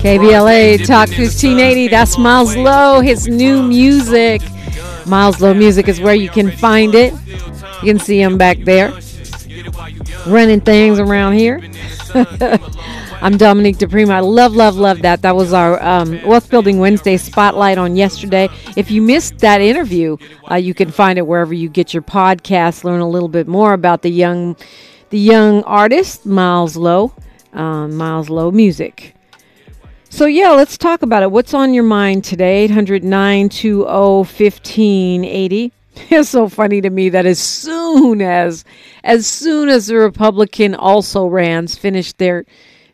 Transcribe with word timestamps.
KBLA 0.00 0.86
Talk 0.86 1.08
1580. 1.08 1.88
That's 1.88 2.16
Miles 2.16 2.56
Lowe, 2.56 3.00
his 3.00 3.28
new 3.28 3.62
music. 3.62 4.40
Miles 5.06 5.40
Lowe 5.40 5.52
music 5.52 5.88
is 5.88 6.00
where 6.00 6.14
you 6.14 6.30
can 6.30 6.50
find 6.50 6.94
it. 6.94 7.12
You 7.82 7.92
can 7.92 7.98
see 7.98 8.20
him 8.20 8.38
back 8.38 8.58
there 8.60 8.92
running 10.26 10.60
things 10.60 10.98
around 10.98 11.34
here. 11.34 11.60
I'm 13.22 13.36
Dominique 13.36 13.76
DePrima. 13.76 14.12
I 14.12 14.20
love, 14.20 14.56
love, 14.56 14.76
love 14.76 15.02
that. 15.02 15.20
That 15.20 15.36
was 15.36 15.52
our 15.52 15.82
um, 15.82 16.22
Wealth 16.24 16.48
Building 16.48 16.78
Wednesday 16.78 17.18
spotlight 17.18 17.76
on 17.76 17.94
yesterday. 17.94 18.48
If 18.76 18.90
you 18.90 19.02
missed 19.02 19.38
that 19.38 19.60
interview, 19.60 20.16
uh, 20.50 20.54
you 20.54 20.72
can 20.72 20.90
find 20.90 21.18
it 21.18 21.26
wherever 21.26 21.52
you 21.52 21.68
get 21.68 21.92
your 21.92 22.02
podcast. 22.02 22.84
Learn 22.84 23.00
a 23.00 23.08
little 23.08 23.28
bit 23.28 23.46
more 23.46 23.74
about 23.74 24.00
the 24.00 24.10
young, 24.10 24.56
the 25.10 25.18
young 25.18 25.62
artist 25.64 26.24
Miles 26.24 26.76
Lowe, 26.76 27.12
uh, 27.52 27.86
Miles 27.88 28.30
Lowe 28.30 28.50
music. 28.50 29.14
So 30.10 30.26
yeah, 30.26 30.50
let's 30.50 30.76
talk 30.76 31.00
about 31.02 31.22
it. 31.22 31.30
What's 31.30 31.54
on 31.54 31.72
your 31.72 31.84
mind 31.84 32.24
today? 32.24 32.64
800 32.64 33.04
1580 33.04 35.72
It's 36.10 36.28
so 36.28 36.48
funny 36.48 36.80
to 36.80 36.90
me 36.90 37.08
that 37.10 37.26
as 37.26 37.38
soon 37.38 38.20
as 38.20 38.64
as 39.04 39.26
soon 39.26 39.68
as 39.68 39.86
the 39.86 39.96
Republican 39.96 40.74
also 40.74 41.26
rans 41.26 41.76
finished 41.76 42.18
their 42.18 42.44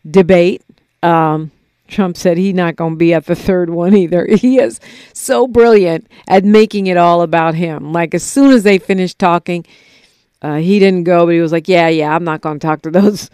debate, 0.09 0.63
um, 1.03 1.51
Trump 1.89 2.17
said 2.17 2.37
he's 2.37 2.55
not 2.55 2.77
going 2.77 2.93
to 2.93 2.99
be 2.99 3.15
at 3.15 3.27
the 3.27 3.35
third 3.35 3.71
one 3.71 3.97
either. 3.97 4.27
He 4.37 4.59
is 4.59 4.81
so 5.15 5.47
brilliant 5.47 6.07
at 6.29 6.45
making 6.45 6.87
it 6.87 6.99
all 6.99 7.23
about 7.23 7.55
him. 7.55 7.93
Like 7.93 8.15
as 8.15 8.23
soon 8.23 8.53
as 8.53 8.63
they 8.63 8.79
finished 8.79 9.19
talking, 9.19 9.65
uh, 10.43 10.57
he 10.57 10.79
didn't 10.79 11.05
go, 11.05 11.25
but 11.25 11.35
he 11.35 11.41
was 11.41 11.53
like, 11.53 11.69
"Yeah, 11.69 11.89
yeah, 11.89 12.15
I'm 12.15 12.25
not 12.25 12.43
going 12.43 12.59
to 12.59 12.67
talk 12.67 12.83
to 12.83 12.91
those 12.91 13.31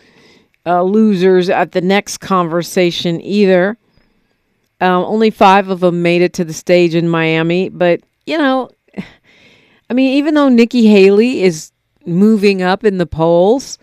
uh, 0.65 0.83
losers 0.83 1.51
at 1.51 1.73
the 1.73 1.81
next 1.81 2.19
conversation 2.19 3.21
either." 3.21 3.77
Um, 4.83 5.05
only 5.05 5.31
five 5.31 5.69
of 5.69 5.79
them 5.79 6.03
made 6.03 6.23
it 6.23 6.33
to 6.35 6.45
the 6.45 6.53
stage 6.53 6.97
in 6.97 7.09
Miami, 7.09 7.69
but 7.69 8.01
you 8.27 8.37
know, 8.37 8.69
I 9.91 9.95
mean, 9.95 10.17
even 10.17 10.35
though 10.35 10.49
Nikki 10.49 10.89
Haley 10.89 11.43
is 11.43 11.71
moving 12.05 12.63
up 12.63 12.83
in 12.83 12.99
the 12.99 13.07
polls, 13.07 13.79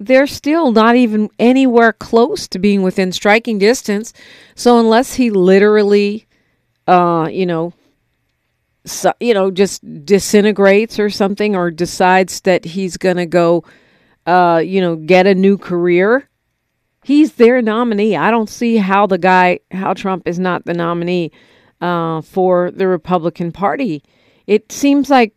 they're 0.00 0.26
still 0.26 0.72
not 0.72 0.96
even 0.96 1.30
anywhere 1.38 1.92
close 1.92 2.48
to 2.48 2.58
being 2.58 2.82
within 2.82 3.12
striking 3.12 3.58
distance. 3.58 4.12
So 4.56 4.80
unless 4.80 5.14
he 5.14 5.30
literally, 5.30 6.26
uh, 6.88 7.28
you 7.30 7.46
know, 7.46 7.72
so, 8.84 9.12
you 9.20 9.34
know, 9.34 9.52
just 9.52 9.82
disintegrates 10.04 10.98
or 10.98 11.10
something, 11.10 11.54
or 11.54 11.70
decides 11.70 12.40
that 12.40 12.64
he's 12.64 12.96
going 12.96 13.16
to 13.16 13.26
go, 13.26 13.64
uh, 14.26 14.60
you 14.64 14.80
know, 14.80 14.96
get 14.96 15.28
a 15.28 15.34
new 15.34 15.56
career, 15.56 16.28
he's 17.04 17.34
their 17.34 17.62
nominee. 17.62 18.16
I 18.16 18.30
don't 18.30 18.48
see 18.48 18.76
how 18.76 19.06
the 19.06 19.18
guy, 19.18 19.60
how 19.70 19.94
Trump 19.94 20.26
is 20.26 20.38
not 20.38 20.64
the 20.64 20.74
nominee 20.74 21.30
uh, 21.80 22.22
for 22.22 22.70
the 22.70 22.88
Republican 22.88 23.52
Party. 23.52 24.02
It 24.46 24.72
seems 24.72 25.08
like 25.10 25.34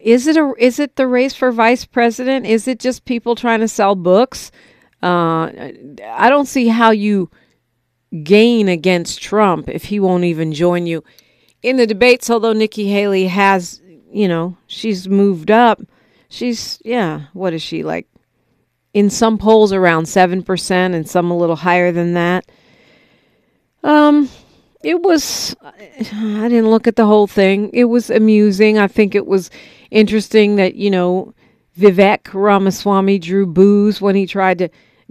is 0.00 0.26
it 0.26 0.36
a 0.36 0.52
is 0.58 0.78
it 0.78 0.96
the 0.96 1.06
race 1.06 1.34
for 1.34 1.50
vice 1.50 1.84
president? 1.84 2.46
Is 2.46 2.68
it 2.68 2.78
just 2.78 3.04
people 3.04 3.34
trying 3.34 3.60
to 3.60 3.68
sell 3.68 3.94
books? 3.94 4.50
Uh, 5.02 5.50
I 6.04 6.28
don't 6.28 6.46
see 6.46 6.68
how 6.68 6.90
you 6.90 7.30
gain 8.22 8.68
against 8.68 9.22
Trump 9.22 9.68
if 9.68 9.84
he 9.84 10.00
won't 10.00 10.24
even 10.24 10.52
join 10.52 10.86
you 10.86 11.02
in 11.62 11.76
the 11.76 11.86
debates. 11.86 12.30
Although 12.30 12.52
Nikki 12.52 12.88
Haley 12.88 13.26
has, 13.26 13.80
you 14.12 14.28
know, 14.28 14.56
she's 14.66 15.08
moved 15.08 15.50
up. 15.50 15.80
She's 16.28 16.80
yeah, 16.84 17.26
what 17.32 17.52
is 17.52 17.62
she 17.62 17.82
like? 17.82 18.06
In 18.96 19.10
some 19.10 19.36
polls 19.36 19.74
around 19.74 20.06
seven 20.06 20.42
percent, 20.42 20.94
and 20.94 21.06
some 21.06 21.30
a 21.30 21.36
little 21.36 21.56
higher 21.56 21.92
than 21.92 22.14
that. 22.14 22.50
Um, 23.84 24.30
it 24.82 25.02
was 25.02 25.54
i 25.62 26.48
didn't 26.48 26.70
look 26.70 26.86
at 26.86 26.96
the 26.96 27.04
whole 27.04 27.26
thing. 27.26 27.68
It 27.74 27.84
was 27.84 28.08
amusing. 28.08 28.78
I 28.78 28.88
think 28.88 29.14
it 29.14 29.26
was 29.26 29.50
interesting 29.90 30.56
that 30.56 30.76
you 30.76 30.88
know 30.90 31.34
vivek 31.78 32.32
ramaswamy 32.32 33.18
drew 33.18 33.44
boos 33.44 34.00
when 34.00 34.16
he 34.16 34.26
tried 34.26 34.56
to 34.56 34.70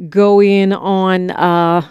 go 0.09 0.41
in 0.41 0.73
on 0.73 1.29
uh, 1.29 1.87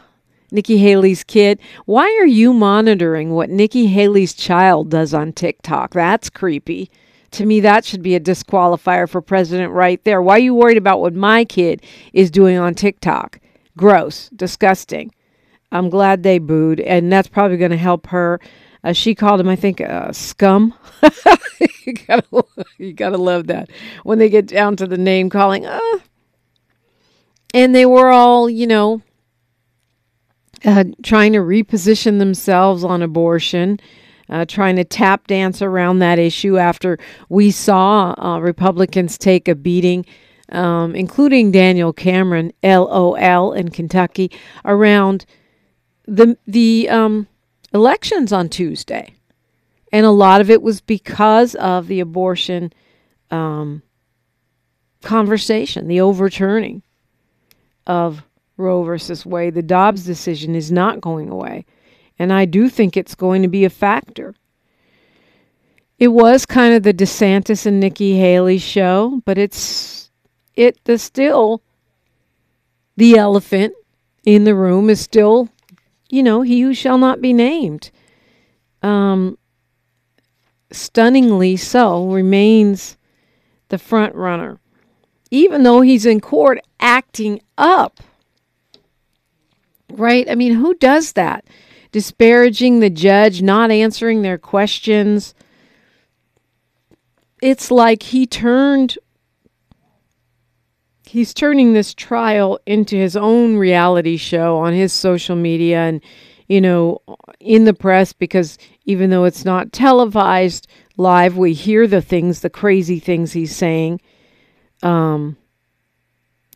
nikki 0.51 0.79
haley's 0.79 1.23
kid. 1.23 1.61
Why 1.85 2.07
are 2.21 2.27
you 2.27 2.53
monitoring 2.53 3.31
what 3.31 3.51
nikki 3.51 3.87
haley's 3.87 4.35
child 4.35 4.91
does 4.91 5.15
on 5.15 5.33
tiktok? 5.33 5.93
That's 5.93 6.29
creepy 6.29 6.91
to 7.35 7.47
me 7.47 7.61
that 7.61 7.85
should 7.85 8.03
be 8.03 8.15
a 8.15 8.21
disqualifier 8.21 9.09
for 9.09 9.21
president 9.21 9.73
right 9.73 10.03
there 10.05 10.23
why 10.23 10.37
are 10.37 10.41
you 10.41 10.55
worried 10.55 10.77
about 10.77 11.01
what 11.01 11.15
my 11.15 11.45
kid 11.45 11.83
is 12.13 12.31
doing 12.31 12.57
on 12.57 12.75
tiktok 12.75 13.39
gross 13.77 14.29
disgusting 14.31 15.11
I'm 15.75 15.91
glad 15.91 16.23
they 16.23 16.39
booed, 16.39 16.79
and 16.79 17.13
that's 17.13 17.27
probably 17.27 17.57
going 17.57 17.73
to 17.73 17.77
help 17.77 18.07
her. 18.07 18.41
Uh, 18.85 18.93
she 18.93 19.15
called 19.15 19.41
him, 19.41 19.49
I 19.49 19.57
think, 19.57 19.81
uh, 19.81 20.13
scum. 20.13 20.73
you 21.85 21.95
gotta, 22.07 22.45
you 22.79 22.93
gotta 22.93 23.17
love 23.17 23.49
that 23.49 23.71
when 24.05 24.19
they 24.19 24.29
get 24.29 24.47
down 24.47 24.77
to 24.77 24.87
the 24.87 24.97
name 24.97 25.31
calling. 25.31 25.67
Uh, 25.67 25.81
and 27.53 27.75
they 27.75 27.87
were 27.87 28.11
all, 28.11 28.49
you 28.49 28.69
know, 28.69 29.03
uh, 30.65 30.85
trying 31.03 31.33
to 31.33 31.41
reposition 31.41 32.21
themselves 32.21 32.85
on 32.85 33.03
abortion, 33.03 33.81
uh, 34.29 34.45
trying 34.45 34.77
to 34.77 34.85
tap 34.85 35.27
dance 35.27 35.63
around 35.63 35.99
that 35.99 36.19
issue 36.19 36.59
after 36.59 36.99
we 37.29 37.51
saw 37.51 38.15
uh, 38.19 38.39
Republicans 38.41 39.19
take 39.19 39.49
a 39.49 39.55
beating, 39.55 40.05
um, 40.51 40.95
including 40.95 41.51
Daniel 41.51 41.93
Cameron, 41.93 42.53
LOL, 42.63 43.53
in 43.53 43.71
Kentucky, 43.71 44.31
around 44.65 45.27
the 46.07 46.37
the 46.47 46.89
um, 46.91 47.27
elections 47.73 48.33
on 48.33 48.49
Tuesday, 48.49 49.15
and 49.93 50.05
a 50.05 50.11
lot 50.11 50.41
of 50.41 50.51
it 50.51 50.63
was 50.63 50.81
because 50.81 51.55
of 51.57 51.87
the 51.87 52.01
abortion 52.01 52.73
um, 53.31 53.83
conversation, 55.03 55.89
the 55.89 56.01
overturning 56.01 56.83
of 57.87 58.23
Roe 58.57 58.83
versus 58.83 59.27
Wade. 59.27 59.55
The 59.55 59.63
Dobbs 59.63 60.05
decision 60.05 60.55
is 60.55 60.71
not 60.71 61.01
going 61.01 61.29
away, 61.29 61.65
and 62.19 62.33
I 62.33 62.45
do 62.45 62.69
think 62.69 62.97
it's 62.97 63.15
going 63.15 63.43
to 63.43 63.49
be 63.49 63.65
a 63.65 63.71
factor. 63.71 64.35
It 65.99 66.09
was 66.09 66.45
kind 66.47 66.75
of 66.75 66.83
the 66.83 66.95
DeSantis 66.95 67.67
and 67.67 67.81
Nikki 67.81 68.17
Haley 68.19 68.59
show, 68.59 69.23
but 69.25 69.39
it's 69.39 70.11
it 70.55 70.83
the 70.85 70.99
still 70.99 71.63
the 72.97 73.17
elephant 73.17 73.75
in 74.25 74.45
the 74.45 74.55
room 74.55 74.91
is 74.91 75.01
still 75.01 75.49
you 76.15 76.23
know, 76.23 76.43
he 76.43 76.61
who 76.61 76.73
shall 76.75 76.97
not 76.97 77.21
be 77.21 77.33
named, 77.33 77.91
um, 78.83 79.37
stunningly 80.71 81.57
so, 81.57 82.07
remains 82.07 82.97
the 83.69 83.79
front 83.79 84.15
runner, 84.15 84.61
even 85.33 85.65
though 85.65 85.81
he's 85.81 86.07
in 86.07 86.21
court 86.21 86.61
acting 86.79 87.41
up. 87.59 88.01
Right? 89.91 90.31
I 90.31 90.37
mean, 90.37 90.55
who 90.55 90.75
does 90.75 91.15
that? 91.15 91.45
Disparaging 91.95 92.81
the 92.81 92.91
judge, 92.91 93.41
not 93.41 93.71
answering 93.71 94.23
their 94.23 94.37
questions. 94.37 95.33
It's 97.41 97.71
like 97.71 98.03
he 98.03 98.27
turned 98.27 98.99
he's 101.07 101.33
turning 101.33 101.73
this 101.73 101.95
trial 101.95 102.59
into 102.67 102.97
his 102.97 103.15
own 103.15 103.57
reality 103.57 104.17
show 104.17 104.57
on 104.57 104.73
his 104.73 104.93
social 104.93 105.37
media 105.37 105.83
and 105.83 106.01
you 106.49 106.61
know 106.61 107.01
in 107.39 107.65
the 107.65 107.73
press 107.73 108.13
because 108.13 108.59
even 108.87 109.11
though 109.11 109.23
it's 109.23 109.45
not 109.45 109.73
televised 109.73 110.67
live 110.97 111.37
we 111.37 111.53
hear 111.53 111.87
the 111.87 112.03
things 112.03 112.41
the 112.41 112.51
crazy 112.51 112.99
things 112.99 113.33
he's 113.33 113.55
saying 113.55 114.01
um, 114.83 115.37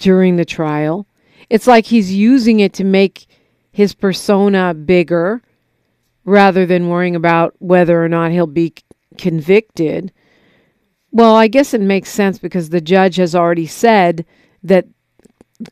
during 0.00 0.34
the 0.34 0.44
trial 0.44 1.06
it's 1.48 1.68
like 1.68 1.86
he's 1.86 2.12
using 2.12 2.58
it 2.58 2.72
to 2.72 2.82
make 2.82 3.27
his 3.78 3.94
persona 3.94 4.74
bigger 4.74 5.40
rather 6.24 6.66
than 6.66 6.88
worrying 6.88 7.14
about 7.14 7.54
whether 7.60 8.04
or 8.04 8.08
not 8.08 8.32
he'll 8.32 8.44
be 8.44 8.74
convicted 9.16 10.12
well, 11.10 11.36
I 11.36 11.48
guess 11.48 11.72
it 11.72 11.80
makes 11.80 12.10
sense 12.10 12.38
because 12.38 12.68
the 12.68 12.80
judge 12.80 13.16
has 13.16 13.34
already 13.34 13.66
said 13.66 14.26
that 14.62 14.86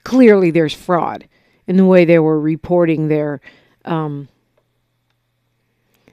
clearly 0.04 0.50
there's 0.50 0.72
fraud 0.72 1.28
in 1.66 1.76
the 1.76 1.84
way 1.84 2.04
they 2.04 2.18
were 2.18 2.40
reporting 2.40 3.08
their 3.08 3.40
um, 3.84 4.28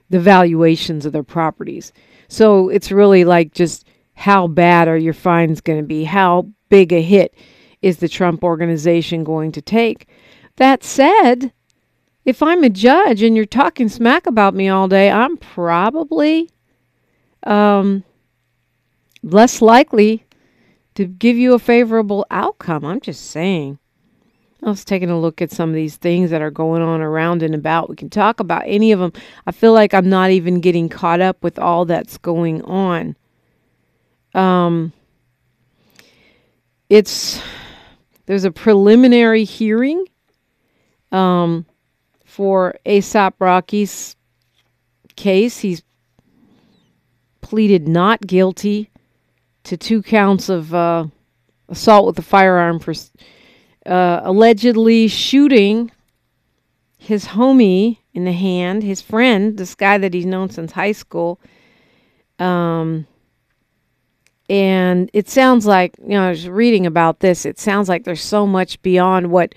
the 0.09 0.19
valuations 0.19 1.05
of 1.05 1.13
their 1.13 1.23
properties. 1.23 1.93
So 2.27 2.69
it's 2.69 2.91
really 2.91 3.23
like 3.23 3.53
just 3.53 3.87
how 4.13 4.47
bad 4.47 4.87
are 4.87 4.97
your 4.97 5.13
fines 5.13 5.61
going 5.61 5.79
to 5.79 5.87
be? 5.87 6.03
How 6.03 6.49
big 6.69 6.91
a 6.91 7.01
hit 7.01 7.33
is 7.81 7.97
the 7.97 8.09
Trump 8.09 8.43
organization 8.43 9.23
going 9.23 9.53
to 9.53 9.61
take? 9.61 10.07
That 10.57 10.83
said, 10.83 11.53
if 12.25 12.41
I'm 12.41 12.63
a 12.63 12.69
judge 12.69 13.21
and 13.21 13.35
you're 13.35 13.45
talking 13.45 13.89
smack 13.89 14.27
about 14.27 14.53
me 14.53 14.69
all 14.69 14.87
day, 14.87 15.11
I'm 15.11 15.37
probably 15.37 16.49
um, 17.43 18.03
less 19.21 19.61
likely 19.61 20.25
to 20.95 21.05
give 21.05 21.37
you 21.37 21.53
a 21.53 21.59
favorable 21.59 22.25
outcome. 22.31 22.85
I'm 22.85 23.01
just 23.01 23.31
saying. 23.31 23.79
I 24.61 24.69
was 24.69 24.85
taking 24.85 25.09
a 25.09 25.19
look 25.19 25.41
at 25.41 25.51
some 25.51 25.69
of 25.69 25.75
these 25.75 25.97
things 25.97 26.29
that 26.29 26.41
are 26.41 26.51
going 26.51 26.81
on 26.81 27.01
around 27.01 27.43
and 27.43 27.53
about. 27.53 27.89
We 27.89 27.97
can 27.97 28.09
talk 28.09 28.39
about 28.39 28.63
any 28.65 28.93
of 28.93 28.99
them. 28.99 29.11
I 29.45 29.51
feel 29.51 29.73
like 29.73 29.93
I'm 29.93 30.07
not 30.07 30.31
even 30.31 30.61
getting 30.61 30.87
caught 30.87 31.19
up 31.19 31.43
with 31.43 31.59
all 31.59 31.83
that's 31.83 32.17
going 32.17 32.61
on. 32.61 33.17
Um, 34.33 34.93
it's 36.89 37.41
there's 38.25 38.45
a 38.45 38.51
preliminary 38.51 39.43
hearing 39.43 40.05
um, 41.11 41.65
for 42.33 42.73
ASAP 42.83 43.33
Rocky's 43.37 44.15
case. 45.15 45.59
He's 45.59 45.83
pleaded 47.41 47.87
not 47.87 48.21
guilty 48.21 48.89
to 49.65 49.77
two 49.77 50.01
counts 50.01 50.49
of 50.49 50.73
uh, 50.73 51.05
assault 51.69 52.07
with 52.07 52.17
a 52.17 52.23
firearm 52.23 52.79
for 52.79 52.95
uh, 53.85 54.21
allegedly 54.23 55.07
shooting 55.07 55.91
his 56.97 57.27
homie 57.27 57.99
in 58.15 58.25
the 58.25 58.31
hand, 58.31 58.81
his 58.81 58.99
friend, 58.99 59.55
this 59.59 59.75
guy 59.75 59.99
that 59.99 60.15
he's 60.15 60.25
known 60.25 60.49
since 60.49 60.71
high 60.71 60.91
school. 60.91 61.39
Um, 62.39 63.05
and 64.49 65.07
it 65.13 65.29
sounds 65.29 65.67
like, 65.67 65.93
you 66.01 66.09
know, 66.09 66.25
I 66.25 66.29
was 66.29 66.49
reading 66.49 66.87
about 66.87 67.19
this, 67.19 67.45
it 67.45 67.59
sounds 67.59 67.87
like 67.87 68.05
there's 68.05 68.23
so 68.23 68.47
much 68.47 68.81
beyond 68.81 69.29
what 69.29 69.53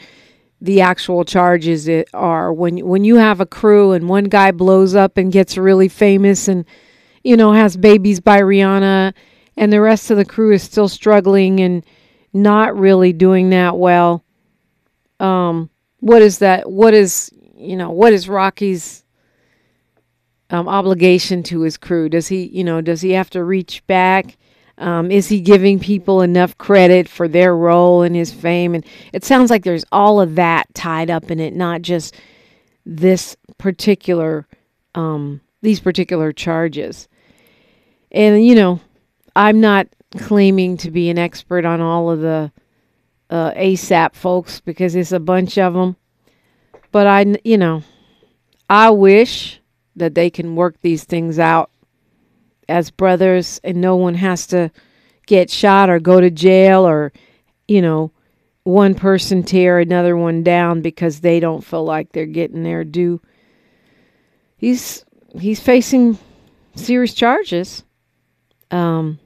the 0.61 0.81
actual 0.81 1.25
charges 1.25 1.87
it 1.89 2.09
are. 2.15 2.53
When, 2.53 2.79
when 2.87 3.05
you 3.05 3.17
have 3.17 3.41
a 3.41 3.47
crew 3.47 3.93
and 3.93 4.09
one 4.09 4.25
guy 4.25 4.51
blows 4.51 4.95
up 4.95 5.17
and 5.17 5.33
gets 5.33 5.59
really 5.59 5.89
famous 5.89 6.49
and, 6.49 6.65
you 7.23 7.37
know, 7.37 7.53
has 7.53 7.77
babies 7.77 8.21
by 8.21 8.41
Rihanna, 8.41 9.13
and 9.57 9.73
the 9.73 9.81
rest 9.81 10.11
of 10.11 10.17
the 10.17 10.25
crew 10.25 10.53
is 10.53 10.63
still 10.63 10.89
struggling 10.89 11.61
and 11.61 11.85
not 12.33 12.77
really 12.77 13.13
doing 13.13 13.51
that 13.51 13.77
well. 13.77 14.23
Um, 15.19 15.71
what 16.01 16.23
is 16.23 16.39
that? 16.39 16.71
What 16.71 16.95
is, 16.95 17.31
you 17.57 17.77
know, 17.77 17.91
what 17.91 18.13
is 18.13 18.29
Rocky's 18.29 19.05
um, 20.51 20.69
obligation 20.69 21.43
to 21.45 21.63
his 21.63 21.77
crew? 21.77 22.09
Does 22.09 22.29
he, 22.29 22.47
you 22.47 22.65
know, 22.65 22.81
does 22.81 23.01
he 23.01 23.13
have 23.13 23.31
to 23.31 23.43
reach 23.43 23.87
back? 23.87 24.37
Um, 24.79 25.11
is 25.11 25.29
he 25.29 25.41
giving 25.41 25.81
people 25.81 26.21
enough 26.21 26.59
credit 26.59 27.09
for 27.09 27.29
their 27.29 27.57
role 27.57 28.03
in 28.03 28.15
his 28.15 28.33
fame? 28.33 28.75
And 28.75 28.85
it 29.13 29.25
sounds 29.25 29.51
like 29.51 29.65
there's 29.65 29.85
all 29.91 30.21
of 30.21 30.35
that 30.35 30.67
tied 30.75 31.11
up 31.11 31.31
in 31.31 31.41
it, 31.41 31.55
not 31.55 31.83
just 31.83 32.15
this 32.85 33.37
particular, 33.59 34.47
um, 34.95 35.41
these 35.63 35.81
particular 35.81 36.33
charges. 36.33 37.09
And, 38.13 38.45
you 38.45 38.55
know, 38.55 38.81
I'm 39.35 39.61
not 39.61 39.89
claiming 40.19 40.77
to 40.79 40.91
be 40.91 41.09
an 41.11 41.19
expert 41.19 41.65
on 41.65 41.81
all 41.81 42.11
of 42.11 42.21
the 42.21 42.53
uh, 43.31 43.53
ASAP 43.53 44.15
folks 44.15 44.61
because 44.61 44.95
it's 44.95 45.13
a 45.13 45.21
bunch 45.21 45.59
of 45.59 45.75
them. 45.75 45.97
But 46.93 47.07
I, 47.07 47.37
you 47.45 47.59
know, 47.59 47.83
I 48.69 48.91
wish 48.91 49.61
that 49.97 50.15
they 50.15 50.31
can 50.31 50.55
work 50.55 50.81
these 50.83 51.05
things 51.05 51.39
out 51.39 51.71
as 52.69 52.91
brothers 52.91 53.61
and 53.65 53.81
no 53.81 53.97
one 53.97 54.15
has 54.15 54.47
to 54.49 54.71
get 55.27 55.51
shot 55.51 55.91
or 55.91 55.99
go 55.99 56.21
to 56.21 56.31
jail 56.31 56.87
or, 56.87 57.13
you 57.69 57.83
know, 57.83 58.13
one 58.65 58.95
person 58.95 59.43
tear 59.43 59.79
another 59.79 60.17
one 60.17 60.43
down 60.43 60.83
because 60.83 61.21
they 61.21 61.39
don't 61.39 61.65
feel 61.65 61.85
like 61.85 62.11
they're 62.13 62.27
getting 62.27 62.65
their 62.65 62.83
due. 62.83 63.21
He's 64.57 65.05
he's 65.39 65.61
facing 65.61 66.19
serious 66.75 67.15
charges. 67.15 67.85
Um, 68.71 69.21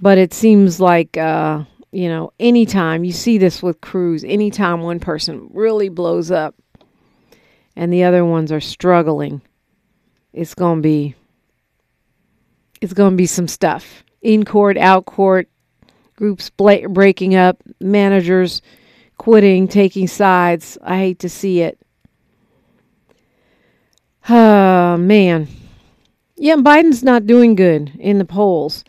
but 0.00 0.18
it 0.18 0.34
seems 0.34 0.80
like 0.80 1.16
uh, 1.16 1.64
you 1.90 2.08
know, 2.08 2.32
anytime 2.38 3.04
you 3.04 3.12
see 3.12 3.38
this 3.38 3.62
with 3.62 3.80
crews, 3.80 4.22
anytime 4.24 4.82
one 4.82 5.00
person 5.00 5.48
really 5.52 5.88
blows 5.88 6.30
up 6.30 6.54
and 7.74 7.92
the 7.92 8.04
other 8.04 8.24
ones 8.24 8.52
are 8.52 8.60
struggling, 8.60 9.40
it's 10.34 10.54
going 10.54 10.78
to 10.78 10.82
be 10.82 11.14
it's 12.80 12.92
going 12.92 13.12
to 13.12 13.16
be 13.16 13.26
some 13.26 13.48
stuff. 13.48 14.04
In 14.22 14.44
court, 14.44 14.76
out 14.76 15.06
court, 15.06 15.48
groups 16.16 16.50
bla- 16.50 16.88
breaking 16.88 17.34
up, 17.34 17.62
managers 17.80 18.60
quitting, 19.18 19.68
taking 19.68 20.08
sides. 20.08 20.78
I 20.82 20.98
hate 20.98 21.18
to 21.20 21.28
see 21.28 21.60
it. 21.60 21.78
Oh, 24.28 24.96
man. 24.96 25.48
Yeah, 26.36 26.56
Biden's 26.56 27.02
not 27.02 27.26
doing 27.26 27.54
good 27.54 27.92
in 27.98 28.18
the 28.18 28.24
polls. 28.24 28.84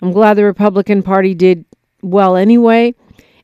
I'm 0.00 0.12
glad 0.12 0.34
the 0.34 0.44
Republican 0.44 1.02
Party 1.02 1.34
did 1.34 1.64
well 2.02 2.36
anyway. 2.36 2.94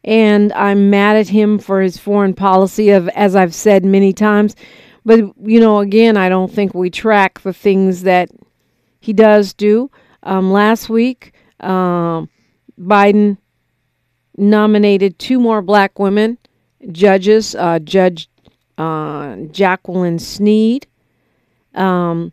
And 0.03 0.53
I'm 0.55 0.88
mad 0.88 1.17
at 1.17 1.29
him 1.29 1.58
for 1.58 1.82
his 1.82 1.99
foreign 1.99 2.32
policy 2.32 2.91
of, 2.91 3.08
as 3.11 3.37
I've 3.37 3.55
said 3.55 3.85
many 3.85 4.12
times. 4.12 4.56
But, 5.05 5.20
you 5.43 5.61
know, 5.61 5.81
again, 5.81 6.17
I 6.17 6.29
don't 6.29 6.53
think 6.53 6.73
we 6.75 6.88
track 6.91 7.41
the 7.41 7.53
things 7.53 8.03
that 8.03 8.31
he 9.00 9.12
does 9.12 9.52
do. 9.55 9.91
Um, 10.23 10.52
last 10.52 10.88
week, 10.88 11.32
um, 11.61 12.29
Biden 12.79 13.38
nominated 14.37 15.19
two 15.19 15.41
more 15.41 15.62
black 15.62 15.99
women 15.99 16.38
judges, 16.93 17.55
uh, 17.55 17.79
Judge 17.81 18.29
uh, 18.79 19.37
Jacqueline 19.50 20.19
Sneed. 20.19 20.87
Um, 21.75 22.32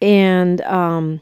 and 0.00 0.60
um, 0.62 1.20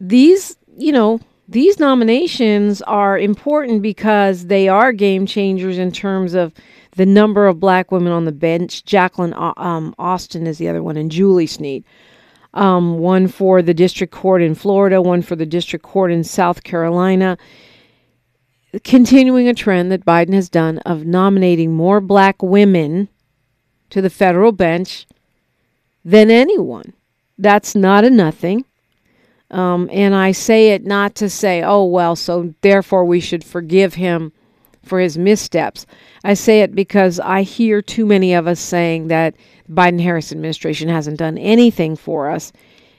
these, 0.00 0.56
you 0.76 0.92
know, 0.92 1.20
these 1.48 1.78
nominations 1.78 2.80
are 2.82 3.18
important 3.18 3.82
because 3.82 4.46
they 4.46 4.68
are 4.68 4.92
game 4.92 5.26
changers 5.26 5.78
in 5.78 5.90
terms 5.92 6.34
of 6.34 6.54
the 6.96 7.06
number 7.06 7.46
of 7.46 7.58
black 7.58 7.90
women 7.90 8.12
on 8.12 8.24
the 8.24 8.32
bench. 8.32 8.84
Jacqueline 8.84 9.34
uh, 9.34 9.52
um, 9.56 9.94
Austin 9.98 10.46
is 10.46 10.58
the 10.58 10.68
other 10.68 10.82
one, 10.82 10.96
and 10.96 11.10
Julie 11.10 11.46
Sneed. 11.46 11.84
Um, 12.54 12.98
one 12.98 13.28
for 13.28 13.62
the 13.62 13.72
district 13.72 14.12
court 14.12 14.42
in 14.42 14.54
Florida, 14.54 15.00
one 15.00 15.22
for 15.22 15.36
the 15.36 15.46
district 15.46 15.84
court 15.84 16.12
in 16.12 16.22
South 16.22 16.62
Carolina. 16.62 17.38
Continuing 18.84 19.48
a 19.48 19.54
trend 19.54 19.90
that 19.90 20.04
Biden 20.04 20.34
has 20.34 20.48
done 20.48 20.78
of 20.78 21.04
nominating 21.04 21.72
more 21.72 22.00
black 22.00 22.42
women 22.42 23.08
to 23.90 24.00
the 24.00 24.10
federal 24.10 24.52
bench 24.52 25.06
than 26.04 26.30
anyone. 26.30 26.92
That's 27.38 27.74
not 27.74 28.04
a 28.04 28.10
nothing. 28.10 28.64
Um, 29.50 29.90
and 29.92 30.14
I 30.14 30.32
say 30.32 30.70
it 30.70 30.84
not 30.84 31.14
to 31.16 31.28
say, 31.28 31.62
oh, 31.62 31.84
well, 31.84 32.16
so 32.16 32.54
therefore 32.62 33.04
we 33.04 33.20
should 33.20 33.44
forgive 33.44 33.94
him 33.94 34.32
for 34.82 35.00
his 35.00 35.18
missteps. 35.18 35.86
I 36.24 36.34
say 36.34 36.60
it 36.60 36.74
because 36.74 37.20
I 37.20 37.42
hear 37.42 37.82
too 37.82 38.06
many 38.06 38.34
of 38.34 38.46
us 38.46 38.60
saying 38.60 39.08
that 39.08 39.34
the 39.66 39.72
Biden 39.72 40.00
Harris 40.00 40.32
administration 40.32 40.88
hasn't 40.88 41.18
done 41.18 41.38
anything 41.38 41.96
for 41.96 42.30
us. 42.30 42.52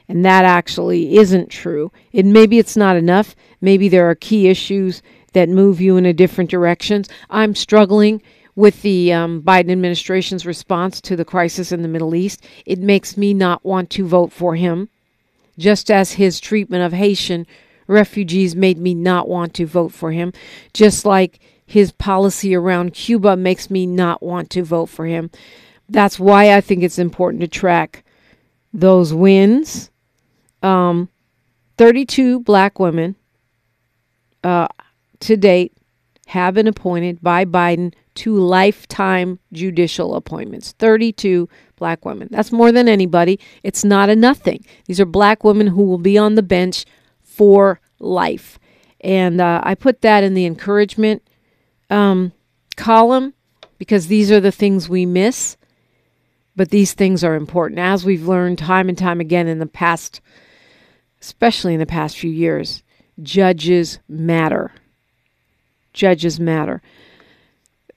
And 0.08 0.26
that 0.26 0.46
actually 0.46 1.18
isn't 1.18 1.50
true. 1.50 1.92
It 2.12 2.26
maybe 2.26 2.60
it's 2.60 2.76
not 2.76 2.98
enough. 2.98 3.36
Maybe 3.62 3.88
there 3.88 4.10
are 4.10 4.16
key 4.16 4.48
issues 4.48 5.02
that 5.32 5.50
move 5.50 5.80
you 5.80 5.98
in 5.98 6.06
a 6.06 6.14
different 6.14 6.50
directions. 6.50 7.10
I'm 7.30 7.56
struggling 7.56 8.22
with 8.56 8.82
the 8.82 9.12
um, 9.14 9.42
Biden 9.42 9.72
administration's 9.72 10.46
response 10.46 11.02
to 11.02 11.16
the 11.16 11.26
crisis 11.26 11.72
in 11.72 11.82
the 11.82 11.88
Middle 11.88 12.14
East. 12.14 12.44
It 12.66 12.80
makes 12.80 13.18
me 13.18 13.34
not 13.34 13.66
want 13.66 13.90
to 13.92 14.06
vote 14.06 14.32
for 14.32 14.56
him 14.56 14.90
just 15.58 15.92
as 15.92 16.14
his 16.14 16.40
treatment 16.40 16.84
of 16.84 16.94
Haitian 16.94 17.46
refugees 17.88 18.56
made 18.56 18.78
me 18.78 18.94
not 18.94 19.28
want 19.28 19.54
to 19.56 19.66
vote 19.66 19.92
for 19.92 20.12
him, 20.12 20.34
just 20.74 21.06
like 21.06 21.40
his 21.66 21.92
policy 21.92 22.56
around 22.56 22.94
Cuba 22.94 23.36
makes 23.36 23.70
me 23.70 23.86
not 23.86 24.22
want 24.22 24.50
to 24.52 24.64
vote 24.64 24.88
for 24.88 25.06
him. 25.06 25.32
That's 25.90 26.20
why 26.20 26.56
I 26.56 26.62
think 26.62 26.84
it's 26.84 27.00
important 27.00 27.42
to 27.42 27.48
track 27.48 28.04
those 28.74 29.14
wins. 29.14 29.90
Um, 30.62 31.10
32 31.78 32.40
black 32.42 32.80
women 32.80 33.16
uh, 34.44 34.68
to 35.22 35.38
date 35.38 35.74
have 36.28 36.54
been 36.54 36.68
appointed 36.68 37.22
by 37.22 37.46
Biden 37.46 37.94
to 38.16 38.38
lifetime 38.38 39.40
judicial 39.52 40.16
appointments. 40.16 40.74
32 40.80 41.50
black 41.76 42.06
women. 42.06 42.28
That's 42.32 42.52
more 42.52 42.72
than 42.72 42.88
anybody. 42.88 43.40
It's 43.64 43.84
not 43.84 44.10
a 44.10 44.16
nothing. 44.16 44.64
These 44.86 45.00
are 45.00 45.06
black 45.06 45.44
women 45.44 45.68
who 45.68 45.84
will 45.84 45.98
be 45.98 46.18
on 46.18 46.36
the 46.36 46.44
bench 46.44 46.86
for 47.22 47.82
life. 48.00 48.60
And 49.02 49.42
uh, 49.42 49.62
I 49.64 49.76
put 49.76 50.02
that 50.02 50.24
in 50.24 50.34
the 50.34 50.46
encouragement 50.46 51.24
um, 51.90 52.32
column 52.76 53.34
because 53.78 54.08
these 54.08 54.32
are 54.32 54.40
the 54.40 54.52
things 54.52 54.88
we 54.88 55.06
miss. 55.06 55.58
But 56.56 56.70
these 56.70 56.94
things 56.94 57.24
are 57.24 57.36
important. 57.36 57.80
As 57.80 58.06
we've 58.06 58.28
learned 58.28 58.60
time 58.60 58.88
and 58.88 58.98
time 58.98 59.20
again 59.20 59.48
in 59.48 59.58
the 59.58 59.66
past, 59.66 60.22
especially 61.20 61.74
in 61.74 61.80
the 61.80 61.86
past 61.86 62.18
few 62.18 62.30
years, 62.30 62.84
judges 63.22 64.00
matter. 64.08 64.72
Judges 65.94 66.40
matter. 66.40 66.82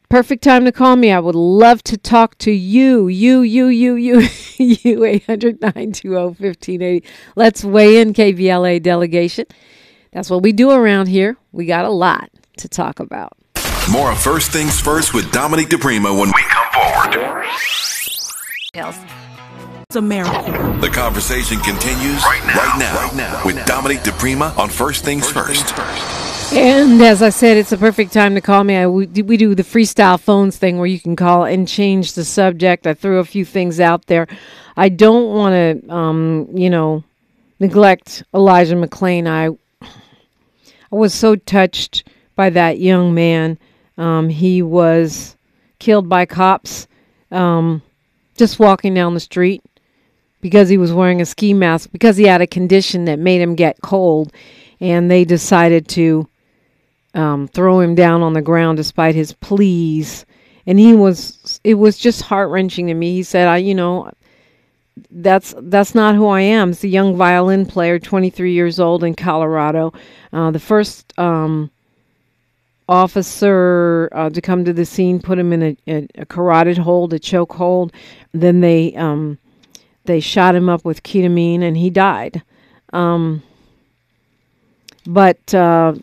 Perfect 0.08 0.44
time 0.44 0.64
to 0.64 0.72
call 0.72 0.96
me. 0.96 1.10
I 1.10 1.18
would 1.18 1.34
love 1.34 1.82
to 1.84 1.96
talk 1.96 2.38
to 2.38 2.52
you. 2.52 3.08
You, 3.08 3.40
you, 3.40 3.66
you, 3.66 3.94
you, 3.94 4.28
you, 4.56 5.04
800 5.04 5.60
920 5.60 6.14
1580. 6.14 7.04
Let's 7.34 7.64
weigh 7.64 8.00
in, 8.00 8.12
KBLA 8.12 8.82
delegation. 8.82 9.46
That's 10.12 10.30
what 10.30 10.42
we 10.42 10.52
do 10.52 10.70
around 10.70 11.08
here. 11.08 11.36
We 11.50 11.66
got 11.66 11.84
a 11.84 11.90
lot 11.90 12.30
to 12.58 12.68
talk 12.68 13.00
about. 13.00 13.35
More 13.90 14.10
of 14.10 14.18
First 14.18 14.50
Things 14.50 14.80
First 14.80 15.14
with 15.14 15.30
Dominique 15.30 15.68
DePrima 15.68 16.18
when 16.18 16.32
we 16.34 16.42
come 16.48 16.72
forward. 16.72 17.46
It's 18.74 19.94
America. 19.94 20.78
The 20.80 20.88
conversation 20.88 21.60
continues 21.60 22.20
right 22.24 22.44
now, 22.46 22.56
right 22.56 22.78
now, 22.78 22.94
right 22.96 23.14
now 23.14 23.42
with 23.44 23.64
Dominique 23.64 24.00
DePrima 24.00 24.58
on 24.58 24.70
First 24.70 25.04
Things 25.04 25.30
First. 25.30 25.72
And 26.52 27.00
as 27.00 27.22
I 27.22 27.28
said, 27.28 27.56
it's 27.56 27.70
a 27.70 27.78
perfect 27.78 28.12
time 28.12 28.34
to 28.34 28.40
call 28.40 28.64
me. 28.64 28.76
I, 28.76 28.88
we, 28.88 29.06
we 29.06 29.36
do 29.36 29.54
the 29.54 29.62
freestyle 29.62 30.18
phones 30.18 30.56
thing 30.58 30.78
where 30.78 30.86
you 30.86 30.98
can 30.98 31.14
call 31.14 31.44
and 31.44 31.68
change 31.68 32.14
the 32.14 32.24
subject. 32.24 32.88
I 32.88 32.94
threw 32.94 33.20
a 33.20 33.24
few 33.24 33.44
things 33.44 33.78
out 33.78 34.06
there. 34.06 34.26
I 34.76 34.88
don't 34.88 35.32
want 35.32 35.52
to, 35.54 35.94
um, 35.94 36.48
you 36.52 36.70
know, 36.70 37.04
neglect 37.60 38.24
Elijah 38.34 38.74
McClain. 38.74 39.28
I, 39.28 39.56
I 39.80 40.96
was 40.96 41.14
so 41.14 41.36
touched 41.36 42.08
by 42.34 42.50
that 42.50 42.80
young 42.80 43.14
man. 43.14 43.58
Um, 43.98 44.28
he 44.28 44.62
was 44.62 45.36
killed 45.78 46.08
by 46.08 46.26
cops 46.26 46.86
um, 47.30 47.82
just 48.36 48.58
walking 48.58 48.94
down 48.94 49.14
the 49.14 49.20
street 49.20 49.62
because 50.40 50.68
he 50.68 50.78
was 50.78 50.92
wearing 50.92 51.20
a 51.20 51.26
ski 51.26 51.54
mask 51.54 51.90
because 51.92 52.16
he 52.16 52.24
had 52.24 52.40
a 52.40 52.46
condition 52.46 53.06
that 53.06 53.18
made 53.18 53.40
him 53.40 53.54
get 53.54 53.80
cold, 53.82 54.32
and 54.80 55.10
they 55.10 55.24
decided 55.24 55.88
to 55.88 56.28
um, 57.14 57.48
throw 57.48 57.80
him 57.80 57.94
down 57.94 58.22
on 58.22 58.34
the 58.34 58.42
ground 58.42 58.76
despite 58.76 59.14
his 59.14 59.32
pleas. 59.32 60.26
And 60.66 60.78
he 60.78 60.94
was 60.94 61.60
it 61.64 61.74
was 61.74 61.96
just 61.96 62.22
heart 62.22 62.50
wrenching 62.50 62.88
to 62.88 62.94
me. 62.94 63.14
He 63.14 63.22
said, 63.22 63.48
"I, 63.48 63.58
you 63.58 63.74
know." 63.74 64.10
That's 65.10 65.54
that's 65.58 65.94
not 65.94 66.14
who 66.14 66.26
I 66.26 66.40
am. 66.40 66.70
It's 66.70 66.82
a 66.82 66.88
young 66.88 67.16
violin 67.16 67.66
player, 67.66 67.98
23 67.98 68.54
years 68.54 68.80
old 68.80 69.04
in 69.04 69.14
Colorado. 69.14 69.92
Uh, 70.32 70.50
the 70.50 70.58
first 70.58 71.12
um, 71.18 71.70
officer 72.88 74.08
uh, 74.12 74.30
to 74.30 74.40
come 74.40 74.64
to 74.64 74.72
the 74.72 74.84
scene 74.84 75.20
put 75.20 75.38
him 75.38 75.52
in 75.52 75.62
a, 75.62 75.76
a, 75.88 76.08
a 76.16 76.26
carotid 76.26 76.78
hold, 76.78 77.12
a 77.12 77.18
choke 77.18 77.52
hold. 77.52 77.92
Then 78.32 78.60
they 78.60 78.94
um, 78.94 79.38
they 80.04 80.20
shot 80.20 80.54
him 80.54 80.68
up 80.68 80.84
with 80.84 81.02
ketamine, 81.02 81.62
and 81.62 81.76
he 81.76 81.90
died. 81.90 82.42
Um, 82.92 83.42
but 85.06 85.54
uh, 85.54 85.94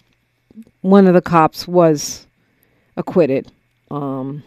one 0.81 1.07
of 1.07 1.13
the 1.13 1.21
cops 1.21 1.67
was 1.67 2.27
acquitted 2.97 3.51
um, 3.89 4.43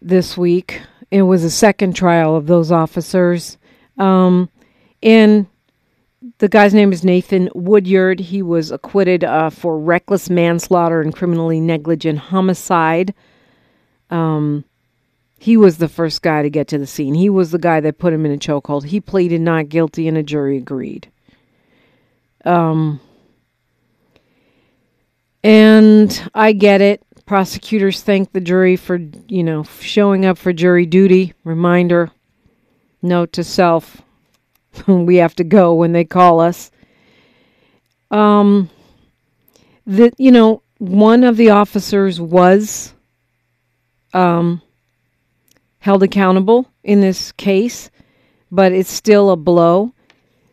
this 0.00 0.36
week. 0.36 0.82
It 1.10 1.22
was 1.22 1.44
a 1.44 1.50
second 1.50 1.94
trial 1.96 2.36
of 2.36 2.46
those 2.46 2.70
officers. 2.70 3.56
Um, 3.96 4.50
and 5.02 5.46
the 6.38 6.48
guy's 6.48 6.72
name 6.72 6.92
is 6.92 7.04
Nathan 7.04 7.50
Woodyard. 7.54 8.20
He 8.20 8.42
was 8.42 8.70
acquitted 8.70 9.24
uh, 9.24 9.50
for 9.50 9.78
reckless 9.78 10.30
manslaughter 10.30 11.00
and 11.00 11.14
criminally 11.14 11.60
negligent 11.60 12.18
homicide. 12.18 13.12
Um, 14.10 14.64
he 15.38 15.56
was 15.56 15.78
the 15.78 15.88
first 15.88 16.22
guy 16.22 16.42
to 16.42 16.50
get 16.50 16.68
to 16.68 16.78
the 16.78 16.86
scene. 16.86 17.14
He 17.14 17.28
was 17.28 17.50
the 17.50 17.58
guy 17.58 17.80
that 17.80 17.98
put 17.98 18.12
him 18.12 18.24
in 18.24 18.32
a 18.32 18.38
chokehold. 18.38 18.84
He 18.84 19.00
pleaded 19.00 19.40
not 19.40 19.68
guilty, 19.68 20.08
and 20.08 20.16
a 20.16 20.22
jury 20.22 20.56
agreed. 20.56 21.10
Um, 22.44 23.00
and 25.42 26.30
I 26.34 26.52
get 26.52 26.80
it. 26.80 27.02
Prosecutors 27.26 28.00
thank 28.00 28.32
the 28.32 28.40
jury 28.40 28.76
for, 28.76 28.96
you 29.28 29.42
know, 29.42 29.64
showing 29.80 30.24
up 30.24 30.38
for 30.38 30.52
jury 30.52 30.86
duty. 30.86 31.34
Reminder 31.44 32.10
note 33.02 33.32
to 33.34 33.44
self 33.44 34.02
we 34.86 35.16
have 35.16 35.34
to 35.36 35.44
go 35.44 35.74
when 35.74 35.92
they 35.92 36.04
call 36.04 36.40
us. 36.40 36.70
Um, 38.10 38.70
the, 39.86 40.12
you 40.18 40.30
know, 40.30 40.62
one 40.78 41.24
of 41.24 41.36
the 41.36 41.50
officers 41.50 42.20
was 42.20 42.94
um, 44.12 44.62
held 45.80 46.02
accountable 46.02 46.70
in 46.84 47.00
this 47.00 47.32
case, 47.32 47.90
but 48.50 48.72
it's 48.72 48.90
still 48.90 49.30
a 49.30 49.36
blow. 49.36 49.92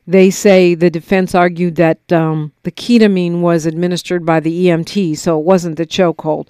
They 0.07 0.29
say 0.29 0.75
the 0.75 0.89
defense 0.89 1.33
argued 1.33 1.75
that 1.77 2.11
um, 2.11 2.51
the 2.63 2.71
ketamine 2.71 3.41
was 3.41 3.65
administered 3.65 4.25
by 4.25 4.39
the 4.39 4.67
EMT, 4.67 5.17
so 5.17 5.39
it 5.39 5.45
wasn't 5.45 5.77
the 5.77 5.85
chokehold. 5.85 6.47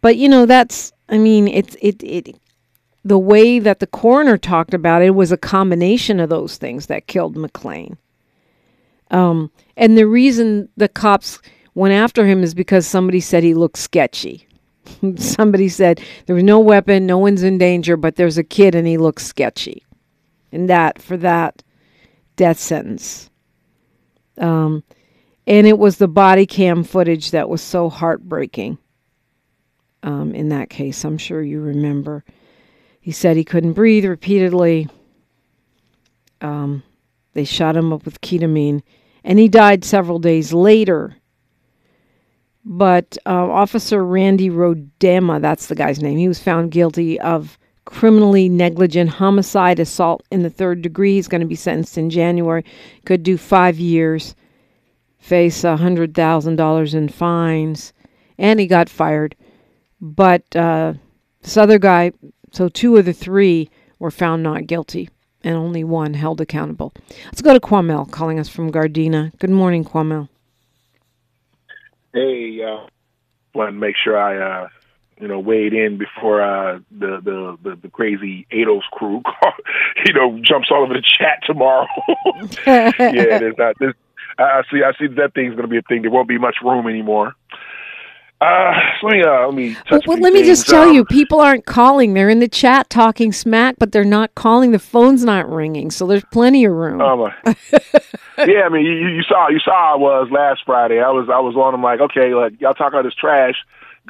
But 0.00 0.16
you 0.16 0.28
know, 0.28 0.46
that's 0.46 0.92
I 1.08 1.18
mean, 1.18 1.48
it's 1.48 1.76
it 1.80 2.02
it 2.02 2.36
the 3.04 3.18
way 3.18 3.58
that 3.58 3.80
the 3.80 3.86
coroner 3.86 4.36
talked 4.36 4.74
about 4.74 5.02
it 5.02 5.10
was 5.10 5.32
a 5.32 5.36
combination 5.36 6.20
of 6.20 6.28
those 6.28 6.56
things 6.56 6.86
that 6.86 7.06
killed 7.06 7.36
McClain. 7.36 7.96
Um, 9.10 9.50
and 9.76 9.96
the 9.96 10.06
reason 10.06 10.68
the 10.76 10.88
cops 10.88 11.40
went 11.74 11.94
after 11.94 12.26
him 12.26 12.42
is 12.42 12.54
because 12.54 12.86
somebody 12.86 13.20
said 13.20 13.42
he 13.42 13.54
looked 13.54 13.78
sketchy. 13.78 14.46
somebody 15.16 15.68
said 15.68 16.00
there 16.26 16.36
was 16.36 16.44
no 16.44 16.60
weapon, 16.60 17.06
no 17.06 17.18
one's 17.18 17.42
in 17.42 17.58
danger, 17.58 17.96
but 17.96 18.16
there's 18.16 18.38
a 18.38 18.44
kid 18.44 18.74
and 18.74 18.86
he 18.86 18.98
looks 18.98 19.24
sketchy. 19.24 19.84
And 20.52 20.68
that, 20.68 21.00
for 21.00 21.16
that, 21.18 21.62
death 22.36 22.58
sentence. 22.58 23.30
Um, 24.38 24.82
and 25.46 25.66
it 25.66 25.78
was 25.78 25.96
the 25.96 26.08
body 26.08 26.46
cam 26.46 26.84
footage 26.84 27.30
that 27.30 27.48
was 27.48 27.62
so 27.62 27.88
heartbreaking 27.88 28.78
um, 30.02 30.34
in 30.34 30.48
that 30.50 30.70
case. 30.70 31.04
I'm 31.04 31.18
sure 31.18 31.42
you 31.42 31.60
remember. 31.60 32.24
He 33.00 33.12
said 33.12 33.36
he 33.36 33.44
couldn't 33.44 33.72
breathe 33.72 34.04
repeatedly. 34.04 34.88
Um, 36.40 36.82
they 37.32 37.44
shot 37.44 37.76
him 37.76 37.92
up 37.92 38.04
with 38.04 38.20
ketamine, 38.20 38.82
and 39.24 39.38
he 39.38 39.48
died 39.48 39.84
several 39.84 40.18
days 40.18 40.52
later. 40.52 41.16
But 42.64 43.16
uh, 43.24 43.50
Officer 43.50 44.04
Randy 44.04 44.50
Roedema, 44.50 45.40
that's 45.40 45.66
the 45.66 45.74
guy's 45.74 46.02
name, 46.02 46.18
he 46.18 46.28
was 46.28 46.38
found 46.38 46.70
guilty 46.70 47.18
of 47.20 47.58
criminally 47.86 48.48
negligent 48.48 49.10
homicide, 49.10 49.80
assault 49.80 50.22
in 50.30 50.42
the 50.42 50.50
third 50.50 50.82
degree. 50.82 51.14
He's 51.14 51.28
going 51.28 51.40
to 51.40 51.46
be 51.46 51.56
sentenced 51.56 51.98
in 51.98 52.10
January. 52.10 52.64
Could 53.04 53.22
do 53.22 53.36
five 53.36 53.78
years, 53.78 54.34
face 55.18 55.64
a 55.64 55.76
hundred 55.76 56.14
thousand 56.14 56.56
dollars 56.56 56.94
in 56.94 57.08
fines, 57.08 57.92
and 58.38 58.60
he 58.60 58.66
got 58.66 58.88
fired. 58.88 59.34
But 60.00 60.54
uh, 60.54 60.94
this 61.42 61.56
other 61.56 61.78
guy, 61.78 62.12
so 62.50 62.68
two 62.68 62.96
of 62.96 63.04
the 63.04 63.12
three 63.12 63.70
were 63.98 64.10
found 64.10 64.42
not 64.42 64.66
guilty, 64.66 65.08
and 65.42 65.56
only 65.56 65.84
one 65.84 66.14
held 66.14 66.40
accountable. 66.40 66.92
Let's 67.26 67.42
go 67.42 67.52
to 67.52 67.60
Quamel 67.60 68.10
calling 68.10 68.38
us 68.38 68.48
from 68.48 68.72
Gardena. 68.72 69.36
Good 69.38 69.50
morning, 69.50 69.84
Quamel. 69.84 70.28
Hey, 72.12 72.60
uh, 72.62 72.86
want 73.54 73.68
to 73.68 73.72
make 73.72 73.94
sure 73.96 74.18
I 74.18 74.64
uh, 74.64 74.68
you 75.20 75.28
know, 75.28 75.38
weighed 75.38 75.74
in 75.74 75.98
before 75.98 76.40
uh, 76.42 76.78
the, 76.90 77.20
the 77.22 77.58
the 77.62 77.76
the 77.76 77.88
crazy 77.88 78.46
ADOS 78.50 78.82
crew, 78.92 79.22
you 80.06 80.14
know, 80.14 80.40
jumps 80.42 80.68
all 80.70 80.82
over 80.82 80.94
the 80.94 81.02
chat 81.02 81.40
tomorrow. 81.44 81.86
yeah, 82.66 83.38
there's 83.38 83.58
not 83.58 83.76
this. 83.78 83.92
I 84.38 84.62
see. 84.72 84.82
I 84.82 84.92
see 84.98 85.06
that 85.14 85.34
thing's 85.34 85.50
going 85.50 85.62
to 85.62 85.68
be 85.68 85.76
a 85.76 85.82
thing. 85.82 86.02
There 86.02 86.10
won't 86.10 86.28
be 86.28 86.38
much 86.38 86.56
room 86.64 86.86
anymore. 86.86 87.34
Uh, 88.40 88.72
let 89.02 89.12
me 89.12 89.22
uh, 89.22 89.46
let 89.46 89.54
me. 89.54 89.76
well, 89.90 90.00
well 90.06 90.18
let 90.18 90.32
me 90.32 90.42
just 90.42 90.66
tell 90.66 90.88
um, 90.88 90.94
you, 90.94 91.04
people 91.04 91.40
aren't 91.40 91.66
calling. 91.66 92.14
They're 92.14 92.30
in 92.30 92.38
the 92.38 92.48
chat 92.48 92.88
talking 92.88 93.32
smack, 93.32 93.76
but 93.78 93.92
they're 93.92 94.02
not 94.02 94.34
calling. 94.34 94.70
The 94.70 94.78
phone's 94.78 95.24
not 95.24 95.48
ringing, 95.50 95.90
so 95.90 96.06
there's 96.06 96.24
plenty 96.32 96.64
of 96.64 96.72
room. 96.72 97.02
Um, 97.02 97.20
yeah, 97.44 98.62
I 98.64 98.68
mean, 98.70 98.86
you, 98.86 99.08
you 99.08 99.22
saw 99.24 99.48
you 99.50 99.58
saw 99.58 99.92
I 99.92 99.96
was 99.96 100.30
last 100.30 100.62
Friday. 100.64 101.00
I 101.00 101.10
was 101.10 101.28
I 101.28 101.40
was 101.40 101.54
on 101.54 101.72
them 101.72 101.82
like, 101.82 102.00
okay, 102.00 102.34
like 102.34 102.58
y'all 102.60 102.72
talking 102.72 102.96
all 102.96 103.02
this 103.02 103.14
trash 103.14 103.56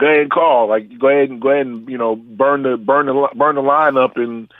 go 0.00 0.06
ahead 0.06 0.20
and 0.20 0.30
call. 0.30 0.68
Like 0.68 0.98
go 0.98 1.08
ahead 1.08 1.30
and 1.30 1.40
go 1.40 1.50
ahead 1.50 1.66
and 1.66 1.88
you 1.88 1.98
know 1.98 2.16
burn 2.16 2.62
the 2.62 2.76
burn 2.76 3.06
the 3.06 3.28
burn 3.34 3.54
the 3.54 3.62
line 3.62 3.96
up 3.96 4.16
and 4.16 4.52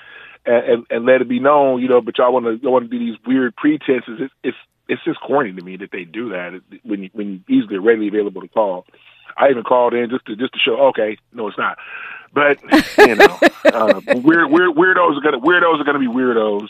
and 0.44 0.86
and 0.90 1.06
let 1.06 1.20
it 1.20 1.28
be 1.28 1.40
known. 1.40 1.80
You 1.80 1.88
know, 1.88 2.00
but 2.00 2.18
y'all 2.18 2.32
want 2.32 2.62
to 2.62 2.70
want 2.70 2.90
to 2.90 2.98
do 2.98 3.04
these 3.04 3.18
weird 3.26 3.56
pretenses. 3.56 4.20
It's 4.20 4.34
it's 4.42 4.56
it's 4.88 5.04
just 5.04 5.20
corny 5.20 5.52
to 5.52 5.64
me 5.64 5.76
that 5.78 5.90
they 5.92 6.04
do 6.04 6.30
that 6.30 6.60
when 6.82 7.04
you 7.04 7.10
when 7.12 7.28
you 7.48 7.56
easily 7.56 7.78
readily 7.78 8.08
available 8.08 8.42
to 8.42 8.48
call. 8.48 8.86
I 9.36 9.50
even 9.50 9.62
called 9.62 9.94
in 9.94 10.10
just 10.10 10.26
to 10.26 10.36
just 10.36 10.52
to 10.52 10.58
show. 10.58 10.88
Okay, 10.88 11.18
no, 11.32 11.48
it's 11.48 11.58
not. 11.58 11.78
But 12.32 12.58
you 12.98 13.16
know, 13.16 13.38
uh, 13.64 14.00
weird, 14.06 14.50
weird 14.50 14.76
weirdos 14.76 15.18
are 15.18 15.22
gonna 15.22 15.40
weirdos 15.40 15.80
are 15.80 15.84
gonna 15.84 15.98
be 15.98 16.06
weirdos. 16.06 16.68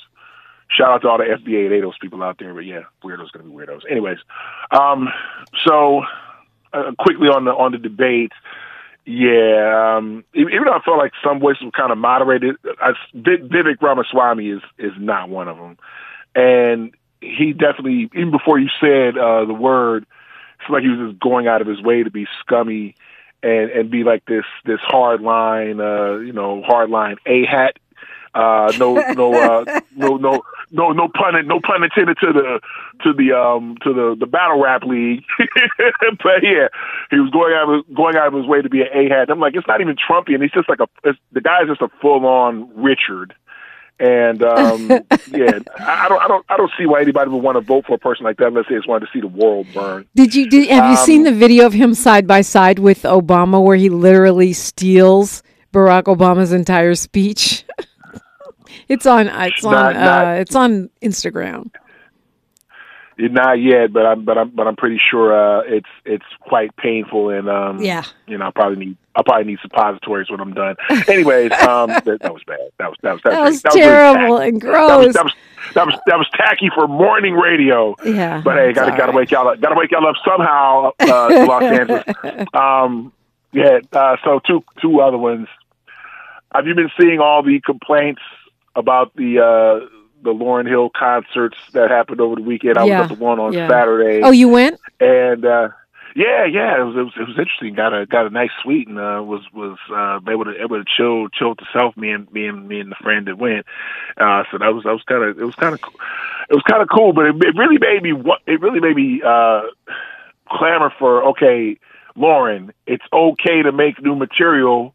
Shout 0.68 0.90
out 0.90 1.02
to 1.02 1.08
all 1.08 1.18
the 1.18 1.24
FBA 1.24 1.66
and 1.66 1.82
ADOS 1.82 1.98
people 2.00 2.22
out 2.22 2.38
there, 2.38 2.54
but 2.54 2.64
yeah, 2.64 2.82
weirdos 3.04 3.34
are 3.34 3.38
gonna 3.38 3.50
be 3.50 3.56
weirdos. 3.56 3.80
Anyways, 3.90 4.18
um, 4.70 5.08
so 5.66 6.02
uh, 6.72 6.92
quickly 6.98 7.28
on 7.28 7.44
the 7.44 7.52
on 7.52 7.72
the 7.72 7.78
debate. 7.78 8.32
Yeah, 9.06 9.96
um, 9.96 10.24
even 10.34 10.64
though 10.66 10.72
I 10.72 10.80
felt 10.84 10.98
like 10.98 11.12
some 11.24 11.40
voices 11.40 11.64
were 11.64 11.70
kind 11.72 11.90
of 11.90 11.98
moderated, 11.98 12.56
I, 12.80 12.92
Vivek 13.16 13.80
Ramaswamy 13.80 14.48
is 14.48 14.62
is 14.78 14.92
not 14.98 15.28
one 15.28 15.48
of 15.48 15.56
them, 15.56 15.78
and 16.34 16.94
he 17.20 17.52
definitely 17.52 18.10
even 18.14 18.30
before 18.30 18.58
you 18.58 18.68
said 18.80 19.18
uh, 19.18 19.44
the 19.46 19.54
word, 19.54 20.06
like 20.68 20.82
he 20.82 20.88
was 20.88 21.10
just 21.10 21.20
going 21.20 21.46
out 21.46 21.60
of 21.60 21.66
his 21.66 21.80
way 21.80 22.02
to 22.02 22.10
be 22.10 22.26
scummy 22.40 22.94
and 23.42 23.70
and 23.70 23.90
be 23.90 24.04
like 24.04 24.24
this 24.26 24.44
this 24.64 24.80
hard 24.82 25.20
line, 25.20 25.80
uh, 25.80 26.16
you 26.18 26.32
know, 26.32 26.62
hard 26.62 26.90
line 26.90 27.16
a 27.26 27.44
hat. 27.46 27.78
Uh, 28.32 28.72
no, 28.78 28.94
no, 29.12 29.34
uh, 29.34 29.80
no, 29.96 30.16
no, 30.16 30.42
no 30.70 30.92
no 30.92 31.08
pun 31.08 31.34
no 31.46 31.58
pun 31.60 31.82
intended 31.82 32.16
to 32.20 32.32
the 32.32 32.60
to 33.02 33.12
the 33.12 33.36
um 33.36 33.76
to 33.82 33.92
the 33.92 34.16
the 34.18 34.26
battle 34.26 34.62
rap 34.62 34.84
league. 34.84 35.24
but 35.38 36.42
yeah, 36.42 36.68
he 37.10 37.18
was 37.18 37.30
going 37.30 37.54
out 37.54 37.68
of 37.68 37.94
going 37.94 38.16
out 38.16 38.28
of 38.28 38.34
his 38.34 38.46
way 38.46 38.62
to 38.62 38.68
be 38.68 38.82
an 38.82 38.88
a 38.92 39.08
hat. 39.08 39.30
I'm 39.30 39.40
like, 39.40 39.56
it's 39.56 39.66
not 39.66 39.80
even 39.80 39.96
Trumpian. 39.96 40.42
He's 40.42 40.52
just 40.52 40.68
like 40.68 40.78
a 40.80 40.88
the 41.32 41.40
guy's 41.40 41.66
just 41.66 41.82
a 41.82 41.88
full 42.00 42.24
on 42.24 42.70
Richard. 42.76 43.34
And 44.00 44.42
um, 44.42 44.88
yeah, 45.30 45.58
I, 45.78 46.08
don't, 46.08 46.22
I 46.22 46.26
don't, 46.26 46.46
I 46.48 46.56
don't 46.56 46.70
see 46.78 46.86
why 46.86 47.02
anybody 47.02 47.30
would 47.30 47.42
want 47.42 47.56
to 47.56 47.60
vote 47.60 47.84
for 47.86 47.94
a 47.94 47.98
person 47.98 48.24
like 48.24 48.38
that 48.38 48.46
unless 48.46 48.64
they 48.70 48.74
just 48.74 48.88
wanted 48.88 49.04
to 49.06 49.12
see 49.12 49.20
the 49.20 49.28
world 49.28 49.66
burn. 49.74 50.08
Did 50.14 50.34
you? 50.34 50.48
Did, 50.48 50.70
have 50.70 50.84
um, 50.84 50.90
you 50.92 50.96
seen 50.96 51.24
the 51.24 51.32
video 51.32 51.66
of 51.66 51.74
him 51.74 51.92
side 51.92 52.26
by 52.26 52.40
side 52.40 52.78
with 52.78 53.02
Obama, 53.02 53.62
where 53.62 53.76
he 53.76 53.90
literally 53.90 54.54
steals 54.54 55.42
Barack 55.70 56.04
Obama's 56.04 56.50
entire 56.50 56.94
speech? 56.94 57.66
it's 58.88 59.04
on. 59.04 59.28
It's 59.28 59.64
on. 59.66 59.72
Not, 59.72 59.96
uh, 59.96 60.40
it's 60.40 60.56
on 60.56 60.88
Instagram. 61.02 61.70
Not 63.28 63.60
yet, 63.60 63.92
but 63.92 64.06
I'm 64.06 64.24
but 64.24 64.38
I'm 64.38 64.50
but 64.50 64.66
I'm 64.66 64.76
pretty 64.76 64.98
sure 65.10 65.34
uh, 65.34 65.62
it's 65.66 65.88
it's 66.06 66.24
quite 66.40 66.74
painful 66.76 67.28
and 67.28 67.50
um, 67.50 67.82
yeah, 67.82 68.04
you 68.26 68.38
know, 68.38 68.46
I 68.46 68.50
probably 68.50 68.86
need 68.86 68.96
I 69.14 69.22
probably 69.22 69.44
need 69.44 69.58
suppositories 69.60 70.30
when 70.30 70.40
I'm 70.40 70.54
done. 70.54 70.76
Anyways, 71.06 71.52
um, 71.52 71.88
that, 72.04 72.18
that, 72.20 72.32
was 72.32 72.42
bad. 72.44 72.60
That 72.78 72.88
was 72.88 72.96
that 73.02 73.12
was 73.12 73.22
that, 73.22 73.30
that 73.30 73.40
was, 73.42 73.62
that 73.62 73.74
was 73.74 73.82
terrible 73.82 74.38
and 74.38 74.60
gross. 74.60 74.88
That 74.88 74.96
was, 74.98 75.14
that 75.14 75.24
was, 75.24 75.34
that 75.74 75.86
was 75.86 75.94
that 76.06 76.18
was 76.18 76.28
tacky 76.34 76.70
for 76.74 76.88
morning 76.88 77.34
radio. 77.34 77.94
Yeah, 78.04 78.40
but 78.42 78.56
hey, 78.56 78.72
gotta 78.72 78.92
gotta 78.92 79.06
right. 79.06 79.14
wake 79.14 79.30
y'all 79.30 79.48
up. 79.48 79.60
Gotta 79.60 79.74
wake 79.74 79.90
y'all 79.90 80.06
up 80.06 80.16
somehow. 80.24 80.92
Uh, 80.98 81.46
Los 81.46 81.62
Angeles. 82.24 82.46
Um, 82.54 83.12
yeah. 83.52 83.80
Uh, 83.92 84.16
so 84.24 84.40
two 84.46 84.64
two 84.80 85.00
other 85.00 85.18
ones. 85.18 85.48
Have 86.54 86.66
you 86.66 86.74
been 86.74 86.90
seeing 86.98 87.20
all 87.20 87.42
the 87.42 87.60
complaints 87.60 88.22
about 88.74 89.14
the? 89.14 89.40
Uh, 89.40 89.99
the 90.22 90.30
Lauryn 90.30 90.68
Hill 90.68 90.90
concerts 90.90 91.56
that 91.72 91.90
happened 91.90 92.20
over 92.20 92.36
the 92.36 92.42
weekend. 92.42 92.78
I 92.78 92.84
yeah. 92.84 93.02
was 93.02 93.10
at 93.10 93.18
the 93.18 93.24
one 93.24 93.38
on 93.38 93.52
yeah. 93.52 93.68
Saturday. 93.68 94.22
Oh, 94.22 94.30
you 94.30 94.48
went? 94.48 94.80
And 95.00 95.44
uh 95.44 95.68
yeah, 96.14 96.44
yeah, 96.44 96.80
it 96.80 96.84
was 96.84 96.96
it 96.96 97.02
was, 97.02 97.12
it 97.16 97.28
was 97.28 97.38
interesting. 97.38 97.74
Got 97.74 97.94
a 97.94 98.06
got 98.06 98.26
a 98.26 98.30
nice 98.30 98.50
suite 98.62 98.88
and 98.88 98.98
uh, 98.98 99.22
was 99.22 99.42
was 99.52 99.78
uh, 99.90 100.18
able 100.30 100.44
to 100.44 100.60
able 100.60 100.82
to 100.82 100.84
chill 100.84 101.28
chill 101.28 101.54
to 101.54 101.64
self. 101.72 101.96
Me 101.96 102.10
and 102.10 102.30
me 102.32 102.46
and 102.46 102.66
me 102.66 102.80
and 102.80 102.90
the 102.90 102.96
friend 102.96 103.26
that 103.26 103.38
went. 103.38 103.66
Uh, 104.16 104.42
so 104.50 104.58
that 104.58 104.74
was 104.74 104.84
that 104.84 104.92
was 104.92 105.02
kind 105.04 105.22
of 105.22 105.38
it 105.38 105.44
was 105.44 105.54
kind 105.54 105.74
of 105.74 105.80
it 106.48 106.54
was 106.54 106.64
kind 106.68 106.82
of 106.82 106.88
cool. 106.88 107.12
But 107.12 107.26
it, 107.26 107.36
it 107.36 107.54
really 107.56 107.78
made 107.78 108.02
me 108.02 108.12
it 108.46 108.60
really 108.60 108.80
made 108.80 108.96
me 108.96 109.22
uh, 109.24 109.62
clamor 110.48 110.92
for 110.98 111.28
okay, 111.30 111.78
Lauryn, 112.16 112.70
it's 112.86 113.04
okay 113.12 113.62
to 113.62 113.72
make 113.72 114.02
new 114.02 114.16
material. 114.16 114.94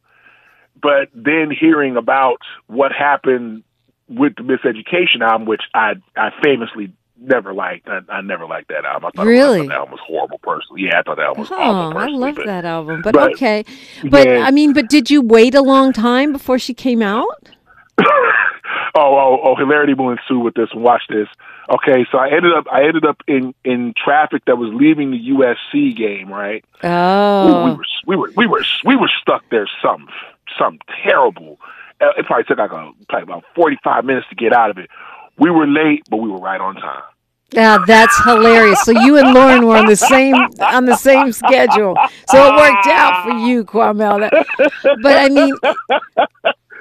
But 0.82 1.10
then 1.16 1.50
hearing 1.50 1.96
about 1.96 2.42
what 2.68 2.92
happened 2.92 3.64
with 4.08 4.36
the 4.36 4.44
Miseducation 4.44 5.22
album, 5.22 5.48
which 5.48 5.64
I 5.74 5.94
I 6.16 6.32
famously 6.44 6.94
never 7.20 7.54
liked. 7.54 7.88
I, 7.88 8.00
I 8.10 8.22
never 8.22 8.46
liked 8.46 8.70
that 8.70 8.86
album. 8.86 9.12
I 9.14 9.18
thought, 9.18 9.26
really? 9.26 9.60
I 9.60 9.64
thought 9.64 9.70
that 9.70 9.76
album 9.76 9.92
was 9.92 10.02
horrible. 10.06 10.38
Personally, 10.40 10.84
yeah, 10.84 11.00
I 11.00 11.04
thought 11.04 11.18
that 11.18 11.26
album 11.26 11.42
was 11.42 11.50
horrible. 11.50 11.70
oh, 11.70 11.88
awful. 11.88 11.98
I 12.00 12.08
love 12.08 12.36
but, 12.36 12.46
that 12.46 12.66
album, 12.66 13.02
but, 13.02 13.14
but 13.14 13.34
okay. 13.34 13.66
But 14.10 14.28
yeah. 14.28 14.46
I 14.46 14.52
mean, 14.52 14.74
but 14.74 14.90
did 14.90 15.10
you 15.10 15.22
wait 15.22 15.56
a 15.56 15.62
long 15.62 15.94
time 15.94 16.32
before 16.32 16.60
she 16.60 16.74
came 16.74 17.02
out? 17.02 17.50
oh, 18.02 18.34
oh, 18.96 19.40
oh! 19.44 19.56
Hilarity 19.56 19.94
will 19.94 20.12
ensue 20.12 20.40
with 20.40 20.54
this. 20.54 20.70
Watch 20.74 21.04
this. 21.10 21.28
Okay, 21.70 22.06
so 22.12 22.18
I 22.18 22.30
ended 22.30 22.54
up 22.54 22.66
I 22.72 22.84
ended 22.84 23.06
up 23.06 23.22
in 23.28 23.56
in 23.64 23.94
traffic 23.98 24.44
that 24.46 24.58
was 24.58 24.72
leaving 24.74 25.12
the 25.12 25.30
USC 25.30 25.96
game. 25.96 26.32
Right. 26.32 26.64
Oh. 26.84 27.80
We, 28.06 28.16
we 28.16 28.16
were 28.16 28.16
we 28.16 28.16
were 28.16 28.32
we 28.36 28.48
were 28.48 28.64
we 28.84 28.96
were 28.96 29.12
stuck 29.22 29.44
there. 29.50 29.68
Some 29.82 30.08
some 30.60 30.80
terrible 31.04 31.60
Uh, 32.02 32.10
it 32.18 32.26
probably 32.26 32.44
took 32.44 32.58
like 32.58 32.72
a, 32.72 32.92
probably 33.08 33.24
about 33.24 33.44
45 33.56 34.06
minutes 34.06 34.28
to 34.30 34.36
get 34.36 34.54
out 34.54 34.70
of 34.70 34.78
it. 34.78 34.90
We 35.38 35.50
were 35.50 35.68
late, 35.68 36.04
but 36.10 36.18
we 36.18 36.30
were 36.30 36.40
right 36.40 36.60
on 36.60 36.76
time. 36.76 37.04
Yeah, 37.52 37.78
that's 37.86 38.24
hilarious. 38.24 38.82
So 38.84 38.92
you 38.92 39.18
and 39.18 39.28
Lauryn 39.28 39.66
were 39.66 39.78
on 39.78 39.86
the 39.86 39.96
same 39.96 40.36
on 40.60 40.86
the 40.86 40.98
same 40.98 41.32
schedule, 41.32 41.96
so 42.28 42.48
it 42.48 42.58
worked 42.58 42.88
out 42.88 43.24
for 43.24 43.38
you, 43.38 43.64
Kwamel. 43.64 44.30
But 45.02 45.18
I 45.18 45.30
mean, 45.30 45.56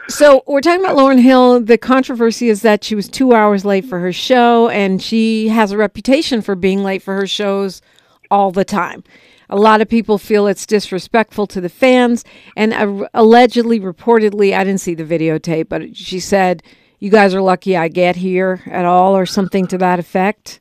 so 0.09 0.43
we're 0.47 0.61
talking 0.61 0.85
about 0.85 0.97
Lauryn 0.97 1.21
Hill. 1.21 1.61
The 1.61 1.79
controversy 1.79 2.49
is 2.49 2.63
that 2.63 2.83
she 2.83 2.95
was 2.95 3.09
two 3.09 3.35
hours 3.35 3.65
late 3.65 3.85
for 3.85 4.01
her 4.01 4.13
show, 4.13 4.69
and 4.71 5.03
she 5.03 5.49
has 5.49 5.71
a 5.71 5.77
reputation 5.77 6.41
for 6.41 6.55
being 6.55 6.83
late 6.83 7.03
for 7.03 7.15
her 7.15 7.27
shows 7.27 7.83
all 8.31 8.51
the 8.51 8.65
time. 8.65 9.05
A 9.51 9.57
lot 9.57 9.81
of 9.81 9.89
people 9.89 10.19
feel 10.19 10.47
it's 10.47 10.67
disrespectful 10.67 11.47
to 11.49 11.61
the 11.61 11.69
fans. 11.69 12.25
And 12.57 12.73
uh, 12.73 13.09
allegedly, 13.15 13.81
reportedly, 13.81 14.55
I 14.55 14.65
didn't 14.65 14.81
see 14.81 14.95
the 14.95 15.05
videotape, 15.05 15.69
but 15.69 15.97
she 15.97 16.21
said, 16.21 16.63
You 16.99 17.11
guys 17.11 17.35
are 17.35 17.43
lucky 17.43 17.77
I 17.77 17.89
get 17.89 18.17
here 18.17 18.63
at 18.67 18.85
all, 18.85 19.17
or 19.17 19.27
something 19.27 19.67
to 19.69 19.79
that 19.79 19.99
effect. 19.99 20.61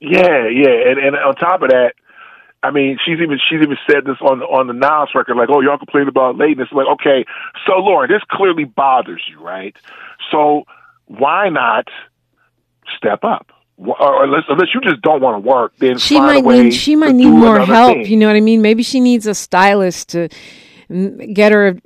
Yeah, 0.00 0.48
yeah. 0.48 0.90
And, 0.90 0.98
and 0.98 1.16
on 1.16 1.34
top 1.36 1.62
of 1.62 1.70
that, 1.70 1.92
I 2.62 2.70
mean, 2.70 2.98
she's 3.04 3.18
even 3.20 3.38
she's 3.48 3.60
even 3.62 3.76
said 3.90 4.04
this 4.04 4.16
on 4.20 4.40
on 4.42 4.68
the 4.68 4.72
Nas 4.72 5.08
record, 5.14 5.36
like, 5.36 5.48
"Oh, 5.52 5.60
y'all 5.60 5.78
complain 5.78 6.06
about 6.08 6.36
lateness." 6.36 6.68
Like, 6.70 6.86
okay, 6.94 7.24
so 7.66 7.72
Lauryn, 7.74 8.08
this 8.08 8.22
clearly 8.30 8.64
bothers 8.64 9.22
you, 9.28 9.40
right? 9.40 9.76
So 10.30 10.64
why 11.06 11.48
not 11.48 11.88
step 12.96 13.24
up? 13.24 13.51
Or 13.84 14.24
unless, 14.24 14.44
unless 14.48 14.68
you 14.74 14.80
just 14.80 15.02
don't 15.02 15.20
want 15.20 15.42
to 15.42 15.48
work, 15.48 15.72
then 15.78 15.98
she 15.98 16.20
might 16.20 16.44
need 16.44 16.72
she 16.72 16.94
might 16.94 17.14
need 17.14 17.30
more 17.30 17.58
help. 17.60 17.94
Thing. 17.94 18.06
You 18.06 18.16
know 18.16 18.26
what 18.28 18.36
I 18.36 18.40
mean? 18.40 18.62
Maybe 18.62 18.82
she 18.82 19.00
needs 19.00 19.26
a 19.26 19.34
stylist 19.34 20.10
to 20.10 20.28
get 21.32 21.52
her 21.52 21.76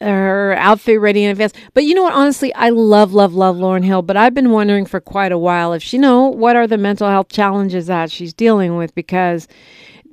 her 0.00 0.54
outfit 0.54 1.00
ready 1.00 1.24
in 1.24 1.30
advance. 1.30 1.52
But 1.74 1.84
you 1.84 1.94
know 1.94 2.02
what? 2.02 2.14
Honestly, 2.14 2.52
I 2.54 2.70
love 2.70 3.12
love 3.12 3.34
love 3.34 3.56
Lauryn 3.56 3.84
Hill, 3.84 4.02
but 4.02 4.16
I've 4.16 4.34
been 4.34 4.50
wondering 4.50 4.86
for 4.86 5.00
quite 5.00 5.32
a 5.32 5.38
while 5.38 5.72
if 5.72 5.82
she 5.82 5.98
know 5.98 6.26
what 6.28 6.56
are 6.56 6.66
the 6.66 6.78
mental 6.78 7.08
health 7.08 7.28
challenges 7.28 7.86
that 7.86 8.10
she's 8.10 8.34
dealing 8.34 8.76
with 8.76 8.94
because 8.94 9.48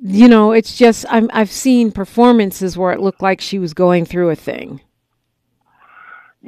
you 0.02 0.28
know 0.28 0.52
it's 0.52 0.76
just 0.76 1.04
I'm, 1.10 1.30
I've 1.32 1.50
seen 1.50 1.90
performances 1.90 2.76
where 2.76 2.92
it 2.92 3.00
looked 3.00 3.22
like 3.22 3.40
she 3.40 3.58
was 3.58 3.74
going 3.74 4.04
through 4.04 4.30
a 4.30 4.36
thing. 4.36 4.80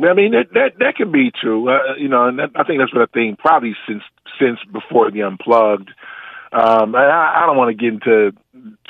I 0.01 0.14
mean 0.14 0.33
that 0.33 0.53
that 0.55 0.79
that 0.79 0.96
can 0.96 1.11
be 1.11 1.33
true, 1.40 1.68
uh, 1.68 1.96
you 1.98 2.09
know, 2.09 2.29
and 2.29 2.38
that, 2.38 2.51
I 2.55 2.62
think 2.62 2.79
that's 2.79 2.92
been 2.92 3.03
a 3.03 3.09
thing 3.09 3.37
probably 3.38 3.74
since 3.88 4.03
since 4.38 4.59
before 4.72 5.11
the 5.11 5.22
unplugged. 5.22 5.90
Um, 6.53 6.94
and 6.94 7.12
I, 7.12 7.42
I 7.42 7.46
don't 7.46 7.57
want 7.57 7.70
to 7.70 7.74
get 7.74 7.94
into 7.94 8.33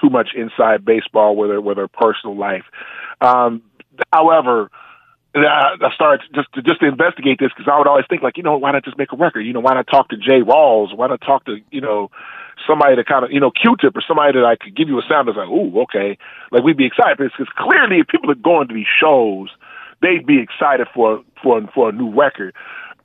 too 0.01 0.11
much 0.11 0.31
inside 0.35 0.85
baseball 0.85 1.37
with 1.37 1.51
her 1.51 1.61
with 1.61 1.77
her 1.77 1.89
personal 1.89 2.37
life. 2.37 2.65
Um, 3.21 3.63
however, 4.13 4.71
I 5.35 5.77
started 5.95 6.27
just 6.35 6.53
to 6.55 6.63
just 6.63 6.81
to 6.81 6.87
investigate 6.87 7.39
this 7.41 7.51
because 7.57 7.71
I 7.73 7.77
would 7.79 7.89
always 7.89 8.07
think 8.09 8.23
like, 8.23 8.37
you 8.37 8.43
know, 8.43 8.57
why 8.57 8.73
not 8.73 8.85
just 8.85 8.97
make 8.97 9.13
a 9.13 9.17
record? 9.17 9.41
You 9.41 9.53
know, 9.53 9.61
why 9.61 9.75
not 9.75 9.87
talk 9.89 10.09
to 10.11 10.17
Jay 10.17 10.41
Rawls? 10.41 10.97
Why 10.97 11.09
not 11.09 11.21
talk 11.21 11.45
to 11.47 11.59
you 11.71 11.81
know 11.81 12.11
somebody 12.67 12.97
to 12.97 13.05
kind 13.05 13.25
of 13.25 13.33
you 13.33 13.41
know 13.41 13.51
Q-Tip 13.51 13.97
or 13.97 14.03
somebody 14.07 14.39
that 14.39 14.45
I 14.45 14.57
could 14.57 14.77
give 14.77 14.89
you 14.89 14.99
a 14.99 15.03
sound 15.09 15.29
that's 15.29 15.37
like, 15.37 15.49
ooh, 15.49 15.83
okay, 15.83 16.17
like 16.53 16.63
we'd 16.63 16.77
be 16.77 16.87
excited 16.87 17.19
because 17.19 17.53
clearly 17.57 17.99
if 17.99 18.07
people 18.07 18.31
are 18.31 18.37
going 18.37 18.69
to 18.69 18.75
these 18.75 18.87
shows 18.87 19.49
they'd 20.03 20.27
be 20.27 20.41
excited 20.41 20.87
for 20.95 21.23
for 21.43 21.61
for 21.75 21.89
a 21.89 21.93
new 21.93 22.11
record. 22.11 22.55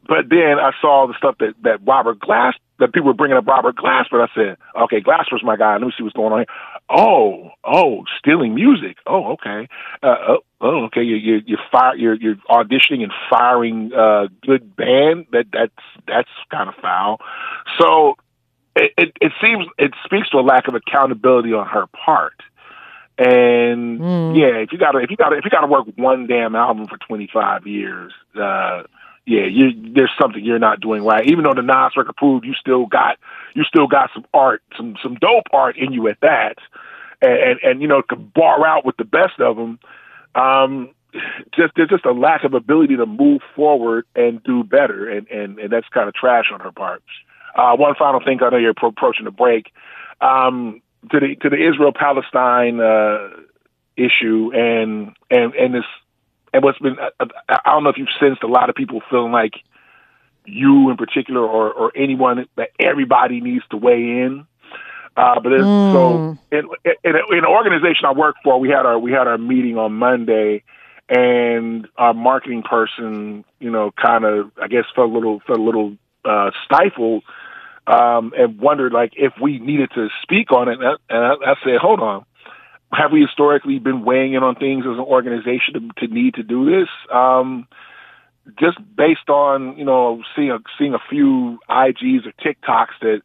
But 0.08 0.30
then 0.30 0.60
I 0.60 0.72
saw 0.82 1.08
the 1.08 1.14
stuff 1.18 1.36
that 1.40 1.54
that 1.64 1.80
Robert 1.86 2.20
Glass 2.20 2.56
that 2.80 2.94
people 2.94 3.08
were 3.08 3.14
bringing 3.14 3.38
up 3.38 3.48
Robert 3.48 3.76
Glasper. 3.78 4.22
I 4.22 4.34
said, 4.36 4.58
okay, 4.84 5.00
Glasper's 5.00 5.44
my 5.44 5.56
guy. 5.56 5.74
Let 5.74 5.82
me 5.82 5.94
see 5.98 6.04
what's 6.04 6.16
going 6.16 6.34
on 6.34 6.40
here. 6.40 6.48
Oh, 6.90 7.52
oh, 7.64 8.04
stealing 8.20 8.54
music. 8.54 8.98
Oh, 9.08 9.34
okay. 9.34 9.70
Uh, 10.02 10.16
oh, 10.28 10.40
oh, 10.60 10.84
okay. 10.86 11.04
You 11.04 11.16
you 11.16 11.42
you 11.46 11.58
fire. 11.72 11.96
You're 11.96 12.16
you're 12.16 12.36
auditioning 12.50 13.04
and 13.04 13.14
firing 13.30 13.92
uh, 13.94 14.28
good 14.46 14.76
band. 14.76 15.28
That 15.32 15.46
that's 15.54 15.72
that's 16.08 16.30
kind 16.52 16.68
of 16.68 16.76
foul. 16.82 17.20
So 17.80 18.16
it, 18.76 18.92
it 18.98 19.18
it 19.22 19.32
seems 19.42 19.66
it 19.78 19.94
speaks 20.04 20.30
to 20.32 20.38
a 20.38 20.42
lack 20.42 20.68
of 20.68 20.76
accountability 20.76 21.54
on 21.54 21.66
her 21.68 21.88
part. 21.88 22.36
And 23.18 24.00
mm. 24.00 24.38
yeah, 24.38 24.58
if 24.58 24.72
you 24.72 24.78
got 24.78 24.92
to 24.92 24.98
if 25.00 25.12
you 25.12 25.18
got 25.18 25.30
to 25.30 25.38
if 25.38 25.46
you 25.46 25.52
got 25.52 25.62
to 25.62 25.68
work 25.68 25.86
one 25.96 26.28
damn 26.28 26.56
album 26.56 26.88
for 26.88 26.98
25 26.98 27.68
years, 27.68 28.12
uh, 28.36 28.84
yeah, 29.26 29.46
you, 29.46 29.94
there's 29.94 30.12
something 30.22 30.44
you're 30.44 30.60
not 30.60 30.82
doing 30.82 31.04
right. 31.04 31.26
Even 31.26 31.44
though 31.44 31.54
the 31.54 31.62
Nas 31.62 31.96
record 31.96 32.16
proved 32.18 32.46
you 32.46 32.54
still 32.54 32.86
got 32.86 33.18
you 33.54 33.64
still 33.64 33.88
got 33.88 34.10
some 34.14 34.26
art, 34.34 34.62
some 34.76 34.96
some 35.02 35.16
dope 35.16 35.48
art 35.54 35.78
in 35.78 35.94
you 35.94 36.08
at 36.10 36.20
that, 36.22 36.58
and 37.22 37.32
and, 37.32 37.60
and 37.64 37.82
you 37.82 37.88
know 37.88 38.02
to 38.02 38.16
bar 38.16 38.66
out 38.66 38.86
with 38.86 38.98
the 38.98 39.06
best 39.06 39.40
of 39.40 39.56
them. 39.56 39.80
Um, 40.36 40.90
just 41.56 41.74
there's 41.76 41.90
just 41.90 42.06
a 42.06 42.12
lack 42.12 42.44
of 42.44 42.54
ability 42.54 42.98
to 42.98 43.06
move 43.06 43.42
forward 43.56 44.06
and 44.16 44.44
do 44.44 44.64
better, 44.64 45.10
and 45.10 45.28
and 45.30 45.58
and 45.58 45.72
that's 45.72 45.88
kind 45.90 46.10
of 46.10 46.16
trash 46.16 46.46
on 46.54 46.60
her 46.60 46.72
part. 46.72 47.02
Uh, 47.56 47.76
one 47.78 47.94
final 47.98 48.20
thing, 48.20 48.40
I 48.42 48.50
know 48.50 48.58
you're 48.58 48.72
approaching 48.72 49.26
the 49.26 49.32
break. 49.32 49.72
Um, 50.20 50.82
to 51.12 51.20
the 51.20 51.36
to 51.42 51.50
the 51.50 51.58
Israel 51.58 51.92
Palestine 51.94 52.80
uh, 52.80 53.30
issue 53.96 54.52
and 54.54 55.16
and 55.30 55.54
and 55.54 55.74
this 55.74 55.86
and 56.54 56.64
what's 56.64 56.80
been 56.80 56.98
I, 57.00 57.26
I 57.50 57.72
don't 57.72 57.84
know 57.84 57.90
if 57.90 57.98
you've 57.98 58.08
sensed 58.20 58.44
a 58.44 58.48
lot 58.48 58.70
of 58.70 58.76
people 58.76 59.02
feeling 59.10 59.32
like 59.32 59.54
you 60.46 60.90
in 60.90 60.98
particular 60.98 61.42
or 61.42 61.72
or 61.72 61.92
anyone 61.96 62.46
that 62.56 62.70
everybody 62.80 63.42
needs 63.42 63.64
to 63.72 63.78
weigh 63.78 64.22
in. 64.24 64.46
Uh, 65.16 65.40
but 65.40 65.52
mm. 65.52 65.94
so 65.94 66.38
in, 66.52 66.70
in, 66.86 67.16
in 67.30 67.38
an 67.38 67.46
organization 67.46 68.06
I 68.06 68.14
work 68.14 68.36
for, 68.44 68.60
we 68.60 68.70
had 68.70 68.86
our 68.86 68.98
we 68.98 69.12
had 69.12 69.28
our 69.28 69.38
meeting 69.38 69.78
on 69.78 69.94
Monday, 69.94 70.64
and 71.10 71.88
our 71.98 72.14
marketing 72.14 72.64
person, 72.64 73.46
you 73.60 73.70
know, 73.70 73.92
kind 73.92 74.26
of 74.26 74.52
I 74.62 74.68
guess 74.68 74.86
felt 74.96 75.12
a 75.12 75.14
little 75.14 75.40
felt 75.46 75.60
a 75.60 75.64
little 75.64 75.98
uh, 76.26 76.52
stifled 76.66 77.24
um, 77.86 78.34
and 78.38 78.60
wondered 78.60 78.94
like 78.94 79.14
if 79.16 79.34
we 79.42 79.60
needed 79.60 79.92
to 79.96 80.10
speak 80.22 80.52
on 80.52 80.70
it. 80.70 80.80
And 80.80 80.88
I, 80.88 80.94
and 81.10 81.24
I, 81.26 81.52
I 81.52 81.56
said, 81.64 81.78
hold 81.80 82.00
on, 82.00 82.26
have 82.96 83.12
we 83.12 83.22
historically 83.22 83.80
been 83.80 84.04
weighing 84.04 84.34
in 84.34 84.44
on 84.44 84.56
things 84.56 84.86
as 84.86 84.98
an 84.98 85.00
organization 85.00 85.74
to, 85.74 86.08
to 86.08 86.14
need 86.14 86.36
to 86.36 86.44
do 86.44 86.66
this? 86.66 86.90
Um, 87.12 87.68
just 88.60 88.78
based 88.96 89.30
on 89.30 89.78
you 89.78 89.86
know 89.86 90.22
seeing 90.36 90.52
a, 90.52 90.60
seeing 90.78 90.94
a 90.94 91.00
few 91.10 91.60
IGs 91.70 92.26
or 92.26 92.34
TikToks 92.44 93.00
that 93.02 93.22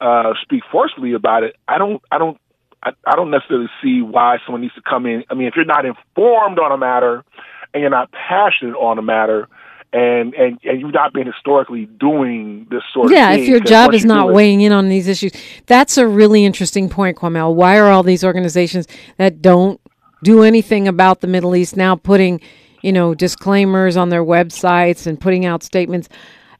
uh, 0.00 0.34
speak 0.42 0.62
forcefully 0.70 1.12
about 1.12 1.44
it, 1.44 1.56
I 1.66 1.78
don't 1.78 2.02
I 2.10 2.18
don't 2.18 2.38
I, 2.82 2.90
I 3.06 3.16
don't 3.16 3.30
necessarily 3.30 3.68
see 3.82 4.02
why 4.02 4.38
someone 4.44 4.62
needs 4.62 4.74
to 4.74 4.82
come 4.82 5.06
in. 5.06 5.24
I 5.30 5.34
mean, 5.34 5.48
if 5.48 5.54
you're 5.56 5.64
not 5.64 5.84
informed 5.84 6.58
on 6.58 6.72
a 6.72 6.78
matter 6.78 7.24
and 7.72 7.80
you're 7.80 7.90
not 7.90 8.10
passionate 8.12 8.74
on 8.74 8.98
a 8.98 9.02
matter, 9.02 9.48
and 9.92 10.34
and 10.34 10.58
and 10.64 10.80
you've 10.80 10.92
not 10.92 11.12
been 11.12 11.26
historically 11.26 11.86
doing 11.86 12.66
this 12.70 12.82
sort 12.92 13.10
yeah, 13.10 13.30
of. 13.30 13.38
Yeah, 13.38 13.42
if 13.42 13.48
your 13.48 13.60
job 13.60 13.94
is 13.94 14.04
not 14.04 14.28
it, 14.28 14.34
weighing 14.34 14.60
in 14.60 14.72
on 14.72 14.88
these 14.88 15.08
issues, 15.08 15.32
that's 15.66 15.96
a 15.96 16.06
really 16.06 16.44
interesting 16.44 16.88
point, 16.88 17.16
Kwamel. 17.16 17.54
Why 17.54 17.78
are 17.78 17.90
all 17.90 18.02
these 18.02 18.22
organizations 18.24 18.86
that 19.16 19.40
don't 19.40 19.80
do 20.22 20.42
anything 20.42 20.88
about 20.88 21.20
the 21.20 21.26
Middle 21.26 21.54
East 21.56 21.76
now 21.76 21.96
putting, 21.96 22.40
you 22.82 22.92
know, 22.92 23.14
disclaimers 23.14 23.96
on 23.96 24.10
their 24.10 24.24
websites 24.24 25.06
and 25.06 25.18
putting 25.18 25.46
out 25.46 25.62
statements? 25.62 26.08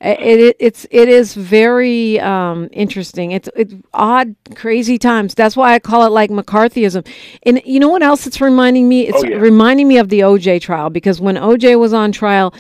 It, 0.01 0.39
it 0.41 0.57
it's 0.61 0.87
it 0.91 1.09
is 1.09 1.35
very 1.35 2.21
um, 2.21 2.69
interesting. 2.73 3.33
It's 3.33 3.49
it's 3.57 3.75
odd, 3.93 4.37
crazy 4.55 4.97
times. 4.97 5.35
That's 5.35 5.57
why 5.57 5.75
I 5.75 5.81
call 5.81 6.07
it 6.07 6.11
like 6.11 6.31
McCarthyism. 6.31 7.07
And 7.43 7.61
you 7.65 7.81
know 7.81 7.89
what 7.89 8.03
else 8.03 8.27
it's 8.27 8.41
reminding 8.41 8.89
me? 8.89 9.09
It's 9.09 9.19
Oh, 9.23 9.27
yeah. 9.27 9.37
reminding 9.37 9.89
me 9.89 9.99
of 9.99 10.09
the 10.09 10.21
OJ 10.21 10.61
trial 10.61 10.89
because 10.89 11.21
when 11.21 11.35
OJ 11.35 11.79
was 11.79 11.93
on 11.93 12.13
trial, 12.13 12.55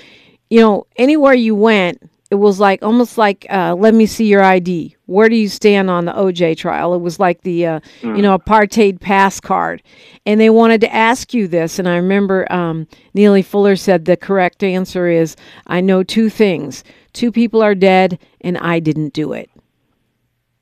you 0.51 0.61
know, 0.61 0.87
anywhere 0.97 1.35
you 1.35 1.55
went, 1.55 2.03
it 2.31 2.35
was 2.35 2.61
like 2.61 2.83
almost 2.83 3.17
like, 3.17 3.47
uh, 3.49 3.75
let 3.75 3.95
me 3.95 4.05
see 4.05 4.27
your 4.27 4.43
ID. 4.43 4.97
Where 5.07 5.31
do 5.31 5.37
you 5.37 5.49
stand 5.49 5.89
on 5.89 6.05
the 6.05 6.13
OJ 6.13 6.59
trial? 6.59 6.93
It 6.95 7.01
was 7.01 7.19
like 7.19 7.41
the, 7.41 7.65
uh, 7.65 7.81
you 8.03 8.21
know, 8.21 8.39
apartheid 8.39 9.01
pass 9.01 9.41
card. 9.41 9.83
And 10.27 10.39
they 10.39 10.51
wanted 10.51 10.83
to 10.83 10.95
ask 10.95 11.33
you 11.33 11.49
this. 11.49 11.79
And 11.79 11.89
I 11.89 11.97
remember 11.97 12.51
um, 12.53 12.87
Neely 13.15 13.41
Fuller 13.41 13.77
said 13.77 14.05
the 14.05 14.17
correct 14.17 14.63
answer 14.63 15.09
is 15.09 15.37
I 15.67 15.81
know 15.81 16.03
two 16.03 16.29
things. 16.29 16.85
Two 17.15 17.33
people 17.33 17.63
are 17.63 17.75
dead, 17.75 18.19
and 18.43 18.59
I 18.59 18.79
didn't 18.79 19.15
do 19.15 19.33
it. 19.33 19.51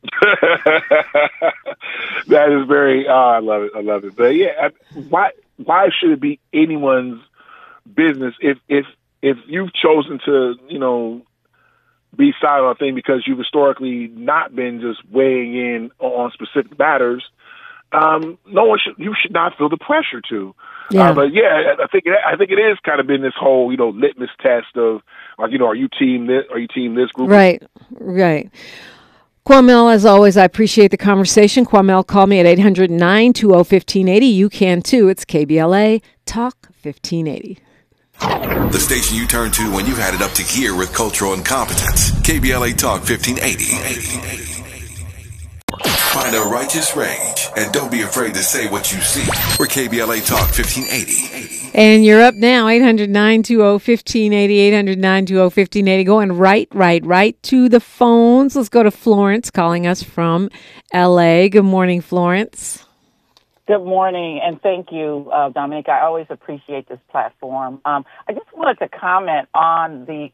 that 2.28 2.48
is 2.48 2.68
very. 2.68 3.08
Uh, 3.08 3.12
I 3.12 3.40
love 3.40 3.62
it. 3.64 3.72
I 3.74 3.80
love 3.80 4.04
it. 4.04 4.14
But 4.14 4.36
yeah, 4.36 4.52
I, 4.62 4.98
why 5.08 5.32
why 5.56 5.88
should 5.98 6.12
it 6.12 6.20
be 6.20 6.38
anyone's 6.52 7.20
business 7.92 8.34
if 8.40 8.58
if 8.68 8.86
if 9.26 9.36
you've 9.46 9.72
chosen 9.74 10.20
to 10.24 10.54
you 10.68 10.78
know 10.78 11.22
be 12.16 12.32
silent 12.40 12.66
on 12.66 12.76
thing 12.76 12.94
because 12.94 13.24
you've 13.26 13.38
historically 13.38 14.08
not 14.08 14.54
been 14.54 14.80
just 14.80 15.00
weighing 15.10 15.54
in 15.54 15.90
on 15.98 16.30
specific 16.32 16.78
matters? 16.78 17.24
Um, 17.92 18.38
no 18.46 18.64
one 18.64 18.78
should. 18.82 18.94
You 18.98 19.14
should 19.20 19.32
not 19.32 19.56
feel 19.56 19.68
the 19.68 19.76
pressure 19.76 20.20
to. 20.30 20.54
Yeah. 20.90 21.10
Uh, 21.10 21.14
but 21.14 21.32
yeah, 21.32 21.74
I 21.82 21.86
think 21.88 22.04
it, 22.06 22.14
I 22.24 22.36
think 22.36 22.50
it 22.50 22.58
is 22.58 22.78
kind 22.84 23.00
of 23.00 23.06
been 23.06 23.22
this 23.22 23.34
whole 23.38 23.70
you 23.70 23.76
know 23.76 23.88
litmus 23.90 24.30
test 24.40 24.76
of 24.76 25.02
like 25.38 25.50
you 25.50 25.58
know 25.58 25.66
are 25.66 25.74
you 25.74 25.88
team 25.88 26.26
this 26.26 26.44
are 26.50 26.58
you 26.58 26.68
team 26.68 26.94
this 26.94 27.10
group 27.10 27.28
Right, 27.28 27.62
right. 27.92 28.50
Kwamel, 29.46 29.94
as 29.94 30.04
always, 30.04 30.36
I 30.36 30.42
appreciate 30.42 30.90
the 30.90 30.96
conversation. 30.96 31.64
Kwamel, 31.64 32.04
call 32.04 32.26
me 32.26 32.40
at 32.40 32.46
800 32.46 32.90
920 32.90 33.54
1580. 33.54 34.26
You 34.26 34.48
can 34.48 34.82
too. 34.82 35.08
It's 35.08 35.24
KBLA 35.24 36.02
Talk 36.24 36.68
1580. 36.82 37.58
The 38.20 38.78
station 38.78 39.16
you 39.16 39.26
turn 39.26 39.50
to 39.52 39.72
when 39.72 39.86
you've 39.86 39.98
had 39.98 40.14
it 40.14 40.22
up 40.22 40.32
to 40.32 40.44
gear 40.44 40.76
with 40.76 40.92
cultural 40.92 41.34
incompetence. 41.34 42.12
KBLA 42.22 42.76
Talk 42.76 43.08
1580. 43.08 44.46
Find 46.16 46.34
a 46.34 46.40
righteous 46.40 46.96
rage 46.96 47.48
and 47.56 47.72
don't 47.72 47.92
be 47.92 48.00
afraid 48.00 48.32
to 48.34 48.42
say 48.42 48.68
what 48.68 48.90
you 48.92 49.00
see. 49.00 49.28
We're 49.58 49.66
KBLA 49.66 50.26
Talk 50.26 50.48
1580. 50.56 51.72
And 51.74 52.06
you're 52.06 52.22
up 52.22 52.34
now, 52.34 52.68
800 52.68 53.10
920 53.10 53.56
1580. 53.58 54.58
800 54.58 54.98
920 54.98 55.40
1580. 55.42 56.04
Going 56.04 56.32
right, 56.32 56.68
right, 56.72 57.04
right 57.04 57.42
to 57.44 57.68
the 57.68 57.80
phones. 57.80 58.56
Let's 58.56 58.70
go 58.70 58.82
to 58.82 58.90
Florence 58.90 59.50
calling 59.50 59.86
us 59.86 60.02
from 60.02 60.48
LA. 60.94 61.48
Good 61.48 61.64
morning, 61.64 62.00
Florence. 62.00 62.85
Good 63.66 63.84
morning, 63.84 64.40
and 64.40 64.62
thank 64.62 64.92
you, 64.92 65.28
uh, 65.34 65.48
Dominique. 65.48 65.88
I 65.88 66.02
always 66.02 66.26
appreciate 66.30 66.88
this 66.88 67.00
platform. 67.10 67.80
Um, 67.84 68.04
I 68.28 68.32
just 68.32 68.46
wanted 68.54 68.78
to 68.78 68.88
comment 68.88 69.48
on 69.54 70.04
the 70.04 70.28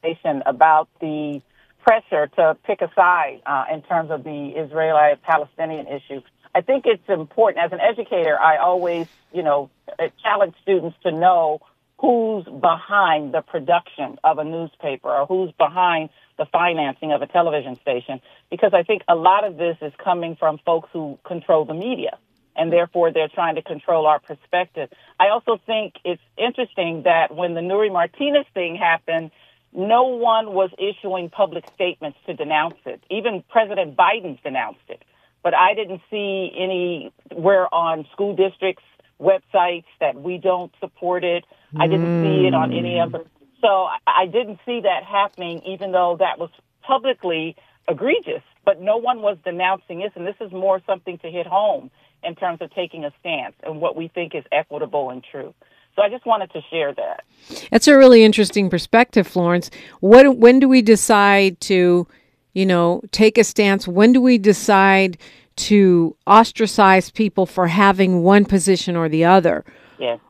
conversation 0.00 0.44
about 0.46 0.88
the 1.00 1.42
pressure 1.84 2.28
to 2.36 2.56
pick 2.62 2.80
a 2.80 2.88
side 2.94 3.42
uh, 3.44 3.64
in 3.72 3.82
terms 3.82 4.12
of 4.12 4.22
the 4.22 4.52
Israeli-Palestinian 4.54 5.88
issue. 5.88 6.20
I 6.54 6.60
think 6.60 6.84
it's 6.86 7.02
important. 7.08 7.64
As 7.64 7.72
an 7.72 7.80
educator, 7.80 8.38
I 8.40 8.58
always, 8.58 9.08
you 9.32 9.42
know, 9.42 9.70
uh, 9.98 10.06
challenge 10.22 10.54
students 10.62 10.96
to 11.02 11.10
know 11.10 11.60
who's 11.98 12.44
behind 12.44 13.34
the 13.34 13.40
production 13.40 14.20
of 14.22 14.38
a 14.38 14.44
newspaper 14.44 15.08
or 15.08 15.26
who's 15.26 15.50
behind 15.58 16.10
the 16.36 16.46
financing 16.46 17.10
of 17.10 17.22
a 17.22 17.26
television 17.26 17.74
station, 17.80 18.20
because 18.52 18.70
I 18.72 18.84
think 18.84 19.02
a 19.08 19.16
lot 19.16 19.42
of 19.42 19.56
this 19.56 19.78
is 19.82 19.92
coming 19.98 20.36
from 20.36 20.58
folks 20.64 20.90
who 20.92 21.18
control 21.26 21.64
the 21.64 21.74
media 21.74 22.18
and 22.58 22.72
therefore 22.72 23.12
they're 23.12 23.28
trying 23.28 23.54
to 23.54 23.62
control 23.62 24.06
our 24.06 24.18
perspective. 24.18 24.90
I 25.18 25.28
also 25.28 25.60
think 25.64 25.94
it's 26.04 26.22
interesting 26.36 27.02
that 27.04 27.34
when 27.34 27.54
the 27.54 27.60
Nury 27.60 27.90
Martinez 27.90 28.46
thing 28.52 28.74
happened, 28.76 29.30
no 29.72 30.02
one 30.02 30.52
was 30.52 30.70
issuing 30.78 31.30
public 31.30 31.64
statements 31.74 32.18
to 32.26 32.34
denounce 32.34 32.78
it. 32.84 33.02
Even 33.10 33.44
President 33.48 33.96
Biden 33.96 34.42
denounced 34.42 34.88
it. 34.88 35.02
But 35.42 35.54
I 35.54 35.74
didn't 35.74 36.00
see 36.10 36.50
anywhere 36.58 37.72
on 37.72 38.06
school 38.12 38.34
districts' 38.34 38.82
websites 39.20 39.84
that 40.00 40.20
we 40.20 40.38
don't 40.38 40.72
support 40.80 41.22
it. 41.22 41.44
I 41.76 41.86
didn't 41.86 42.24
see 42.24 42.46
it 42.46 42.54
on 42.54 42.72
any 42.72 42.96
hmm. 42.96 43.02
of 43.02 43.12
them. 43.12 43.24
So 43.60 43.68
I- 43.68 44.22
I 44.22 44.26
didn't 44.26 44.58
see 44.66 44.80
that 44.80 45.04
happening, 45.04 45.62
even 45.64 45.92
though 45.92 46.16
that 46.18 46.38
was 46.38 46.50
publicly 46.82 47.54
egregious. 47.88 48.42
But 48.64 48.80
no 48.80 48.96
one 48.96 49.22
was 49.22 49.38
denouncing 49.44 50.00
this, 50.00 50.12
and 50.16 50.26
this 50.26 50.36
is 50.40 50.50
more 50.50 50.80
something 50.86 51.18
to 51.18 51.30
hit 51.30 51.46
home 51.46 51.90
in 52.22 52.34
terms 52.34 52.60
of 52.60 52.72
taking 52.74 53.04
a 53.04 53.12
stance 53.20 53.54
and 53.62 53.80
what 53.80 53.96
we 53.96 54.08
think 54.08 54.34
is 54.34 54.44
equitable 54.52 55.10
and 55.10 55.24
true. 55.30 55.54
So 55.96 56.02
I 56.02 56.08
just 56.08 56.26
wanted 56.26 56.52
to 56.52 56.60
share 56.70 56.94
that. 56.94 57.24
That's 57.72 57.88
a 57.88 57.96
really 57.96 58.22
interesting 58.22 58.70
perspective, 58.70 59.26
Florence. 59.26 59.70
What 60.00 60.38
when 60.38 60.60
do 60.60 60.68
we 60.68 60.80
decide 60.80 61.60
to, 61.62 62.06
you 62.52 62.66
know, 62.66 63.02
take 63.10 63.36
a 63.36 63.42
stance? 63.42 63.88
When 63.88 64.12
do 64.12 64.20
we 64.20 64.38
decide 64.38 65.18
to 65.56 66.16
ostracize 66.26 67.10
people 67.10 67.46
for 67.46 67.66
having 67.66 68.22
one 68.22 68.44
position 68.44 68.94
or 68.94 69.08
the 69.08 69.24
other? 69.24 69.64
Yes. 69.98 70.20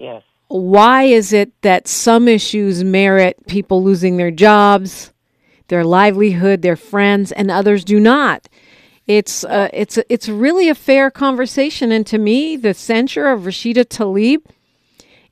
Yes. 0.00 0.22
Why 0.48 1.04
is 1.04 1.32
it 1.32 1.52
that 1.62 1.86
some 1.86 2.26
issues 2.26 2.82
merit 2.82 3.46
people 3.46 3.84
losing 3.84 4.16
their 4.16 4.30
jobs, 4.30 5.12
their 5.68 5.84
livelihood, 5.84 6.62
their 6.62 6.76
friends, 6.76 7.30
and 7.30 7.50
others 7.50 7.84
do 7.84 8.00
not? 8.00 8.48
It's 9.10 9.42
uh, 9.42 9.68
it's 9.72 9.98
it's 10.08 10.28
really 10.28 10.68
a 10.68 10.74
fair 10.76 11.10
conversation, 11.10 11.90
and 11.90 12.06
to 12.06 12.16
me, 12.16 12.56
the 12.56 12.72
censure 12.72 13.26
of 13.26 13.40
Rashida 13.40 13.84
Tlaib 13.84 14.44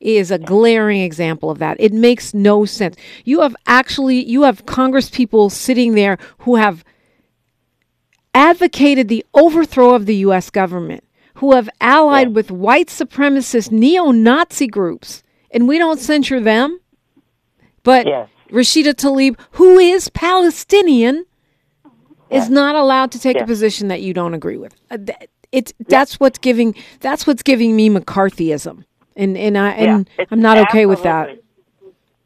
is 0.01 0.33
a 0.33 0.39
glaring 0.39 1.01
example 1.01 1.49
of 1.49 1.61
that. 1.61 1.77
It 1.79 1.93
makes 1.93 2.35
no 2.35 2.65
sense. 2.65 2.97
You 3.25 3.41
have 3.43 3.55
actually 3.69 4.25
you 4.25 4.43
have 4.43 4.67
Congress 4.67 5.09
people 5.09 5.49
sitting 5.49 5.95
there 5.95 6.19
who 6.39 6.57
have 6.57 6.85
advocated 8.35 9.07
the 9.07 9.25
overthrow 9.33 9.95
of 9.95 10.07
the 10.07 10.17
US 10.27 10.51
government, 10.51 11.05
who 11.35 11.55
have 11.55 11.71
allied 11.81 12.35
with 12.35 12.51
white 12.51 12.89
supremacist 12.89 13.71
neo-Nazi 13.71 14.67
groups, 14.67 15.23
and 15.53 15.69
we 15.69 15.79
don't 15.79 16.01
censure 16.01 16.41
them. 16.41 16.81
But 17.85 18.09
Yes. 18.09 18.29
Rashida 18.51 18.93
Tlaib, 18.93 19.39
who 19.53 19.79
is 19.79 20.09
Palestinian, 20.09 21.27
is 22.31 22.51
not 22.51 22.75
allowed 22.75 23.13
to 23.13 23.19
take 23.19 23.41
a 23.41 23.47
position 23.47 23.89
that 23.89 24.03
you 24.03 24.15
don't 24.15 24.35
agree 24.35 24.57
with. 24.57 24.75
Uh, 24.91 24.99
It's 25.51 25.73
that's 25.89 26.21
what's 26.21 26.39
giving 26.39 26.75
that's 27.01 27.27
what's 27.27 27.43
giving 27.43 27.75
me 27.75 27.89
McCarthyism, 27.89 28.85
and 29.17 29.37
and 29.37 29.57
I 29.57 29.71
and 29.71 30.09
yeah. 30.19 30.25
I'm 30.31 30.41
not 30.41 30.59
okay 30.69 30.85
with 30.87 31.03
that. 31.05 31.39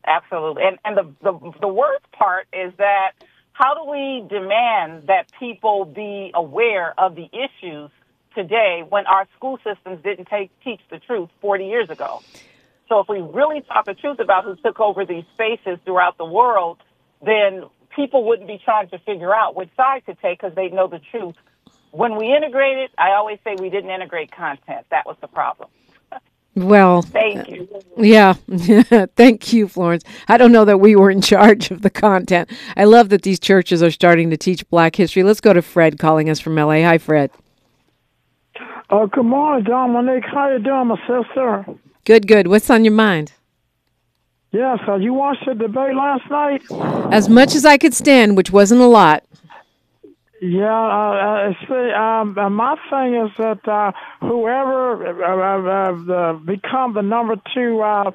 absolutely-. 0.07 0.65
And 0.65 0.79
and 0.85 0.97
the, 0.97 1.05
the 1.23 1.53
the 1.61 1.69
worst 1.69 2.11
part 2.13 2.49
is 2.53 2.73
that 2.79 3.13
how 3.53 3.75
do 3.75 3.91
we 3.91 4.27
demand 4.29 5.07
that 5.07 5.27
people 5.39 5.85
be 5.85 6.33
aware 6.35 6.99
of 6.99 7.15
the 7.15 7.29
issues 7.33 7.91
today 8.35 8.83
when 8.89 9.07
our 9.07 9.29
school 9.37 9.59
systems 9.63 10.03
didn't 10.03 10.27
take 10.27 10.51
teach 10.65 10.81
the 10.91 10.99
truth 10.99 11.29
40 11.41 11.67
years 11.67 11.91
ago? 11.91 12.23
So 12.89 12.99
if 13.01 13.09
we 13.09 13.21
really 13.21 13.61
taught 13.63 13.87
the 13.87 13.95
truth 13.95 14.19
about 14.19 14.45
who 14.45 14.57
took 14.57 14.81
over 14.81 15.05
these 15.07 15.25
spaces 15.35 15.79
throughout 15.85 16.19
the 16.19 16.25
world, 16.25 16.79
then 17.25 17.65
people 17.95 18.25
wouldn't 18.25 18.49
be 18.49 18.61
trying 18.65 18.89
to 18.91 18.99
figure 19.01 19.35
out 19.35 19.55
which 19.55 19.71
side 19.77 20.03
to 20.07 20.15
take 20.17 20.41
because 20.41 20.55
they 20.55 20.69
know 20.69 20.89
the 20.89 21.01
truth. 21.11 21.35
When 21.91 22.17
we 22.17 22.35
integrated, 22.35 22.91
I 22.99 23.13
always 23.13 23.39
say 23.45 23.55
we 23.59 23.71
didn't 23.71 23.91
integrate 23.91 24.33
content. 24.33 24.87
That 24.91 25.07
was 25.07 25.17
the 25.21 25.29
problem. 25.29 25.69
Well, 26.55 27.01
Thank 27.01 27.49
uh, 27.49 27.53
you. 27.53 27.69
Yeah. 27.97 28.35
Thank 29.17 29.55
you, 29.55 29.69
Florence. 29.69 30.05
I 30.29 30.37
don't 30.37 30.53
know 30.53 30.67
that 30.67 30.81
we 30.81 30.95
were 30.97 31.11
in 31.11 31.23
charge 31.23 31.71
of 31.71 31.81
the 31.81 31.89
content. 31.89 32.51
I 32.77 32.85
love 32.85 33.09
that 33.09 33.23
these 33.23 33.41
churches 33.41 33.83
are 33.83 33.91
starting 33.91 34.29
to 34.29 34.37
teach 34.37 34.69
black 34.69 34.97
history. 34.97 35.23
Let's 35.23 35.41
go 35.41 35.55
to 35.55 35.63
Fred 35.63 35.99
calling 35.99 36.29
us 36.29 36.41
from 36.41 36.57
LA. 36.57 36.83
Hi, 36.83 36.99
Fred. 36.99 37.31
Oh, 38.91 39.07
good 39.07 39.25
morning, 39.25 39.65
Dominique. 39.65 40.25
How 40.31 40.51
you 40.53 40.59
doing, 40.59 40.89
my 40.89 40.97
sister? 41.07 41.65
Good, 42.05 42.29
good. 42.29 42.49
What's 42.49 42.69
on 42.69 42.85
your 42.85 42.93
mind? 42.93 43.33
Yes, 44.53 44.81
uh, 44.87 44.97
you 44.97 45.15
watched 45.15 45.47
the 45.47 45.55
debate 45.55 45.95
last 45.95 46.31
night? 46.31 46.63
As 47.11 47.29
much 47.29 47.55
as 47.55 47.65
I 47.65 47.79
could 47.79 47.95
stand, 47.95 48.37
which 48.37 48.51
wasn't 48.51 48.83
a 48.83 48.87
lot. 48.87 49.25
Yeah, 50.43 50.67
uh, 50.67 51.51
uh, 51.51 51.53
see, 51.67 51.91
um, 51.93 52.35
my 52.55 52.77
thing 52.91 53.15
is 53.15 53.31
that 53.39 53.67
uh, 53.67 53.93
whoever 54.21 55.07
uh, 55.25 55.89
uh, 55.89 56.13
uh, 56.13 56.33
become 56.35 56.95
the 56.95 57.01
number 57.01 57.37
two 57.55 57.81
uh, 57.81 58.11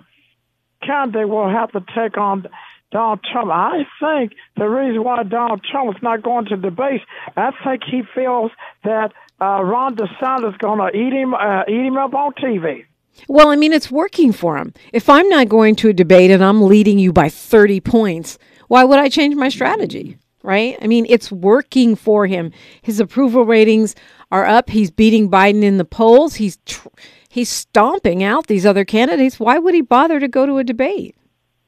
candidate 0.84 1.28
will 1.28 1.50
have 1.50 1.72
to 1.72 1.84
take 1.96 2.18
on 2.18 2.46
Donald 2.92 3.22
Trump. 3.32 3.50
I 3.52 3.86
think 4.00 4.34
the 4.58 4.68
reason 4.68 5.04
why 5.04 5.24
Donald 5.24 5.64
Trump 5.64 5.96
is 5.96 6.04
not 6.04 6.22
going 6.22 6.46
to 6.46 6.58
debate, 6.58 7.02
I 7.36 7.52
think 7.64 7.84
he 7.90 8.04
feels 8.14 8.52
that 8.84 9.14
uh, 9.42 9.64
Ron 9.64 9.96
DeSantis 9.96 10.52
is 10.52 10.58
going 10.58 10.80
to 10.80 10.98
eat 10.98 11.14
him, 11.14 11.34
uh, 11.34 11.64
eat 11.68 11.86
him 11.86 11.98
up 11.98 12.14
on 12.14 12.34
TV. 12.34 12.86
Well, 13.28 13.50
I 13.50 13.56
mean, 13.56 13.74
it's 13.74 13.92
working 13.92 14.32
for 14.32 14.58
him. 14.58 14.74
If 14.94 15.10
I'm 15.10 15.28
not 15.30 15.50
going 15.50 15.76
to 15.78 15.90
a 15.90 15.94
debate 15.94 16.32
and 16.32 16.44
I'm 16.44 16.62
leading 16.64 17.00
you 17.00 17.12
by 17.12 17.30
30 17.30 17.80
points, 17.82 18.38
why 18.68 18.84
would 18.84 19.00
I 19.00 19.10
change 19.10 19.36
my 19.36 19.50
strategy? 19.50 20.18
Right? 20.44 20.78
I 20.82 20.88
mean, 20.88 21.06
it's 21.10 21.32
working 21.32 21.96
for 21.96 22.26
him. 22.26 22.52
His 22.82 23.00
approval 23.00 23.44
ratings 23.46 23.96
are 24.32 24.46
up. 24.46 24.70
He's 24.70 24.92
beating 24.92 25.30
Biden 25.30 25.62
in 25.64 25.78
the 25.78 25.84
polls. 25.86 26.36
He's 26.36 26.58
tr- 26.66 26.88
he's 27.28 27.50
stomping 27.50 28.24
out 28.24 28.48
these 28.48 28.66
other 28.66 28.86
candidates. 28.86 29.40
Why 29.40 29.58
would 29.58 29.74
he 29.74 29.82
bother 29.82 30.20
to 30.22 30.28
go 30.28 30.46
to 30.46 30.58
a 30.58 30.64
debate? 30.64 31.16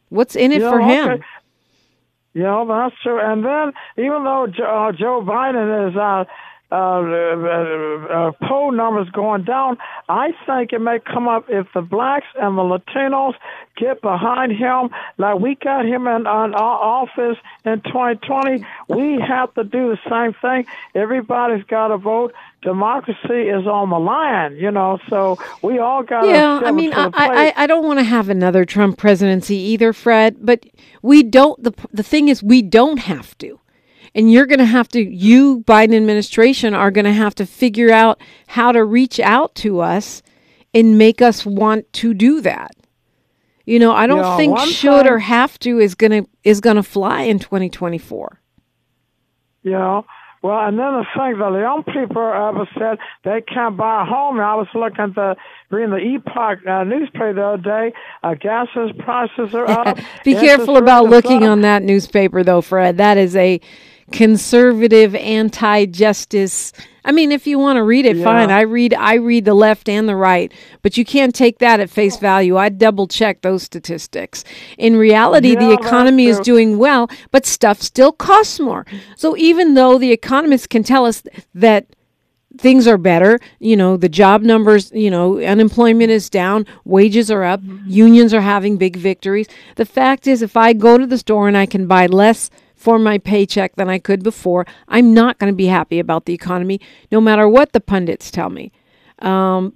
What's 0.10 0.36
in 0.36 0.52
it 0.54 0.62
Yeah, 0.62 0.70
for 0.70 0.80
him? 0.80 1.10
okay. 1.10 1.24
Yeah, 2.34 2.64
that's 2.68 2.96
true. 3.02 3.20
And 3.20 3.44
then, 3.44 3.74
even 3.98 4.24
though 4.24 4.48
Jo- 4.48 4.64
uh, 4.64 4.92
Joe 4.94 5.24
Biden 5.26 5.90
is 5.90 5.96
uh, 5.98 6.24
uh, 6.72 6.76
uh, 6.76 8.06
uh, 8.30 8.32
poll 8.48 8.72
numbers 8.72 9.10
going 9.10 9.44
down, 9.44 9.78
I 10.08 10.32
think 10.46 10.72
it 10.74 10.80
may 10.80 11.00
come 11.00 11.28
up 11.28 11.46
if 11.50 11.68
the 11.74 11.82
blacks 11.82 12.28
and 12.40 12.58
the 12.58 12.62
Latinos 12.62 13.34
get 13.76 14.02
behind 14.02 14.52
him, 14.52 14.90
like 15.18 15.40
we 15.40 15.56
got 15.56 15.86
him 15.86 16.06
in, 16.08 16.22
in 16.22 16.28
our 16.28 16.54
office 16.54 17.38
in 17.66 17.82
2020. 17.82 18.66
We 18.88 19.20
have 19.22 19.54
to 19.56 19.64
do 19.64 19.96
the 19.96 20.00
same 20.10 20.34
thing. 20.42 20.66
Everybody's 20.94 21.64
got 21.66 21.88
to 21.88 21.98
vote. 21.98 22.34
Democracy 22.62 23.48
is 23.48 23.66
on 23.66 23.90
the 23.90 24.00
line, 24.00 24.56
you 24.58 24.70
know. 24.70 25.00
So 25.10 25.38
we 25.64 25.80
all 25.80 26.04
got 26.04 26.22
to. 26.24 26.28
Yeah, 26.28 26.62
I 26.64 26.72
mean, 26.72 26.94
I, 26.94 27.10
I, 27.14 27.54
I 27.56 27.68
don't 27.68 27.86
want 27.86 28.00
to 28.00 28.04
have 28.04 28.28
another 28.30 28.66
Trump 28.66 28.98
presidency 28.98 29.56
either, 29.56 29.94
Fred. 29.94 30.38
But 30.42 30.66
we 31.02 31.24
don't. 31.24 31.64
the 31.64 31.74
The 31.94 32.04
thing 32.04 32.28
is, 32.28 32.44
we 32.44 32.62
don't 32.62 32.98
have 33.00 33.38
to, 33.40 33.60
and 34.15 34.32
you're 34.32 34.45
going 34.45 34.60
to 34.60 34.65
have 34.65 34.88
to. 34.89 35.02
You, 35.02 35.62
Biden 35.62 35.95
administration, 35.95 36.74
are 36.74 36.91
going 36.91 37.06
to 37.06 37.13
have 37.13 37.36
to 37.36 37.45
figure 37.45 37.91
out 37.91 38.19
how 38.48 38.72
to 38.72 38.84
reach 38.84 39.19
out 39.19 39.56
to 39.56 39.80
us 39.80 40.22
and 40.74 40.98
make 40.98 41.22
us 41.22 41.45
want 41.45 41.91
to 41.93 42.13
do 42.13 42.41
that. 42.41 42.72
You 43.65 43.80
know, 43.80 43.91
I 43.91 44.08
don't 44.08 44.17
Yeah, 44.17 44.38
think 44.38 44.58
should 44.60 45.06
or 45.08 45.19
have 45.19 45.60
to 45.60 45.78
is 45.80 45.93
gonna 45.93 46.26
is 46.43 46.60
gonna 46.60 46.82
fly 46.84 47.22
in 47.24 47.38
2024. 47.39 48.39
Yeah. 49.63 50.02
well, 50.41 50.67
and 50.67 50.80
then 50.80 50.86
the 50.93 51.06
thing 51.15 51.38
that 51.38 51.50
the 51.52 51.60
young 51.60 51.84
people 51.84 52.22
ever 52.24 52.67
said 52.78 52.98
they 53.24 53.41
can't 53.41 53.78
buy 53.78 54.02
a 54.02 54.06
home. 54.06 54.38
And 54.38 54.45
I 54.45 54.56
was 54.56 54.67
looking 54.74 55.00
at 55.06 55.15
the 55.15 55.36
reading 55.69 55.91
the 55.91 55.98
Epoch 55.98 56.65
uh, 56.65 56.84
newspaper 56.84 57.34
the 57.34 57.43
other 57.45 57.62
day. 57.62 57.93
Uh, 58.24 58.34
gases 58.36 58.91
prices 59.00 59.54
are 59.54 59.69
up. 59.69 60.00
Be 60.24 60.34
careful 60.36 60.78
about 60.78 61.06
looking 61.06 61.43
up. 61.43 61.50
on 61.52 61.62
that 61.62 61.84
newspaper, 61.84 62.43
though, 62.43 62.62
Fred. 62.62 62.98
That 62.98 63.17
is 63.17 63.36
a 63.36 63.60
conservative, 64.12 65.15
anti-justice. 65.15 66.74
I 67.06 67.12
mean, 67.12 67.32
if 67.32 67.48
you 67.48 67.58
want 67.58 67.78
to 67.78 67.84
read 67.84 68.06
it, 68.06 68.17
Yeah. 68.17 68.24
fine. 68.24 68.52
I 68.52 68.62
read, 68.62 68.93
I 68.93 69.15
read 69.15 69.45
the 69.45 69.54
left 69.54 69.89
and 69.89 70.08
the 70.08 70.15
right, 70.15 70.52
but 70.82 70.98
you 70.98 71.06
can't 71.06 71.34
take 71.34 71.60
that 71.60 71.80
at 71.80 71.89
face 71.89 72.17
oh. 72.17 72.19
value. 72.19 72.58
I 72.58 72.69
double 72.69 73.08
check 73.08 73.41
those 73.41 73.63
statistics. 73.63 74.43
In 74.78 74.95
reality, 74.95 75.56
the 75.56 75.62
Yeah, 75.62 75.69
that's 75.69 75.86
economy 75.86 76.28
is 76.28 76.39
doing 76.39 76.78
well, 76.78 77.10
but 77.32 77.45
stuff 77.45 77.82
still 77.82 78.12
costs 78.12 78.60
more. 78.60 78.86
So 79.15 79.38
even 79.38 79.74
though 79.74 79.98
the 79.98 80.12
economists 80.12 80.67
can 80.67 80.84
tell 80.84 81.06
us 81.06 81.24
that 81.54 81.88
things 82.58 82.88
are 82.88 82.98
better. 82.98 83.39
You 83.60 83.78
know, 83.78 83.98
the 83.98 84.10
job 84.10 84.41
numbers, 84.41 84.91
you 84.93 85.10
know, 85.10 85.39
unemployment 85.39 86.12
is 86.12 86.30
down, 86.30 86.65
wages 86.86 87.32
are 87.32 87.43
up, 87.43 87.62
mm-hmm. 87.62 87.89
unions 87.89 88.34
are 88.34 88.41
having 88.41 88.78
big 88.78 88.95
victories. 88.95 89.48
The 89.76 89.86
fact 89.86 90.28
is, 90.28 90.41
if 90.41 90.58
I 90.58 90.74
go 90.74 90.98
to 90.98 91.06
the 91.06 91.17
store 91.17 91.48
and 91.48 91.58
I 91.58 91.65
can 91.65 91.88
buy 91.88 92.08
less 92.08 92.50
for 92.80 92.98
my 92.98 93.18
paycheck 93.18 93.76
than 93.76 93.89
I 93.89 94.00
could 94.00 94.24
before, 94.24 94.65
I'm 94.88 95.13
not 95.13 95.38
going 95.38 95.52
to 95.52 95.56
be 95.56 95.65
happy 95.65 96.00
about 96.00 96.26
the 96.26 96.34
economy, 96.34 96.80
no 97.12 97.20
matter 97.20 97.48
what 97.48 97.74
the 97.74 97.82
pundits 97.82 98.32
tell 98.32 98.50
me. 98.50 98.72
Um, 99.20 99.74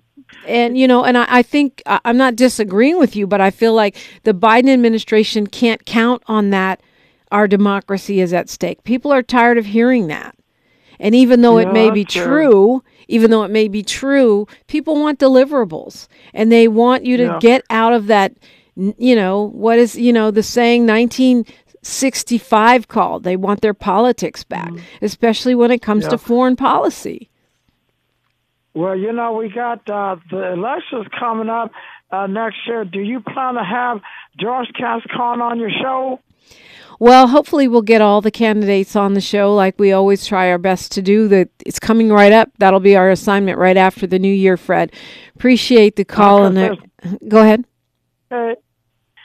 and 0.48 0.78
you 0.78 0.88
know, 0.88 1.04
and 1.04 1.18
I, 1.18 1.26
I 1.30 1.42
think 1.44 1.82
I- 1.86 2.00
I'm 2.06 2.16
not 2.18 2.36
disagreeing 2.38 2.98
with 2.98 3.16
you, 3.16 3.28
but 3.28 3.42
I 3.42 3.52
feel 3.52 3.74
like 3.74 3.98
the 4.24 4.34
Biden 4.34 4.70
administration 4.70 5.48
can't 5.48 5.86
count 5.86 6.24
on 6.28 6.50
that. 6.52 6.82
Our 7.30 7.48
democracy 7.48 8.22
is 8.22 8.32
at 8.32 8.48
stake. 8.50 8.84
People 8.86 9.12
are 9.12 9.22
tired 9.24 9.58
of 9.58 9.66
hearing 9.66 10.08
that. 10.08 10.36
And 11.00 11.14
even 11.14 11.42
though 11.42 11.58
it 11.58 11.74
may 11.74 11.92
be 11.92 12.06
true. 12.06 12.24
true, 12.24 12.84
even 13.10 13.32
though 13.32 13.44
it 13.44 13.52
may 13.52 13.68
be 13.68 13.84
true, 13.84 14.48
people 14.68 14.96
want 14.96 15.20
deliverables 15.20 16.08
and 16.34 16.52
they 16.52 16.68
want 16.70 17.04
you 17.06 17.18
to 17.18 17.24
Yeah. 17.24 17.40
get 17.42 17.64
out 17.70 17.92
of 17.92 18.08
that, 18.08 18.34
you 18.76 19.16
know, 19.16 19.50
what 19.54 19.78
is, 19.80 19.98
you 19.98 20.14
know, 20.14 20.32
the 20.32 20.44
saying 20.44 20.86
1965 21.84 22.88
called. 22.88 23.24
They 23.24 23.36
want 23.36 23.62
their 23.62 23.74
politics 23.74 24.44
back, 24.44 24.72
especially 25.02 25.54
when 25.54 25.70
it 25.72 25.82
comes 25.82 26.06
to 26.08 26.16
Mm-hmm. 26.16 26.24
Foreign 26.26 26.56
policy. 26.56 27.30
Well, 28.74 28.96
you 28.98 29.12
know, 29.12 29.34
we 29.34 29.50
got 29.50 29.88
uh, 29.90 30.16
the 30.32 30.54
elections 30.54 31.06
coming 31.20 31.50
up 31.50 31.72
uh, 32.12 32.28
next 32.28 32.58
year. 32.66 32.86
Do 32.86 33.00
you 33.00 33.20
plan 33.20 33.56
to 33.56 33.64
have 33.64 34.00
George 34.40 34.70
Gascón 34.80 35.42
on 35.42 35.60
your 35.60 35.70
show? 35.70 36.20
Well, 37.00 37.28
hopefully 37.28 37.68
we'll 37.68 37.82
get 37.82 38.02
all 38.02 38.22
the 38.22 38.32
candidates 38.32 38.96
on 38.96 39.14
the 39.14 39.22
show 39.22 39.54
like 39.54 39.78
we 39.78 39.92
always 39.92 40.26
try 40.26 40.50
our 40.50 40.58
best 40.58 40.92
to 40.94 41.02
do. 41.02 41.28
That 41.28 41.50
it's 41.66 41.80
coming 41.80 42.10
right 42.10 42.32
up. 42.32 42.50
That'll 42.60 42.80
be 42.80 42.96
our 42.96 43.10
assignment 43.12 43.58
right 43.58 43.78
after 43.78 44.08
the 44.08 44.20
new 44.20 44.34
year, 44.34 44.56
Fred. 44.58 44.92
Appreciate 45.36 45.96
the 45.98 46.06
call 46.06 46.46
and 46.46 46.78
go 47.28 47.40
ahead. 47.42 47.66
Hey, 48.30 48.56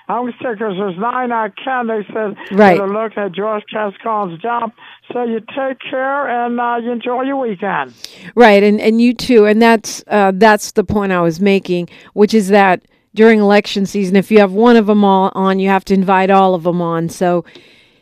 I'm 0.09 0.27
to 0.27 0.33
because 0.39 0.59
there's 0.79 0.97
nine 0.99 1.33
out 1.33 1.53
candidates 1.63 2.09
that, 2.15 2.35
Right. 2.51 2.79
that 2.79 2.83
are 2.83 2.89
looking 3.05 3.23
at 3.23 3.33
George 3.33 3.65
Gascón's 3.73 4.41
job. 4.41 4.73
So 5.13 5.23
you 5.25 5.41
take 5.41 5.79
care 5.91 6.29
and 6.29 6.59
uh, 6.59 6.77
you 6.83 6.93
enjoy 6.93 7.23
your 7.23 7.37
weekend. 7.37 7.93
Right, 8.35 8.63
and 8.63 8.81
and 8.81 9.01
you 9.01 9.13
too, 9.15 9.45
and 9.47 9.61
that's 9.61 10.03
uh, 10.07 10.33
that's 10.35 10.73
the 10.73 10.85
point 10.85 11.13
I 11.13 11.21
was 11.21 11.41
making, 11.41 11.89
which 12.15 12.33
is 12.35 12.49
that 12.49 12.83
during 13.15 13.41
election 13.41 13.85
season, 13.87 14.17
if 14.17 14.31
you 14.31 14.39
have 14.39 14.53
one 14.53 14.77
of 14.77 14.87
them 14.87 15.05
all 15.05 15.31
on, 15.35 15.59
you 15.59 15.69
have 15.69 15.85
to 15.87 15.95
invite 15.95 16.31
all 16.31 16.55
of 16.55 16.63
them 16.63 16.81
on. 16.81 17.09
So, 17.09 17.45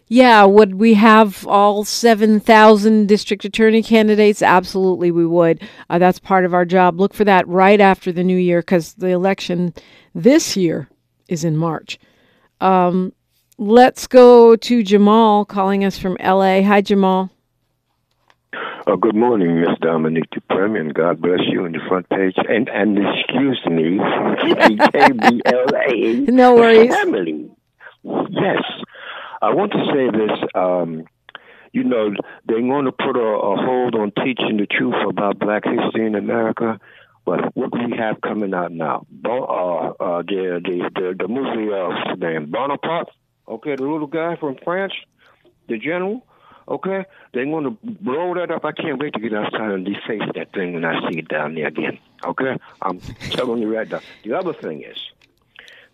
yeah, 0.08 0.44
would 0.44 0.74
we 0.76 0.94
have 0.94 1.46
all 1.46 1.84
seven 1.84 2.38
thousand 2.40 3.06
district 3.08 3.44
attorney 3.44 3.82
candidates? 3.82 4.42
Absolutely, 4.42 5.10
we 5.10 5.26
would. 5.26 5.60
Uh, 5.90 5.98
that's 5.98 6.18
part 6.18 6.44
of 6.44 6.54
our 6.54 6.64
job. 6.64 7.00
Look 7.00 7.14
for 7.14 7.24
that 7.24 7.46
right 7.48 7.80
after 7.80 8.12
the 8.12 8.22
new 8.24 8.36
year, 8.36 8.60
because 8.60 8.94
the 8.94 9.08
election 9.08 9.74
this 10.14 10.56
year 10.56 10.88
is 11.28 11.44
in 11.44 11.56
March. 11.56 11.98
Um, 12.60 13.12
let's 13.58 14.06
go 14.06 14.54
to 14.56 14.82
Jamal 14.82 15.44
calling 15.44 15.84
us 15.84 15.98
from 15.98 16.16
L.A. 16.20 16.62
Hi, 16.62 16.80
Jamal. 16.80 17.30
Uh, 18.86 18.96
good 18.96 19.16
morning, 19.16 19.60
Miss 19.60 19.76
Dominique 19.80 20.30
Dupremy, 20.30 20.78
and 20.80 20.94
God 20.94 21.20
bless 21.20 21.40
you 21.50 21.64
on 21.64 21.72
the 21.72 21.80
front 21.88 22.08
page. 22.08 22.36
And 22.48 22.68
and 22.68 22.96
excuse 22.98 23.60
me, 23.66 23.98
KBLA 23.98 25.08
No 26.28 26.54
worries. 26.54 26.94
family. 26.94 27.50
Yes, 28.04 28.62
I 29.42 29.52
want 29.52 29.72
to 29.72 29.84
say 29.92 30.10
this. 30.16 30.38
Um, 30.54 31.04
you 31.72 31.82
know, 31.84 32.10
they're 32.46 32.60
going 32.60 32.84
to 32.86 32.92
put 32.92 33.16
a, 33.16 33.20
a 33.20 33.56
hold 33.56 33.96
on 33.96 34.12
teaching 34.24 34.56
the 34.58 34.66
truth 34.66 34.94
about 35.08 35.38
Black 35.40 35.64
history 35.64 36.06
in 36.06 36.14
America. 36.14 36.78
But 37.26 37.54
what 37.56 37.72
do 37.72 37.78
we 37.90 37.96
have 37.98 38.20
coming 38.22 38.54
out 38.54 38.72
now? 38.72 39.04
Bon, 39.10 39.42
uh, 39.42 40.02
uh, 40.02 40.22
the, 40.22 40.60
the 40.64 40.90
the 40.94 41.14
the 41.18 41.28
movie 41.28 41.68
what's 41.68 42.10
his 42.10 42.18
name 42.20 42.50
Bonaparte. 42.50 43.10
Okay, 43.48 43.74
the 43.76 43.82
little 43.82 44.06
guy 44.06 44.36
from 44.36 44.56
France, 44.64 44.94
the 45.68 45.76
general. 45.76 46.24
Okay, 46.68 47.04
they're 47.32 47.44
going 47.44 47.64
to 47.64 47.78
blow 47.82 48.34
that 48.34 48.50
up. 48.50 48.64
I 48.64 48.72
can't 48.72 49.00
wait 49.00 49.12
to 49.14 49.20
get 49.20 49.32
outside 49.34 49.70
and 49.70 49.84
deface 49.84 50.28
that 50.34 50.52
thing 50.52 50.74
when 50.74 50.84
I 50.84 50.98
see 51.08 51.18
it 51.18 51.28
down 51.28 51.54
there 51.54 51.68
again. 51.68 51.98
Okay, 52.24 52.56
I'm 52.82 52.98
telling 53.30 53.62
you 53.62 53.76
right 53.76 53.88
now. 53.88 54.00
The 54.24 54.32
other 54.32 54.52
thing 54.52 54.82
is, 54.82 54.98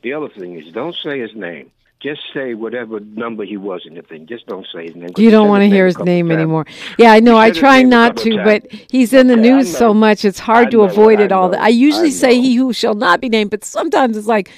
The 0.02 0.14
other 0.14 0.28
thing 0.28 0.58
is, 0.58 0.72
don't 0.72 0.94
say 0.94 1.20
his 1.20 1.34
name. 1.34 1.70
Just 2.02 2.20
say 2.34 2.54
whatever 2.54 2.98
number 3.00 3.44
he 3.44 3.56
was 3.56 3.82
in 3.86 3.94
the 3.94 4.02
thing. 4.02 4.26
Just 4.26 4.46
don't 4.46 4.66
say 4.74 4.86
his 4.86 4.96
name. 4.96 5.10
You 5.16 5.30
don't 5.30 5.48
want 5.48 5.62
to 5.62 5.68
hear 5.68 5.86
his 5.86 5.98
name 5.98 6.28
times. 6.28 6.38
anymore. 6.38 6.66
Yeah, 6.98 7.12
I 7.12 7.20
know. 7.20 7.36
I 7.36 7.50
try 7.52 7.82
not 7.82 8.16
to, 8.18 8.30
times. 8.36 8.62
but 8.64 8.72
he's 8.90 9.12
in 9.12 9.28
the 9.28 9.36
news 9.36 9.74
so 9.74 9.94
much. 9.94 10.24
It's 10.24 10.40
hard 10.40 10.68
I 10.68 10.70
to 10.70 10.76
know, 10.78 10.82
avoid 10.84 11.20
I 11.20 11.24
it 11.24 11.32
all. 11.32 11.50
know, 11.50 11.58
I 11.58 11.68
usually 11.68 12.08
I 12.08 12.10
say 12.10 12.40
he 12.40 12.56
who 12.56 12.72
shall 12.72 12.94
not 12.94 13.20
be 13.20 13.28
named, 13.28 13.50
but 13.50 13.64
sometimes 13.64 14.16
it's 14.16 14.26
like, 14.26 14.50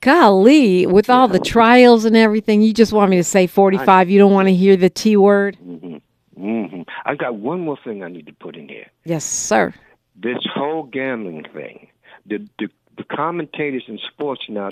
golly, 0.00 0.86
with 0.86 1.10
all 1.10 1.26
the 1.28 1.40
trials 1.40 2.04
and 2.04 2.16
everything, 2.16 2.62
you 2.62 2.72
just 2.72 2.92
want 2.92 3.10
me 3.10 3.16
to 3.16 3.24
say 3.24 3.46
45. 3.46 4.08
You 4.10 4.18
don't 4.18 4.32
want 4.32 4.46
to 4.48 4.54
hear 4.54 4.76
the 4.76 4.90
T 4.90 5.16
word? 5.16 5.56
hmm 5.56 6.82
I 7.04 7.14
got 7.14 7.34
one 7.36 7.60
more 7.60 7.78
thing 7.82 8.02
I 8.04 8.08
need 8.08 8.26
to 8.26 8.32
put 8.32 8.56
in 8.56 8.68
here. 8.68 8.86
Yes, 9.04 9.24
sir. 9.24 9.72
This 10.14 10.38
whole 10.54 10.84
gambling 10.84 11.44
thing, 11.52 11.88
the 12.26 12.46
the, 12.58 12.68
the 12.96 13.04
commentators 13.04 13.84
in 13.88 13.98
sports 13.98 14.42
now, 14.48 14.70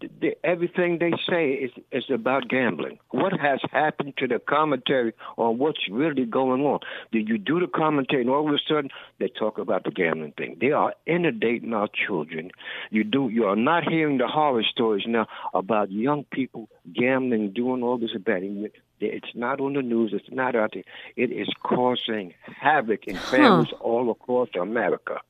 th 0.00 0.10
th 0.20 0.34
everything 0.44 0.98
they 0.98 1.14
say 1.30 1.44
is 1.66 1.72
is 1.92 2.08
about 2.10 2.48
gambling. 2.48 2.98
What 3.10 3.32
has 3.46 3.60
happened 3.70 4.14
to 4.18 4.26
the 4.32 4.38
commentary 4.38 5.12
on 5.36 5.58
what's 5.58 5.84
really 5.90 6.24
going 6.24 6.62
on? 6.72 6.80
Did 7.12 7.28
you 7.28 7.38
do 7.38 7.60
the 7.60 7.70
commentary 7.82 8.22
and 8.22 8.30
all 8.30 8.48
of 8.48 8.54
a 8.54 8.58
sudden 8.68 8.90
they 9.18 9.28
talk 9.28 9.58
about 9.58 9.84
the 9.84 9.90
gambling 9.90 10.32
thing? 10.32 10.56
They 10.60 10.72
are 10.72 10.94
inundating 11.06 11.72
our 11.74 11.88
children. 12.06 12.50
You 12.90 13.04
do 13.04 13.28
you 13.36 13.44
are 13.50 13.60
not 13.70 13.82
hearing 13.92 14.18
the 14.18 14.28
horror 14.28 14.64
stories 14.74 15.06
now 15.06 15.26
about 15.52 15.90
young 15.90 16.24
people 16.36 16.68
gambling, 16.92 17.52
doing 17.52 17.82
all 17.82 17.98
this 17.98 18.16
betting. 18.28 18.68
It's 19.00 19.34
not 19.34 19.60
on 19.60 19.74
the 19.74 19.82
news. 19.82 20.10
It's 20.14 20.32
not 20.32 20.56
out 20.56 20.70
there. 20.72 20.88
It 21.16 21.30
is 21.30 21.48
causing 21.62 22.32
havoc 22.66 23.04
in 23.06 23.16
families 23.16 23.72
all 23.80 24.10
across 24.10 24.48
America. 24.58 25.20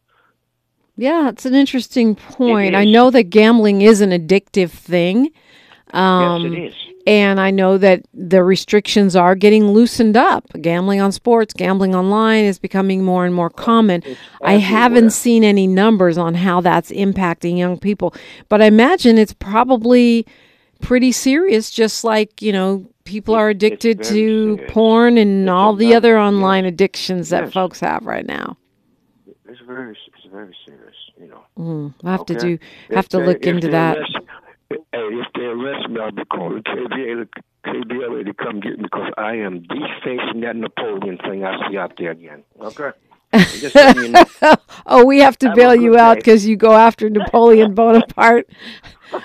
Yeah, 0.96 1.28
it's 1.28 1.44
an 1.44 1.54
interesting 1.54 2.14
point. 2.14 2.74
I 2.74 2.84
know 2.84 3.10
that 3.10 3.24
gambling 3.24 3.82
is 3.82 4.00
an 4.00 4.10
addictive 4.10 4.70
thing. 4.70 5.30
Um, 5.92 6.42
yes, 6.44 6.52
it 6.52 6.62
is. 6.68 6.74
And 7.06 7.38
I 7.38 7.52
know 7.52 7.78
that 7.78 8.02
the 8.12 8.42
restrictions 8.42 9.14
are 9.14 9.36
getting 9.36 9.68
loosened 9.68 10.16
up. 10.16 10.44
Gambling 10.60 11.00
on 11.00 11.12
sports, 11.12 11.54
gambling 11.54 11.94
online 11.94 12.44
is 12.44 12.58
becoming 12.58 13.04
more 13.04 13.24
and 13.24 13.32
more 13.32 13.50
common. 13.50 14.02
I 14.42 14.54
haven't 14.54 15.10
seen 15.10 15.44
any 15.44 15.68
numbers 15.68 16.18
on 16.18 16.34
how 16.34 16.60
that's 16.62 16.90
impacting 16.90 17.56
young 17.58 17.78
people, 17.78 18.12
but 18.48 18.60
I 18.60 18.64
imagine 18.64 19.18
it's 19.18 19.34
probably 19.34 20.26
pretty 20.80 21.12
serious, 21.12 21.70
just 21.70 22.02
like, 22.02 22.42
you 22.42 22.52
know, 22.52 22.84
people 23.04 23.34
are 23.36 23.50
addicted 23.50 24.02
to 24.02 24.56
serious. 24.56 24.72
porn 24.72 25.16
and 25.18 25.42
It's 25.44 25.50
all 25.50 25.76
the 25.76 25.94
other 25.94 26.18
online 26.18 26.64
addictions 26.64 27.28
that 27.28 27.44
Yes. 27.44 27.52
folks 27.52 27.78
have 27.80 28.04
right 28.04 28.26
now. 28.26 28.56
It's 29.48 29.60
very, 29.60 29.96
very 30.36 30.54
serious. 30.66 30.98
You 31.20 31.28
know. 31.32 31.42
Mm, 31.58 31.94
I 32.04 32.10
have 32.12 32.26
to 32.26 32.34
do 32.34 32.50
have 32.94 33.04
If 33.04 33.08
to 33.10 33.18
they- 33.18 33.26
look 33.26 33.42
into 33.46 33.68
that. 33.68 33.96
arrest- 33.98 34.18
hey, 34.70 34.78
if 35.22 35.26
they 35.34 35.44
arrest 35.44 35.88
me, 35.90 36.00
I'll 36.00 36.12
be 36.12 36.24
calling 36.26 36.62
KBA, 36.62 37.26
KBLA 37.64 38.24
to 38.24 38.34
come 38.34 38.60
get 38.60 38.76
me 38.78 38.84
because 38.84 39.10
I 39.16 39.34
am 39.36 39.54
defacing 39.62 40.40
that 40.42 40.56
Napoleon 40.56 41.18
thing 41.18 41.44
I 41.44 41.52
see 41.68 41.76
out 41.78 41.92
there 41.98 42.10
again. 42.12 42.42
Okay. 42.60 42.90
You 43.32 44.08
know. 44.12 44.24
oh, 44.86 45.04
we 45.04 45.18
have 45.20 45.36
to 45.38 45.48
Have 45.48 45.56
bail 45.56 45.74
you 45.74 45.90
good 45.92 46.00
out 46.00 46.16
because 46.16 46.46
you 46.46 46.56
go 46.56 46.72
after 46.72 47.10
Napoleon 47.10 47.74
Bonaparte. 47.80 48.48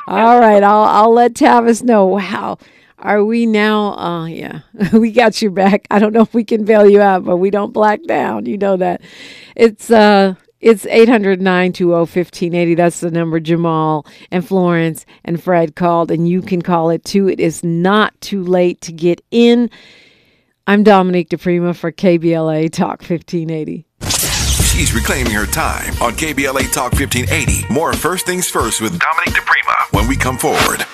All 0.08 0.40
right, 0.40 0.64
I'll 0.64 0.84
I'll 0.84 1.14
let 1.14 1.34
Tavis 1.34 1.82
know. 1.84 2.06
Wow, 2.08 2.58
are 3.00 3.24
we 3.24 3.46
now? 3.46 3.94
Uh, 3.98 4.26
yeah, 4.26 4.62
we 4.94 5.12
got 5.12 5.42
you 5.42 5.50
back. 5.52 5.88
I 5.92 6.00
don't 6.00 6.14
know 6.14 6.22
if 6.22 6.34
we 6.34 6.44
can 6.44 6.66
bail 6.66 6.90
you 6.90 7.00
out, 7.02 7.24
but 7.24 7.38
we 7.38 7.52
don't 7.52 7.74
black 7.74 8.04
down. 8.04 8.46
You 8.48 8.58
know 8.58 8.76
that. 8.78 9.02
It's 9.56 9.90
uh. 9.92 10.36
It's 10.62 10.86
800 10.86 11.42
1580 11.42 12.76
That's 12.76 13.00
the 13.00 13.10
number 13.10 13.40
Jamal 13.40 14.06
and 14.30 14.48
Florence 14.48 15.08
and 15.26 15.42
Fred 15.42 15.76
called, 15.76 16.12
and 16.12 16.28
you 16.28 16.42
can 16.42 16.62
call 16.62 16.92
it 16.92 17.04
too. 17.04 17.28
It 17.28 17.40
is 17.40 17.64
not 17.64 18.20
too 18.22 18.44
late 18.44 18.80
to 18.82 18.92
get 18.92 19.24
in. 19.32 19.72
I'm 20.68 20.84
Dominique 20.84 21.30
DePrima 21.30 21.76
for 21.76 21.92
KBLA 21.92 22.72
Talk 22.72 23.02
1580. 23.02 23.88
She's 24.72 24.94
reclaiming 24.94 25.34
her 25.34 25.48
time 25.48 25.94
on 26.02 26.14
KBLA 26.14 26.72
Talk 26.72 26.94
1580. 26.94 27.74
More 27.74 27.92
First 27.94 28.28
Things 28.28 28.48
First 28.48 28.82
with 28.82 29.00
Dominique 29.00 29.36
DePrima 29.36 29.94
when 29.94 30.08
we 30.08 30.16
come 30.16 30.38
forward. 30.38 30.86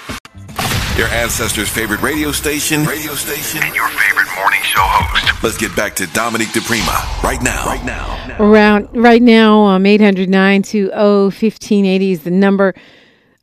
Your 0.98 1.08
ancestors' 1.10 1.70
favorite 1.70 2.02
radio 2.02 2.32
station, 2.32 2.84
radio 2.84 3.14
station, 3.14 3.62
and 3.64 3.76
your 3.76 3.88
favorite 3.88 4.28
morning 4.36 4.62
show 4.64 4.82
host. 4.82 5.44
Let's 5.44 5.56
get 5.56 5.76
back 5.76 5.96
to 5.98 6.08
Dominique 6.08 6.48
DePrima 6.48 7.22
right 7.22 7.40
now. 7.44 7.68
Right 7.68 7.86
now. 7.86 8.36
around 8.40 8.90
right 8.94 9.22
now 9.22 9.66
um 9.66 9.86
800 9.86 10.28
1580 10.28 12.12
is 12.12 12.24
the 12.24 12.32
number 12.32 12.74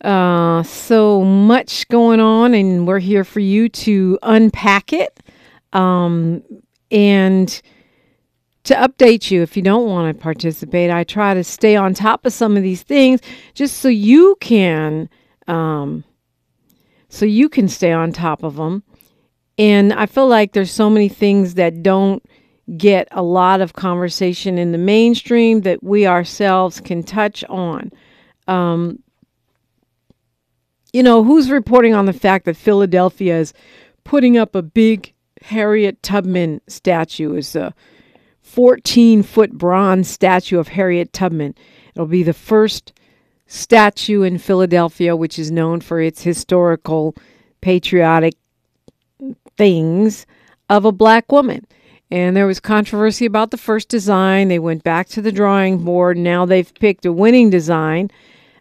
uh 0.01 0.65
so 0.65 1.23
much 1.23 1.87
going 1.89 2.19
on 2.19 2.55
and 2.55 2.89
we're 2.89 2.99
here 2.99 3.23
for 3.23 3.39
you 3.39 3.69
to 3.69 4.19
unpack 4.25 4.93
it 4.93 5.21
um 5.73 6.43
and 6.91 7.63
to 8.65 8.75
update 8.75 9.31
you 9.31 9.43
if 9.43 9.57
you 9.57 9.63
don't 9.63 9.87
want 9.87 10.17
to 10.17 10.23
participate 10.23 10.91
i 10.91 11.05
try 11.05 11.35
to 11.35 11.45
stay 11.45 11.77
on 11.77 11.95
top 11.95 12.27
of 12.27 12.33
some 12.33 12.57
of 12.57 12.65
these 12.65 12.83
things 12.83 13.21
just 13.55 13.79
so 13.79 13.89
you 13.89 14.37
can 14.41 15.09
um 15.47 16.03
so 17.15 17.25
you 17.25 17.49
can 17.49 17.69
stay 17.69 17.93
on 17.93 18.13
top 18.13 18.43
of 18.43 18.57
them 18.57 18.83
and 19.59 19.93
i 19.93 20.07
feel 20.07 20.27
like 20.27 20.53
there's 20.53 20.71
so 20.71 20.91
many 20.91 21.09
things 21.09 21.55
that 21.55 21.83
don't 21.83 22.23
get 22.77 23.09
a 23.11 23.23
lot 23.23 23.61
of 23.61 23.75
conversation 23.75 24.59
in 24.59 24.73
the 24.73 24.79
mainstream 24.79 25.63
that 25.63 25.83
we 25.83 26.07
ourselves 26.07 26.81
can 26.81 27.03
touch 27.03 27.45
on. 27.45 27.91
Um, 28.49 29.01
you 30.93 31.03
know, 31.03 31.25
who's 31.25 31.51
reporting 31.51 31.95
on 31.95 32.07
the 32.07 32.13
fact 32.13 32.47
that 32.47 32.57
Philadelphia 32.57 33.39
is 33.39 33.53
putting 34.05 34.39
up 34.39 34.55
a 34.55 34.63
big 34.63 35.13
Harriet 35.43 36.03
Tubman 36.03 36.61
statue? 36.69 37.35
It's 37.35 37.55
a 37.55 37.75
14 38.43 39.23
foot 39.23 39.53
bronze 39.53 40.09
statue 40.09 40.59
of 40.59 40.69
Harriet 40.69 41.13
Tubman. 41.13 41.55
It'll 41.95 42.07
be 42.07 42.23
the 42.23 42.33
first 42.33 42.93
statue 43.47 44.23
in 44.23 44.39
Philadelphia, 44.39 45.17
which 45.17 45.39
is 45.39 45.51
known 45.51 45.81
for 45.81 46.01
its 46.01 46.23
historical, 46.23 47.15
patriotic 47.61 48.35
things 49.57 50.27
of 50.69 50.85
a 50.85 50.93
black 50.93 51.31
woman. 51.31 51.67
And 52.11 52.37
there 52.37 52.47
was 52.47 52.61
controversy 52.61 53.27
about 53.27 53.51
the 53.51 53.57
first 53.57 53.89
design. 53.89 54.49
They 54.49 54.59
went 54.59 54.85
back 54.85 55.09
to 55.09 55.23
the 55.23 55.33
drawing 55.33 55.85
board. 55.85 56.17
Now 56.17 56.45
they've 56.45 56.73
picked 56.75 57.07
a 57.07 57.13
winning 57.13 57.51
design. 57.51 58.11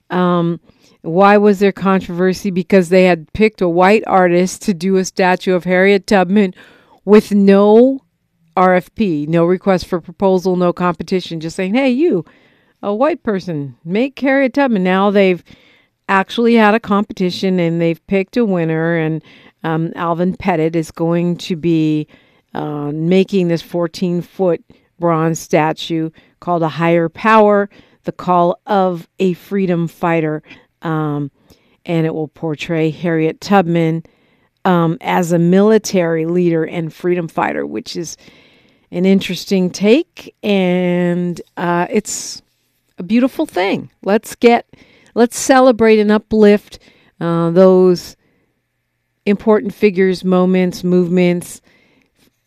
Um, 0.09 0.59
why 1.01 1.37
was 1.37 1.59
there 1.59 1.73
controversy? 1.73 2.49
Because 2.49 2.89
they 2.89 3.03
had 3.03 3.31
picked 3.33 3.61
a 3.61 3.69
white 3.69 4.03
artist 4.07 4.61
to 4.63 4.73
do 4.73 4.95
a 4.95 5.05
statue 5.05 5.53
of 5.53 5.65
Harriet 5.65 6.07
Tubman 6.07 6.53
with 7.03 7.31
no 7.33 7.99
RFP, 8.55 9.27
no 9.27 9.45
request 9.45 9.85
for 9.85 9.99
proposal, 9.99 10.55
no 10.55 10.71
competition, 10.71 11.39
just 11.39 11.55
saying, 11.55 11.73
hey, 11.73 11.89
you, 11.89 12.23
a 12.83 12.93
white 12.93 13.23
person, 13.23 13.75
make 13.85 14.19
Harriet 14.19 14.53
Tubman. 14.53 14.83
Now 14.83 15.09
they've 15.09 15.43
actually 16.09 16.55
had 16.55 16.75
a 16.75 16.79
competition 16.79 17.57
and 17.59 17.81
they've 17.81 18.05
picked 18.07 18.37
a 18.37 18.45
winner, 18.45 18.97
and 18.97 19.23
um, 19.63 19.93
Alvin 19.95 20.35
Pettit 20.35 20.75
is 20.75 20.91
going 20.91 21.37
to 21.37 21.55
be 21.55 22.07
uh, 22.53 22.91
making 22.91 23.47
this 23.47 23.61
14 23.61 24.21
foot 24.21 24.63
bronze 24.99 25.39
statue 25.39 26.09
called 26.41 26.61
a 26.61 26.69
higher 26.69 27.07
power, 27.09 27.69
the 28.03 28.11
call 28.11 28.59
of 28.67 29.07
a 29.17 29.33
freedom 29.33 29.87
fighter. 29.87 30.43
Um, 30.81 31.31
and 31.85 32.05
it 32.05 32.13
will 32.13 32.27
portray 32.27 32.89
Harriet 32.89 33.41
Tubman 33.41 34.03
um, 34.65 34.97
as 35.01 35.31
a 35.31 35.39
military 35.39 36.25
leader 36.25 36.65
and 36.65 36.93
freedom 36.93 37.27
fighter, 37.27 37.65
which 37.65 37.95
is 37.95 38.17
an 38.91 39.05
interesting 39.05 39.69
take. 39.69 40.35
And 40.43 41.41
uh, 41.57 41.87
it's 41.89 42.42
a 42.97 43.03
beautiful 43.03 43.45
thing. 43.45 43.89
Let's 44.03 44.35
get, 44.35 44.67
let's 45.15 45.37
celebrate 45.37 45.99
and 45.99 46.11
uplift 46.11 46.79
uh, 47.19 47.51
those 47.51 48.15
important 49.25 49.73
figures, 49.73 50.23
moments, 50.23 50.83
movements 50.83 51.61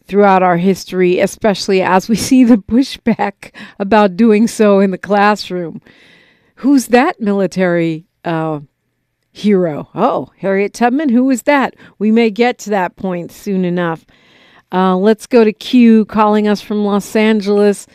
throughout 0.04 0.42
our 0.42 0.56
history, 0.56 1.18
especially 1.18 1.82
as 1.82 2.09
we 2.09 2.16
see 2.16 2.44
the 2.44 2.56
pushback 2.56 3.54
about 3.78 4.16
doing 4.16 4.46
so 4.46 4.80
in 4.80 4.90
the 4.90 4.98
classroom. 4.98 5.80
Who's 6.56 6.88
that 6.88 7.20
military 7.20 8.06
uh, 8.24 8.61
hero? 9.32 9.88
Oh, 9.94 10.30
Harriet 10.38 10.72
Tubman. 10.72 11.11
Who 11.11 11.24
was 11.24 11.42
that? 11.42 11.74
We 11.98 12.11
may 12.11 12.30
get 12.30 12.59
to 12.61 12.70
that 12.70 12.96
point 12.96 13.30
soon 13.30 13.64
enough. 13.64 14.06
Uh, 14.72 14.96
let's 14.96 15.26
go 15.26 15.44
to 15.44 15.52
Q 15.52 16.06
calling 16.06 16.48
us 16.48 16.61
from 16.61 16.85
Los 16.85 17.14
Angeles. 17.14 17.87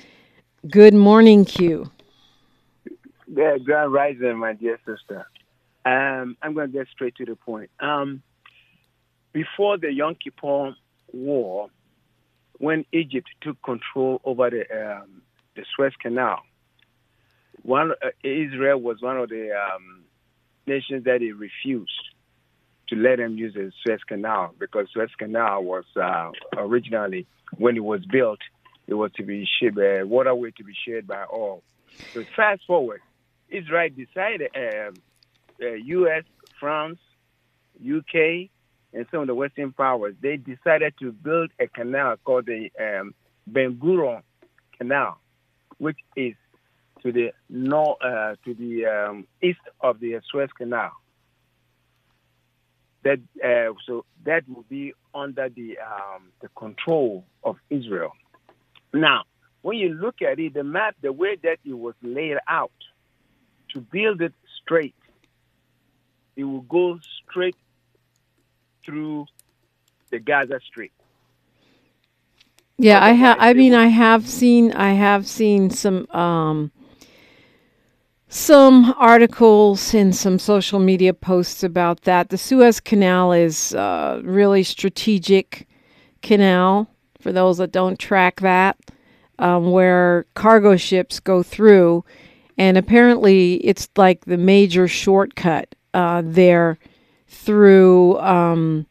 Good 0.70 0.94
morning, 0.94 1.44
Q. 1.44 1.91
Yeah, 3.42 3.58
Grand 3.58 3.92
Rising, 3.92 4.38
my 4.38 4.54
dear 4.54 4.78
sister. 4.86 5.26
Um, 5.84 6.38
I'm 6.44 6.54
going 6.54 6.72
to 6.72 6.78
get 6.78 6.88
straight 6.94 7.16
to 7.16 7.26
the 7.26 7.36
point. 7.36 7.72
Um, 7.80 8.22
before 9.34 9.80
the 9.80 9.92
Yom 9.92 10.14
Kippur 10.14 10.76
War, 11.12 11.70
when 12.60 12.86
Egypt 12.92 13.28
took 13.42 13.60
control 13.64 14.22
over 14.24 14.52
the 14.52 14.62
um, 14.72 15.24
the 15.56 15.66
Suez 15.76 15.92
Canal, 16.00 16.42
one 17.64 17.94
uh, 17.94 18.10
Israel 18.24 18.80
was 18.80 19.02
one 19.02 19.18
of 19.18 19.30
the 19.30 19.50
um, 19.54 20.04
nations 20.68 21.06
that 21.06 21.22
they 21.22 21.32
refused 21.32 22.10
to 22.89 22.96
let 22.96 23.18
them 23.18 23.39
use 23.39 23.56
the 23.56 23.72
Suez 23.84 24.02
Canal 24.08 24.54
because 24.60 24.86
Suez 24.94 25.10
Canal 25.18 25.64
was 25.64 25.86
uh, 26.00 26.30
originally, 26.56 27.26
when 27.58 27.76
it 27.76 27.84
was 27.84 28.06
built, 28.06 28.39
it 28.86 28.94
was 28.94 29.12
to 29.14 29.24
be 29.24 29.48
shared, 29.60 29.80
uh, 29.80 30.06
waterway 30.06 30.52
to 30.58 30.64
be 30.64 30.76
shared 30.86 31.08
by 31.08 31.24
all. 31.24 31.64
So 32.14 32.24
fast 32.36 32.62
forward, 32.68 33.02
Israel 33.52 33.89
decided, 33.95 34.49
uh, 34.56 34.91
uh, 35.62 35.74
U.S., 35.74 36.24
France, 36.60 36.99
UK, 37.80 38.49
and 38.93 39.06
some 39.12 39.22
of 39.22 39.28
the 39.28 39.36
Western 39.36 39.72
powers, 39.72 40.16
they 40.22 40.38
decided 40.38 40.93
to 40.99 41.12
build 41.12 41.52
a 41.60 41.68
canal 41.68 42.16
called 42.24 42.45
the 42.45 42.70
um, 42.80 43.14
Ben 43.47 43.76
Gurion 43.76 44.22
Canal, 44.78 45.18
which 45.78 45.97
is 46.16 46.34
to 47.02 47.12
the 47.12 47.32
north, 47.49 47.97
uh, 48.02 48.36
to 48.45 48.54
the 48.54 48.86
um, 48.86 49.28
east 49.41 49.60
of 49.80 49.99
the 49.99 50.20
Suez 50.30 50.49
Canal. 50.58 50.91
That 53.04 53.20
uh, 53.43 53.74
so 53.88 54.06
that 54.26 54.47
will 54.47 54.66
be 54.70 54.93
under 55.16 55.49
the 55.49 55.78
um, 55.80 56.32
the 56.41 56.49
control 56.49 57.26
of 57.43 57.58
Israel. 57.70 58.12
Now, 58.93 59.24
when 59.64 59.78
you 59.78 59.93
look 59.93 60.22
at 60.22 60.39
it, 60.39 60.54
the 60.54 60.64
map, 60.64 60.95
the 61.02 61.12
way 61.12 61.38
that 61.41 61.58
it 61.66 61.74
was 61.74 61.95
laid 62.04 62.38
out, 62.47 62.72
to 63.74 63.82
build 63.82 64.22
it 64.22 64.34
straight, 64.61 64.95
it 66.36 66.43
will 66.43 66.61
go 66.61 66.99
straight 67.30 67.55
through 68.86 69.26
the 70.09 70.19
Gaza 70.19 70.59
Strip. 70.65 70.91
Yeah, 72.78 73.03
I 73.03 73.11
have. 73.11 73.38
I 73.39 73.53
mean, 73.53 73.74
I 73.76 73.88
have 73.88 74.28
seen. 74.28 74.72
I 74.74 74.93
have 74.93 75.28
seen 75.28 75.69
some 75.69 76.09
um, 76.09 76.72
some 78.28 78.95
articles 78.97 79.93
and 79.93 80.15
some 80.15 80.39
social 80.39 80.80
media 80.80 81.13
posts 81.13 81.63
about 81.63 82.01
that. 82.03 82.30
The 82.30 82.38
Suez 82.38 82.80
Canal 82.80 83.34
is 83.34 83.76
uh, 83.76 84.22
really 84.24 84.63
strategic 84.63 85.67
canal 86.22 86.89
for 87.19 87.32
those 87.32 87.57
that 87.57 87.72
don't 87.72 87.99
track 87.99 88.39
that, 88.39 88.78
um, 89.38 89.72
where 89.72 90.26
cargo 90.34 90.76
ships 90.76 91.19
go 91.19 91.43
through, 91.43 92.03
and 92.58 92.78
apparently 92.78 93.56
it's 93.56 93.89
like 93.95 94.26
the 94.26 94.38
major 94.38 94.88
shortcut 94.88 95.74
uh, 95.93 96.22
there 96.26 96.78
through 97.28 98.20
um, 98.20 98.86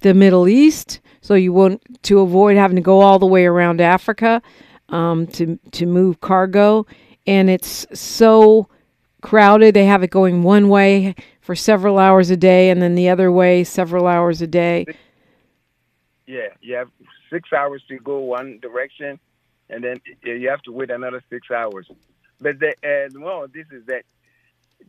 the 0.00 0.14
Middle 0.14 0.48
East. 0.48 1.00
So 1.20 1.34
you 1.34 1.52
want 1.52 1.82
to 2.04 2.20
avoid 2.20 2.56
having 2.56 2.76
to 2.76 2.82
go 2.82 3.00
all 3.00 3.18
the 3.18 3.26
way 3.26 3.46
around 3.46 3.80
Africa 3.80 4.42
um, 4.88 5.26
to 5.28 5.58
to 5.72 5.86
move 5.86 6.20
cargo, 6.20 6.86
and 7.26 7.50
it's 7.50 7.86
so 7.92 8.68
crowded. 9.20 9.74
They 9.74 9.84
have 9.84 10.02
it 10.02 10.10
going 10.10 10.42
one 10.42 10.68
way 10.68 11.14
for 11.40 11.54
several 11.54 11.98
hours 11.98 12.30
a 12.30 12.36
day, 12.36 12.70
and 12.70 12.80
then 12.80 12.94
the 12.94 13.08
other 13.08 13.30
way 13.30 13.64
several 13.64 14.06
hours 14.06 14.40
a 14.42 14.46
day. 14.46 14.86
Yeah, 16.26 16.48
you 16.60 16.76
have 16.76 16.88
six 17.30 17.52
hours 17.52 17.82
to 17.88 17.98
go 17.98 18.18
one 18.18 18.58
direction, 18.60 19.18
and 19.68 19.84
then 19.84 20.00
you 20.22 20.48
have 20.48 20.62
to 20.62 20.72
wait 20.72 20.90
another 20.90 21.22
six 21.28 21.50
hours. 21.50 21.90
But 22.40 22.58
the 22.58 22.70
uh, 22.84 23.20
well, 23.20 23.46
this 23.52 23.66
is 23.70 23.84
that 23.86 24.04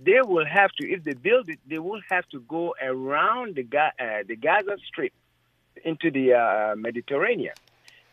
they 0.03 0.21
will 0.21 0.45
have 0.45 0.71
to, 0.79 0.89
if 0.89 1.03
they 1.03 1.13
build 1.13 1.49
it, 1.49 1.59
they 1.67 1.79
will 1.79 2.01
have 2.09 2.27
to 2.29 2.39
go 2.41 2.73
around 2.81 3.55
the 3.55 3.67
uh, 3.77 4.23
the 4.27 4.35
Gaza 4.35 4.77
Strip 4.87 5.13
into 5.83 6.11
the 6.11 6.33
uh, 6.33 6.75
Mediterranean, 6.75 7.53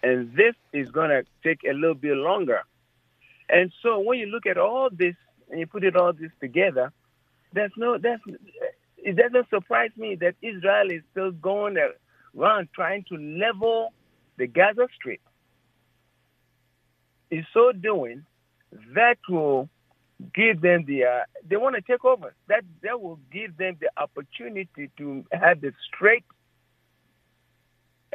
and 0.02 0.32
this 0.34 0.54
is 0.72 0.90
going 0.90 1.10
to 1.10 1.24
take 1.42 1.64
a 1.64 1.72
little 1.72 1.94
bit 1.94 2.16
longer. 2.16 2.62
And 3.48 3.72
so 3.82 4.00
when 4.00 4.18
you 4.18 4.26
look 4.26 4.46
at 4.46 4.58
all 4.58 4.90
this 4.90 5.14
and 5.50 5.60
you 5.60 5.66
put 5.66 5.84
it 5.84 5.96
all 5.96 6.12
this 6.12 6.32
together, 6.40 6.92
there's 7.52 7.72
no 7.76 7.98
that's 7.98 8.22
it 8.98 9.16
doesn't 9.16 9.48
surprise 9.48 9.90
me 9.96 10.16
that 10.16 10.34
Israel 10.42 10.90
is 10.90 11.02
still 11.12 11.30
going 11.30 11.76
around 12.36 12.68
trying 12.74 13.04
to 13.04 13.16
level 13.16 13.92
the 14.36 14.46
Gaza 14.46 14.88
Strip. 14.94 15.20
In 17.30 17.46
so 17.52 17.72
doing, 17.72 18.24
that 18.94 19.18
will 19.28 19.68
give 20.34 20.60
them 20.60 20.84
the 20.86 21.04
uh, 21.04 21.24
they 21.48 21.56
want 21.56 21.76
to 21.76 21.82
take 21.82 22.04
over. 22.04 22.34
That 22.48 22.64
that 22.82 23.00
will 23.00 23.18
give 23.32 23.56
them 23.56 23.76
the 23.80 23.90
opportunity 23.96 24.90
to 24.98 25.24
have 25.32 25.60
the 25.60 25.72
straight 25.86 26.24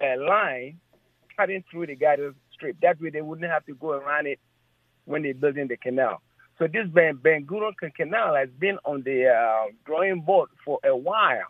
uh, 0.01 0.19
line 0.21 0.79
cutting 1.35 1.63
through 1.69 1.87
the 1.87 1.95
Gaza 1.95 2.33
Strip. 2.53 2.77
That 2.81 3.01
way, 3.01 3.09
they 3.09 3.21
wouldn't 3.21 3.49
have 3.49 3.65
to 3.65 3.73
go 3.75 3.91
around 3.91 4.27
it 4.27 4.39
when 5.05 5.23
they're 5.23 5.33
building 5.33 5.67
the 5.67 5.77
canal. 5.77 6.21
So 6.59 6.67
this 6.67 6.87
Ben, 6.87 7.15
ben 7.15 7.45
Gurion 7.45 7.73
Canal 7.95 8.35
has 8.35 8.49
been 8.59 8.77
on 8.85 9.01
the 9.01 9.27
uh, 9.27 9.71
drawing 9.85 10.21
board 10.21 10.49
for 10.63 10.79
a 10.83 10.95
while. 10.95 11.47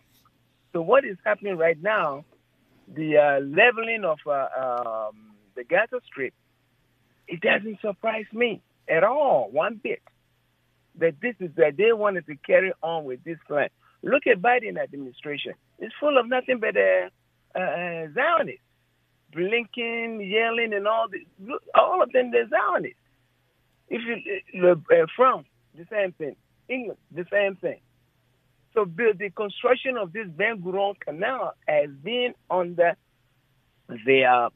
So 0.71 0.81
what 0.81 1.03
is 1.03 1.17
happening 1.25 1.57
right 1.57 1.79
now, 1.81 2.23
the 2.87 3.17
uh, 3.17 3.39
leveling 3.41 4.05
of 4.05 4.19
uh, 4.25 4.47
um, 4.57 5.33
the 5.55 5.65
Gaza 5.65 5.99
Strip, 6.07 6.33
it 7.27 7.41
doesn't 7.41 7.81
surprise 7.81 8.25
me 8.31 8.61
at 8.87 9.03
all, 9.03 9.49
one 9.51 9.79
bit, 9.81 10.01
that 10.99 11.15
this 11.21 11.35
is 11.39 11.51
that 11.57 11.77
they 11.77 11.93
wanted 11.93 12.25
to 12.27 12.35
carry 12.35 12.73
on 12.81 13.05
with 13.05 13.23
this 13.23 13.37
plan. 13.47 13.69
Look 14.03 14.27
at 14.27 14.41
Biden 14.41 14.77
administration; 14.81 15.53
it's 15.79 15.93
full 15.99 16.17
of 16.17 16.27
nothing 16.27 16.59
but 16.59 16.75
uh, 16.75 17.09
uh, 17.57 18.07
Zionists, 18.13 18.61
Blinken, 19.33 20.19
Yellen, 20.19 20.75
and 20.75 20.87
all 20.87 21.07
this. 21.09 21.21
All 21.73 22.03
of 22.03 22.11
them, 22.11 22.31
they're 22.31 22.49
Zionists. 22.49 22.99
If 23.89 24.01
you 24.53 24.69
uh, 24.69 25.05
France, 25.15 25.47
the 25.75 25.85
same 25.89 26.11
thing. 26.13 26.35
England, 26.69 26.99
the 27.11 27.25
same 27.31 27.55
thing. 27.55 27.79
So 28.73 28.85
the 28.85 29.29
construction 29.35 29.97
of 29.97 30.13
this 30.13 30.27
Ben 30.27 30.61
Gurion 30.61 30.99
Canal 30.99 31.53
has 31.67 31.89
been 32.03 32.33
under 32.49 32.95
their 34.05 34.49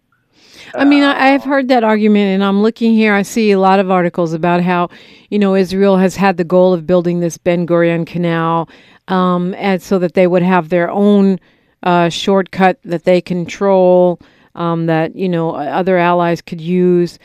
I 0.75 0.85
mean, 0.85 1.03
I, 1.03 1.27
have 1.27 1.43
heard 1.43 1.69
that 1.69 1.83
argument, 1.83 2.33
and 2.33 2.43
I'm 2.43 2.61
looking 2.61 2.93
here. 2.93 3.13
I 3.13 3.21
see 3.21 3.51
a 3.51 3.59
lot 3.59 3.79
of 3.79 3.89
articles 3.89 4.33
about 4.33 4.61
how, 4.61 4.89
you 5.29 5.39
know, 5.39 5.55
Israel 5.55 5.97
has 5.97 6.15
had 6.15 6.38
the 6.38 6.43
goal 6.43 6.73
of 6.73 6.85
building 6.85 7.19
this 7.19 7.38
Ben 7.38 7.65
Gurion 7.65 8.05
Canal, 8.05 8.69
um, 9.07 9.53
and 9.55 9.81
so 9.81 9.97
that 9.99 10.13
they 10.13 10.27
would 10.27 10.43
have 10.43 10.69
their 10.69 10.89
own 10.89 11.39
uh, 11.83 12.09
shortcut 12.09 12.79
that 12.83 13.05
they 13.05 13.21
control, 13.21 14.19
um, 14.55 14.88
that 14.88 15.15
you 15.15 15.29
know 15.29 15.55
other 15.55 15.97
allies 15.97 16.41
could 16.41 16.59
use. 16.59 17.17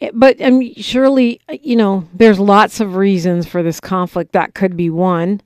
Eh, 0.00 0.10
but 0.14 0.42
I 0.42 0.50
mean, 0.50 0.74
surely, 0.76 1.40
you 1.60 1.76
know, 1.76 2.08
there's 2.14 2.38
lots 2.38 2.80
of 2.80 2.96
reasons 2.96 3.46
for 3.46 3.62
this 3.62 3.80
conflict. 3.80 4.32
That 4.32 4.54
could 4.54 4.76
be 4.76 4.90
one. 4.90 5.40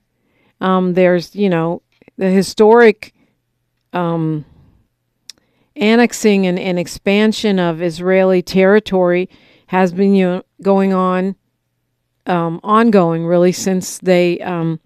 Um, 0.61 0.95
there's, 0.95 1.35
you 1.35 1.49
know, 1.49 1.83
the 2.17 2.31
historic 2.31 3.15
um, 3.93 4.45
annexing 5.79 6.47
and, 6.47 6.59
and, 6.59 6.79
expansion 6.79 7.59
of 7.59 7.81
Israeli 7.83 8.43
territory 8.43 9.29
has 9.69 9.93
been 9.93 10.15
you 10.15 10.27
know, 10.27 10.43
going 10.63 10.93
on, 10.93 11.37
um, 12.27 12.61
ongoing 12.63 13.25
really 13.25 13.53
since 13.53 13.99
they 13.99 14.41
um, 14.41 14.81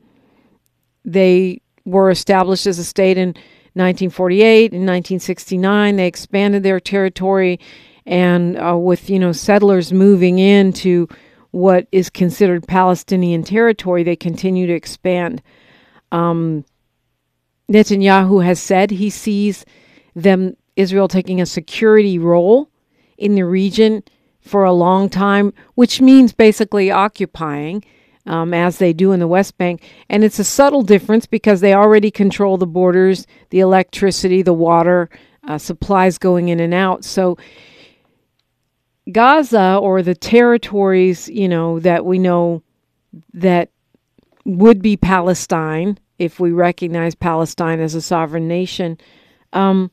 they 1.05 1.61
were 1.85 2.11
established 2.11 2.67
as 2.67 2.79
a 2.79 2.85
state 2.85 3.19
in 3.19 3.29
1948. 3.75 4.73
In 4.73 4.81
1969, 4.81 5.97
they 5.97 6.07
expanded 6.07 6.63
their 6.63 6.79
territory 6.79 7.59
and 8.07 8.59
uh, 8.59 8.77
with 8.77 9.09
you 9.09 9.19
know 9.19 9.33
settlers 9.33 9.93
moving 9.93 10.39
into 10.39 11.09
what 11.51 11.87
is 11.93 12.09
considered 12.09 12.67
Palestinian 12.67 13.43
territory, 13.43 14.03
they 14.03 14.17
continue 14.17 14.67
to 14.67 14.73
expand. 14.73 15.43
Um, 16.11 16.65
Netanyahu 17.71 18.45
has 18.45 18.59
said 18.59 18.91
he 18.91 19.11
sees 19.11 19.65
them 20.15 20.57
Israel 20.77 21.09
taking 21.09 21.41
a 21.41 21.47
security 21.47 22.19
role 22.19 22.71
in 23.19 23.35
the 23.35 23.45
region 23.45 24.03
for 24.41 24.65
a 24.65 24.73
long 24.73 25.09
time, 25.09 25.53
which 25.75 26.01
means 26.01 26.33
basically 26.33 26.91
occupying. 26.91 27.85
Um, 28.25 28.55
as 28.55 28.79
they 28.79 28.93
do 28.93 29.11
in 29.11 29.19
the 29.19 29.27
West 29.27 29.59
Bank. 29.59 29.83
And 30.09 30.23
it's 30.23 30.39
a 30.39 30.45
subtle 30.45 30.83
difference 30.83 31.27
because 31.27 31.61
they 31.61 31.75
already 31.75 32.09
control 32.09 32.57
the 32.57 32.69
borders, 32.69 33.27
the 33.51 33.59
electricity, 33.59 34.43
the 34.43 34.53
water, 34.55 35.11
uh, 35.49 35.59
supplies 35.59 36.19
going 36.19 36.49
in 36.49 36.61
and 36.61 36.73
out. 36.73 37.05
So 37.05 37.37
Gaza 39.11 39.77
or 39.83 40.03
the 40.03 40.15
territories, 40.15 41.29
you 41.29 41.49
know, 41.49 41.81
that 41.81 42.05
we 42.05 42.19
know 42.19 42.63
that 43.35 43.71
would 44.45 44.81
be 44.83 44.97
Palestine 44.97 45.99
if 46.19 46.39
we 46.39 46.53
recognize 46.53 47.15
Palestine 47.15 47.81
as 47.81 47.95
a 47.95 48.01
sovereign 48.01 48.47
nation, 48.47 48.99
um, 49.53 49.91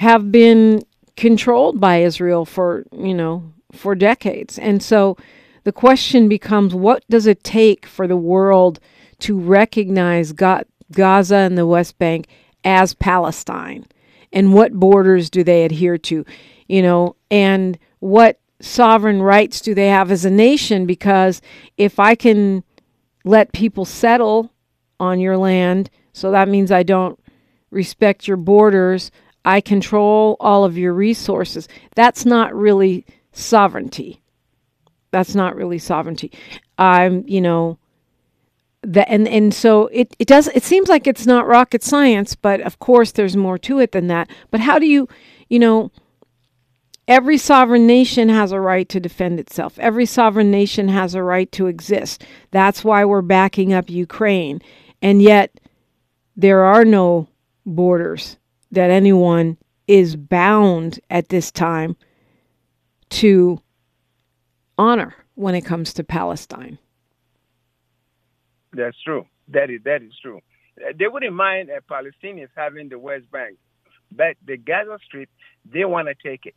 have 0.00 0.32
been 0.32 0.82
controlled 1.16 1.80
by 1.80 1.98
Israel 1.98 2.44
for, 2.44 2.84
you 2.92 3.14
know, 3.14 3.52
for 3.72 3.94
decades. 3.94 4.58
And 4.58 4.82
so 4.82 5.16
the 5.64 5.72
question 5.72 6.28
becomes 6.28 6.74
what 6.74 7.04
does 7.08 7.26
it 7.26 7.44
take 7.44 7.86
for 7.86 8.06
the 8.06 8.16
world 8.16 8.80
to 9.20 9.38
recognize 9.38 10.32
Ga- 10.32 10.64
Gaza 10.92 11.36
and 11.36 11.58
the 11.58 11.66
West 11.66 11.98
Bank 11.98 12.28
as 12.64 12.94
Palestine? 12.94 13.86
And 14.32 14.54
what 14.54 14.72
borders 14.72 15.28
do 15.28 15.44
they 15.44 15.64
adhere 15.64 15.98
to? 15.98 16.24
You 16.68 16.82
know, 16.82 17.16
and 17.30 17.78
what 17.98 18.40
sovereign 18.60 19.20
rights 19.20 19.60
do 19.60 19.74
they 19.74 19.88
have 19.88 20.10
as 20.10 20.24
a 20.24 20.30
nation? 20.30 20.86
Because 20.86 21.42
if 21.76 21.98
I 21.98 22.14
can 22.14 22.64
let 23.24 23.52
people 23.52 23.84
settle 23.84 24.52
on 24.98 25.20
your 25.20 25.36
land. 25.36 25.90
So 26.12 26.30
that 26.30 26.48
means 26.48 26.70
I 26.70 26.82
don't 26.82 27.18
respect 27.70 28.26
your 28.26 28.36
borders. 28.36 29.10
I 29.44 29.60
control 29.60 30.36
all 30.40 30.64
of 30.64 30.76
your 30.76 30.92
resources. 30.92 31.68
That's 31.94 32.24
not 32.24 32.54
really 32.54 33.06
sovereignty. 33.32 34.20
That's 35.10 35.34
not 35.34 35.56
really 35.56 35.78
sovereignty. 35.78 36.32
I'm, 36.78 37.24
you 37.26 37.40
know, 37.40 37.78
that 38.82 39.08
and 39.10 39.28
and 39.28 39.52
so 39.52 39.88
it 39.88 40.14
it 40.18 40.26
does 40.26 40.48
it 40.48 40.62
seems 40.62 40.88
like 40.88 41.06
it's 41.06 41.26
not 41.26 41.46
rocket 41.46 41.82
science, 41.82 42.34
but 42.34 42.60
of 42.62 42.78
course 42.78 43.12
there's 43.12 43.36
more 43.36 43.58
to 43.58 43.78
it 43.78 43.92
than 43.92 44.06
that. 44.06 44.30
But 44.50 44.60
how 44.60 44.78
do 44.78 44.86
you, 44.86 45.08
you 45.48 45.58
know, 45.58 45.90
every 47.06 47.36
sovereign 47.36 47.86
nation 47.86 48.28
has 48.28 48.52
a 48.52 48.60
right 48.60 48.88
to 48.88 49.00
defend 49.00 49.38
itself. 49.40 49.78
Every 49.78 50.06
sovereign 50.06 50.50
nation 50.50 50.88
has 50.88 51.14
a 51.14 51.22
right 51.22 51.50
to 51.52 51.66
exist. 51.66 52.24
That's 52.52 52.84
why 52.84 53.04
we're 53.04 53.20
backing 53.20 53.72
up 53.72 53.90
Ukraine. 53.90 54.62
And 55.02 55.20
yet 55.20 55.60
there 56.36 56.64
are 56.64 56.84
no 56.84 57.28
borders 57.66 58.38
that 58.70 58.90
anyone 58.90 59.56
is 59.86 60.16
bound 60.16 61.00
at 61.10 61.28
this 61.28 61.50
time 61.50 61.96
to 63.10 63.60
honor 64.78 65.14
when 65.34 65.54
it 65.54 65.62
comes 65.62 65.92
to 65.94 66.04
Palestine. 66.04 66.78
That's 68.72 68.96
true. 69.02 69.26
That 69.48 69.68
is 69.68 69.80
that 69.84 70.02
is 70.02 70.12
true. 70.22 70.40
They 70.96 71.08
wouldn't 71.08 71.34
mind 71.34 71.70
uh, 71.70 71.80
Palestinians 71.90 72.50
having 72.56 72.88
the 72.88 72.98
West 72.98 73.30
Bank, 73.32 73.58
but 74.12 74.36
the 74.46 74.56
Gaza 74.56 74.98
Strip, 75.04 75.28
they 75.70 75.84
want 75.84 76.08
to 76.08 76.14
take 76.14 76.46
it. 76.46 76.54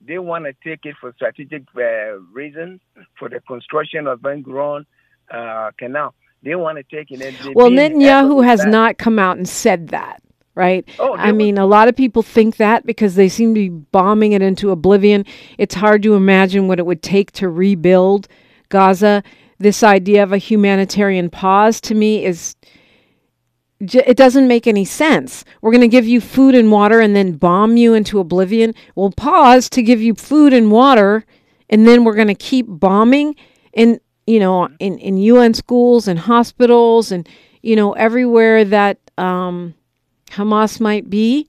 They 0.00 0.18
want 0.18 0.46
to 0.46 0.54
take 0.64 0.80
it 0.84 0.96
for 1.00 1.12
strategic 1.16 1.64
uh, 1.76 2.18
reasons, 2.32 2.80
for 3.18 3.28
the 3.28 3.40
construction 3.40 4.06
of 4.06 4.22
Ben 4.22 4.42
Gurion 4.42 4.86
uh, 5.30 5.70
Canal. 5.78 6.14
They 6.42 6.54
want 6.54 6.78
to 6.78 6.84
take 6.84 7.10
it. 7.10 7.54
well, 7.54 7.70
Netanyahu 7.70 8.44
has 8.44 8.60
that. 8.60 8.68
not 8.68 8.98
come 8.98 9.18
out 9.18 9.36
and 9.36 9.48
said 9.48 9.88
that 9.88 10.23
right? 10.54 10.88
Oh, 10.98 11.16
I 11.16 11.32
mean, 11.32 11.58
a 11.58 11.66
lot 11.66 11.88
of 11.88 11.96
people 11.96 12.22
think 12.22 12.56
that 12.56 12.86
because 12.86 13.14
they 13.14 13.28
seem 13.28 13.54
to 13.54 13.60
be 13.60 13.68
bombing 13.68 14.32
it 14.32 14.42
into 14.42 14.70
oblivion. 14.70 15.24
It's 15.58 15.74
hard 15.74 16.02
to 16.04 16.14
imagine 16.14 16.68
what 16.68 16.78
it 16.78 16.86
would 16.86 17.02
take 17.02 17.32
to 17.32 17.48
rebuild 17.48 18.28
Gaza. 18.68 19.22
This 19.58 19.82
idea 19.82 20.22
of 20.22 20.32
a 20.32 20.38
humanitarian 20.38 21.30
pause 21.30 21.80
to 21.82 21.94
me 21.94 22.24
is 22.24 22.56
it 23.80 24.16
doesn't 24.16 24.48
make 24.48 24.66
any 24.66 24.84
sense. 24.84 25.44
We're 25.60 25.72
going 25.72 25.80
to 25.80 25.88
give 25.88 26.06
you 26.06 26.20
food 26.20 26.54
and 26.54 26.70
water 26.70 27.00
and 27.00 27.14
then 27.14 27.32
bomb 27.32 27.76
you 27.76 27.94
into 27.94 28.18
oblivion. 28.18 28.74
We'll 28.94 29.10
pause 29.10 29.68
to 29.70 29.82
give 29.82 30.00
you 30.00 30.14
food 30.14 30.52
and 30.52 30.70
water 30.70 31.24
and 31.70 31.86
then 31.86 32.04
we're 32.04 32.14
going 32.14 32.28
to 32.28 32.34
keep 32.34 32.66
bombing 32.68 33.36
in 33.72 34.00
you 34.26 34.38
know 34.38 34.68
in 34.78 34.98
in 34.98 35.16
UN 35.18 35.54
schools 35.54 36.08
and 36.08 36.18
hospitals 36.18 37.12
and 37.12 37.28
you 37.62 37.76
know 37.76 37.92
everywhere 37.92 38.64
that 38.64 38.98
um 39.18 39.74
Hamas 40.30 40.80
might 40.80 41.08
be. 41.10 41.48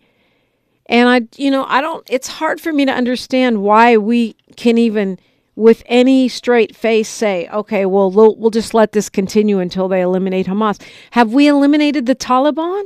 And 0.87 1.09
I, 1.09 1.21
you 1.41 1.49
know, 1.49 1.65
I 1.67 1.81
don't, 1.81 2.07
it's 2.09 2.27
hard 2.27 2.61
for 2.61 2.71
me 2.71 2.85
to 2.85 2.91
understand 2.91 3.61
why 3.61 3.97
we 3.97 4.35
can 4.55 4.77
even, 4.77 5.17
with 5.55 5.81
any 5.87 6.27
straight 6.27 6.75
face, 6.75 7.09
say, 7.09 7.47
okay, 7.49 7.85
well, 7.85 8.11
we'll, 8.11 8.35
we'll 8.35 8.51
just 8.51 8.73
let 8.73 8.91
this 8.91 9.09
continue 9.09 9.59
until 9.59 9.87
they 9.87 10.01
eliminate 10.01 10.45
Hamas. 10.45 10.79
Have 11.11 11.33
we 11.33 11.47
eliminated 11.47 12.05
the 12.05 12.15
Taliban? 12.15 12.85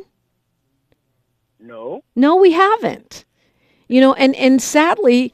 No. 1.59 2.03
No, 2.15 2.37
we 2.37 2.53
haven't. 2.53 3.25
You 3.87 4.01
know, 4.01 4.13
and, 4.13 4.35
and 4.35 4.61
sadly, 4.61 5.33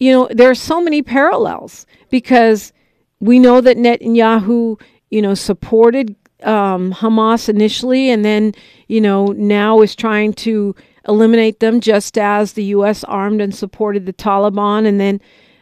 you 0.00 0.10
know, 0.10 0.28
there 0.30 0.50
are 0.50 0.54
so 0.54 0.80
many 0.80 1.02
parallels 1.02 1.86
because 2.10 2.72
we 3.20 3.38
know 3.38 3.60
that 3.60 3.76
Netanyahu, 3.76 4.80
you 5.10 5.22
know, 5.22 5.34
supported 5.34 6.16
um, 6.44 6.92
Hamas 6.92 7.48
initially, 7.48 8.10
and 8.10 8.24
then 8.24 8.52
you 8.88 9.00
know 9.00 9.26
now 9.28 9.80
is 9.80 9.94
trying 9.94 10.32
to 10.34 10.74
eliminate 11.06 11.60
them, 11.60 11.80
just 11.80 12.16
as 12.18 12.52
the 12.52 12.64
U.S. 12.64 13.04
armed 13.04 13.40
and 13.40 13.54
supported 13.54 14.06
the 14.06 14.12
Taliban, 14.12 14.86
and 14.86 15.00
then 15.00 15.20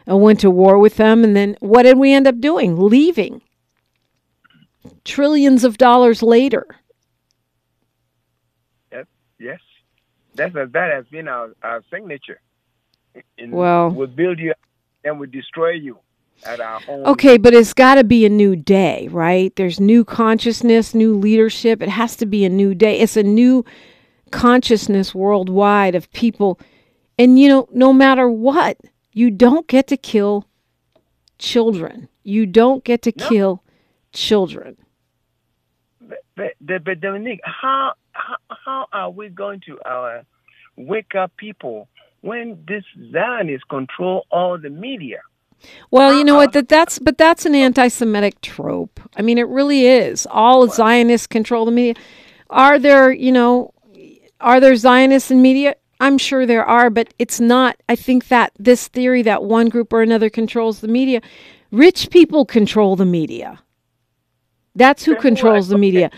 uh, 0.09 0.17
went 0.17 0.39
to 0.41 0.51
war 0.51 0.77
with 0.77 0.97
them. 0.97 1.23
And 1.23 1.35
then 1.35 1.57
what 1.59 1.83
did 1.83 1.97
we 1.97 2.13
end 2.13 2.27
up 2.27 2.39
doing? 2.39 2.77
Leaving. 2.77 3.41
Trillions 5.05 5.63
of 5.63 5.77
dollars 5.77 6.21
later. 6.21 6.65
Yes, 8.91 9.05
yes, 9.39 9.59
that's 10.35 10.53
that 10.53 10.91
has 10.91 11.05
been 11.07 11.27
our, 11.27 11.53
our 11.61 11.83
signature. 11.91 12.39
In, 13.37 13.51
well, 13.51 13.89
we'll 13.89 14.07
build 14.07 14.39
you 14.39 14.53
and 15.03 15.19
we'll 15.19 15.29
destroy 15.29 15.71
you 15.71 15.99
at 16.45 16.59
our 16.59 16.79
home. 16.79 17.05
Okay, 17.05 17.37
but 17.37 17.53
it's 17.53 17.73
got 17.73 17.95
to 17.95 18.03
be 18.03 18.25
a 18.25 18.29
new 18.29 18.55
day, 18.55 19.07
right? 19.11 19.55
There's 19.55 19.79
new 19.79 20.03
consciousness, 20.03 20.93
new 20.93 21.15
leadership. 21.15 21.81
It 21.81 21.89
has 21.89 22.15
to 22.17 22.25
be 22.25 22.45
a 22.45 22.49
new 22.49 22.73
day. 22.75 22.99
It's 22.99 23.17
a 23.17 23.23
new 23.23 23.65
consciousness 24.31 25.13
worldwide 25.13 25.95
of 25.95 26.11
people. 26.11 26.59
And, 27.17 27.39
you 27.39 27.47
know, 27.47 27.67
no 27.71 27.93
matter 27.93 28.29
what, 28.29 28.77
you 29.11 29.29
don't 29.29 29.67
get 29.67 29.87
to 29.87 29.97
kill 29.97 30.45
children. 31.37 32.09
You 32.23 32.45
don't 32.45 32.83
get 32.83 33.01
to 33.03 33.13
no. 33.15 33.29
kill 33.29 33.63
children. 34.11 34.77
But, 36.35 36.53
but, 36.59 36.83
but 36.83 36.99
Dominique, 36.99 37.41
how, 37.43 37.93
how, 38.11 38.37
how 38.65 38.87
are 38.91 39.09
we 39.11 39.29
going 39.29 39.61
to 39.67 39.79
uh, 39.81 40.23
wake 40.75 41.15
up 41.15 41.31
people 41.37 41.87
when 42.21 42.63
this 42.67 42.83
Zionists 43.11 43.65
control 43.69 44.25
all 44.31 44.57
the 44.57 44.69
media? 44.69 45.21
Well, 45.91 46.13
you 46.13 46.23
know 46.23 46.35
what? 46.35 46.53
That 46.53 46.67
that's 46.67 46.99
but 46.99 47.17
that's 47.17 47.45
an 47.45 47.55
anti-Semitic 47.55 48.41
trope. 48.41 48.99
I 49.15 49.21
mean, 49.21 49.37
it 49.37 49.47
really 49.47 49.85
is. 49.87 50.27
All 50.29 50.67
Zionists 50.67 51.27
control 51.27 51.65
the 51.65 51.71
media. 51.71 52.01
Are 52.49 52.77
there, 52.79 53.11
you 53.11 53.31
know, 53.31 53.73
are 54.39 54.59
there 54.59 54.75
Zionists 54.75 55.31
in 55.31 55.41
media? 55.41 55.75
I'm 55.99 56.17
sure 56.17 56.45
there 56.45 56.65
are, 56.65 56.89
but 56.89 57.13
it's 57.17 57.39
not. 57.39 57.77
I 57.87 57.95
think 57.95 58.27
that 58.27 58.51
this 58.59 58.87
theory 58.87 59.21
that 59.21 59.43
one 59.43 59.69
group 59.69 59.93
or 59.93 60.01
another 60.01 60.29
controls 60.29 60.81
the 60.81 60.87
media, 60.87 61.21
rich 61.71 62.09
people 62.09 62.45
control 62.45 62.95
the 62.95 63.05
media. 63.05 63.61
That's 64.75 65.05
who 65.05 65.15
controls 65.15 65.67
the 65.69 65.77
media. 65.77 66.11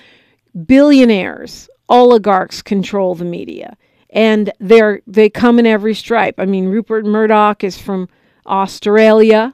Billionaires, 0.66 1.70
oligarchs 1.90 2.62
control 2.62 3.14
the 3.14 3.26
media, 3.26 3.78
and 4.10 4.52
they're 4.60 5.02
they 5.06 5.30
come 5.30 5.60
in 5.60 5.66
every 5.68 5.94
stripe. 5.94 6.36
I 6.40 6.46
mean, 6.46 6.68
Rupert 6.68 7.06
Murdoch 7.06 7.64
is 7.64 7.78
from 7.78 8.10
Australia. 8.46 9.54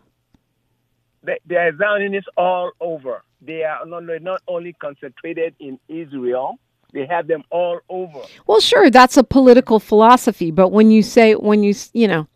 There 1.23 1.67
are 1.67 1.77
Zionists 1.77 2.29
all 2.35 2.71
over. 2.79 3.23
They 3.41 3.63
are 3.63 3.85
not, 3.85 4.03
not 4.21 4.41
only 4.47 4.73
concentrated 4.73 5.55
in 5.59 5.79
Israel, 5.87 6.57
they 6.93 7.05
have 7.05 7.27
them 7.27 7.43
all 7.49 7.79
over. 7.89 8.21
Well, 8.47 8.59
sure, 8.59 8.89
that's 8.89 9.17
a 9.17 9.23
political 9.23 9.79
philosophy, 9.79 10.51
but 10.51 10.69
when 10.69 10.91
you 10.91 11.03
say, 11.03 11.33
when 11.33 11.63
you, 11.63 11.73
you 11.93 12.07
know, 12.07 12.27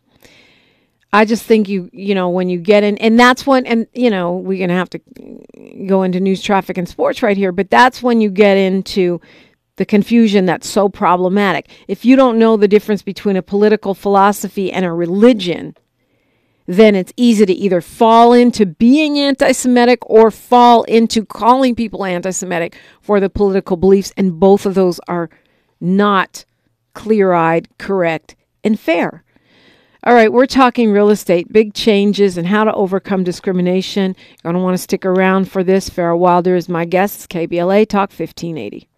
I 1.12 1.24
just 1.24 1.44
think 1.44 1.68
you, 1.68 1.88
you 1.92 2.14
know, 2.14 2.28
when 2.28 2.48
you 2.48 2.58
get 2.58 2.82
in, 2.82 2.98
and 2.98 3.18
that's 3.18 3.46
when, 3.46 3.66
and, 3.66 3.86
you 3.92 4.10
know, 4.10 4.36
we're 4.36 4.58
going 4.58 4.70
to 4.70 4.74
have 4.74 4.90
to 4.90 5.00
go 5.86 6.02
into 6.02 6.20
news, 6.20 6.42
traffic, 6.42 6.78
and 6.78 6.88
sports 6.88 7.22
right 7.22 7.36
here, 7.36 7.52
but 7.52 7.70
that's 7.70 8.02
when 8.02 8.20
you 8.20 8.30
get 8.30 8.56
into 8.56 9.20
the 9.76 9.84
confusion 9.84 10.46
that's 10.46 10.68
so 10.68 10.88
problematic. 10.88 11.68
If 11.86 12.04
you 12.04 12.16
don't 12.16 12.38
know 12.38 12.56
the 12.56 12.68
difference 12.68 13.02
between 13.02 13.36
a 13.36 13.42
political 13.42 13.94
philosophy 13.94 14.72
and 14.72 14.84
a 14.84 14.92
religion, 14.92 15.76
then 16.66 16.94
it's 16.94 17.12
easy 17.16 17.46
to 17.46 17.52
either 17.52 17.80
fall 17.80 18.32
into 18.32 18.66
being 18.66 19.18
anti 19.18 19.52
Semitic 19.52 20.00
or 20.08 20.30
fall 20.30 20.82
into 20.84 21.24
calling 21.24 21.74
people 21.74 22.04
anti 22.04 22.30
Semitic 22.30 22.76
for 23.00 23.20
the 23.20 23.30
political 23.30 23.76
beliefs. 23.76 24.12
And 24.16 24.38
both 24.38 24.66
of 24.66 24.74
those 24.74 25.00
are 25.08 25.30
not 25.80 26.44
clear 26.94 27.32
eyed, 27.32 27.68
correct, 27.78 28.34
and 28.64 28.78
fair. 28.78 29.22
All 30.04 30.14
right, 30.14 30.32
we're 30.32 30.46
talking 30.46 30.92
real 30.92 31.10
estate, 31.10 31.52
big 31.52 31.74
changes, 31.74 32.38
and 32.38 32.46
how 32.46 32.62
to 32.62 32.72
overcome 32.74 33.24
discrimination. 33.24 34.14
You're 34.16 34.52
going 34.52 34.54
to 34.54 34.60
want 34.60 34.74
to 34.74 34.82
stick 34.82 35.04
around 35.04 35.50
for 35.50 35.64
this. 35.64 35.90
Farah 35.90 36.16
Wilder 36.16 36.54
is 36.54 36.68
my 36.68 36.84
guest. 36.84 37.28
KBLA 37.28 37.88
Talk 37.88 38.10
1580. 38.10 38.88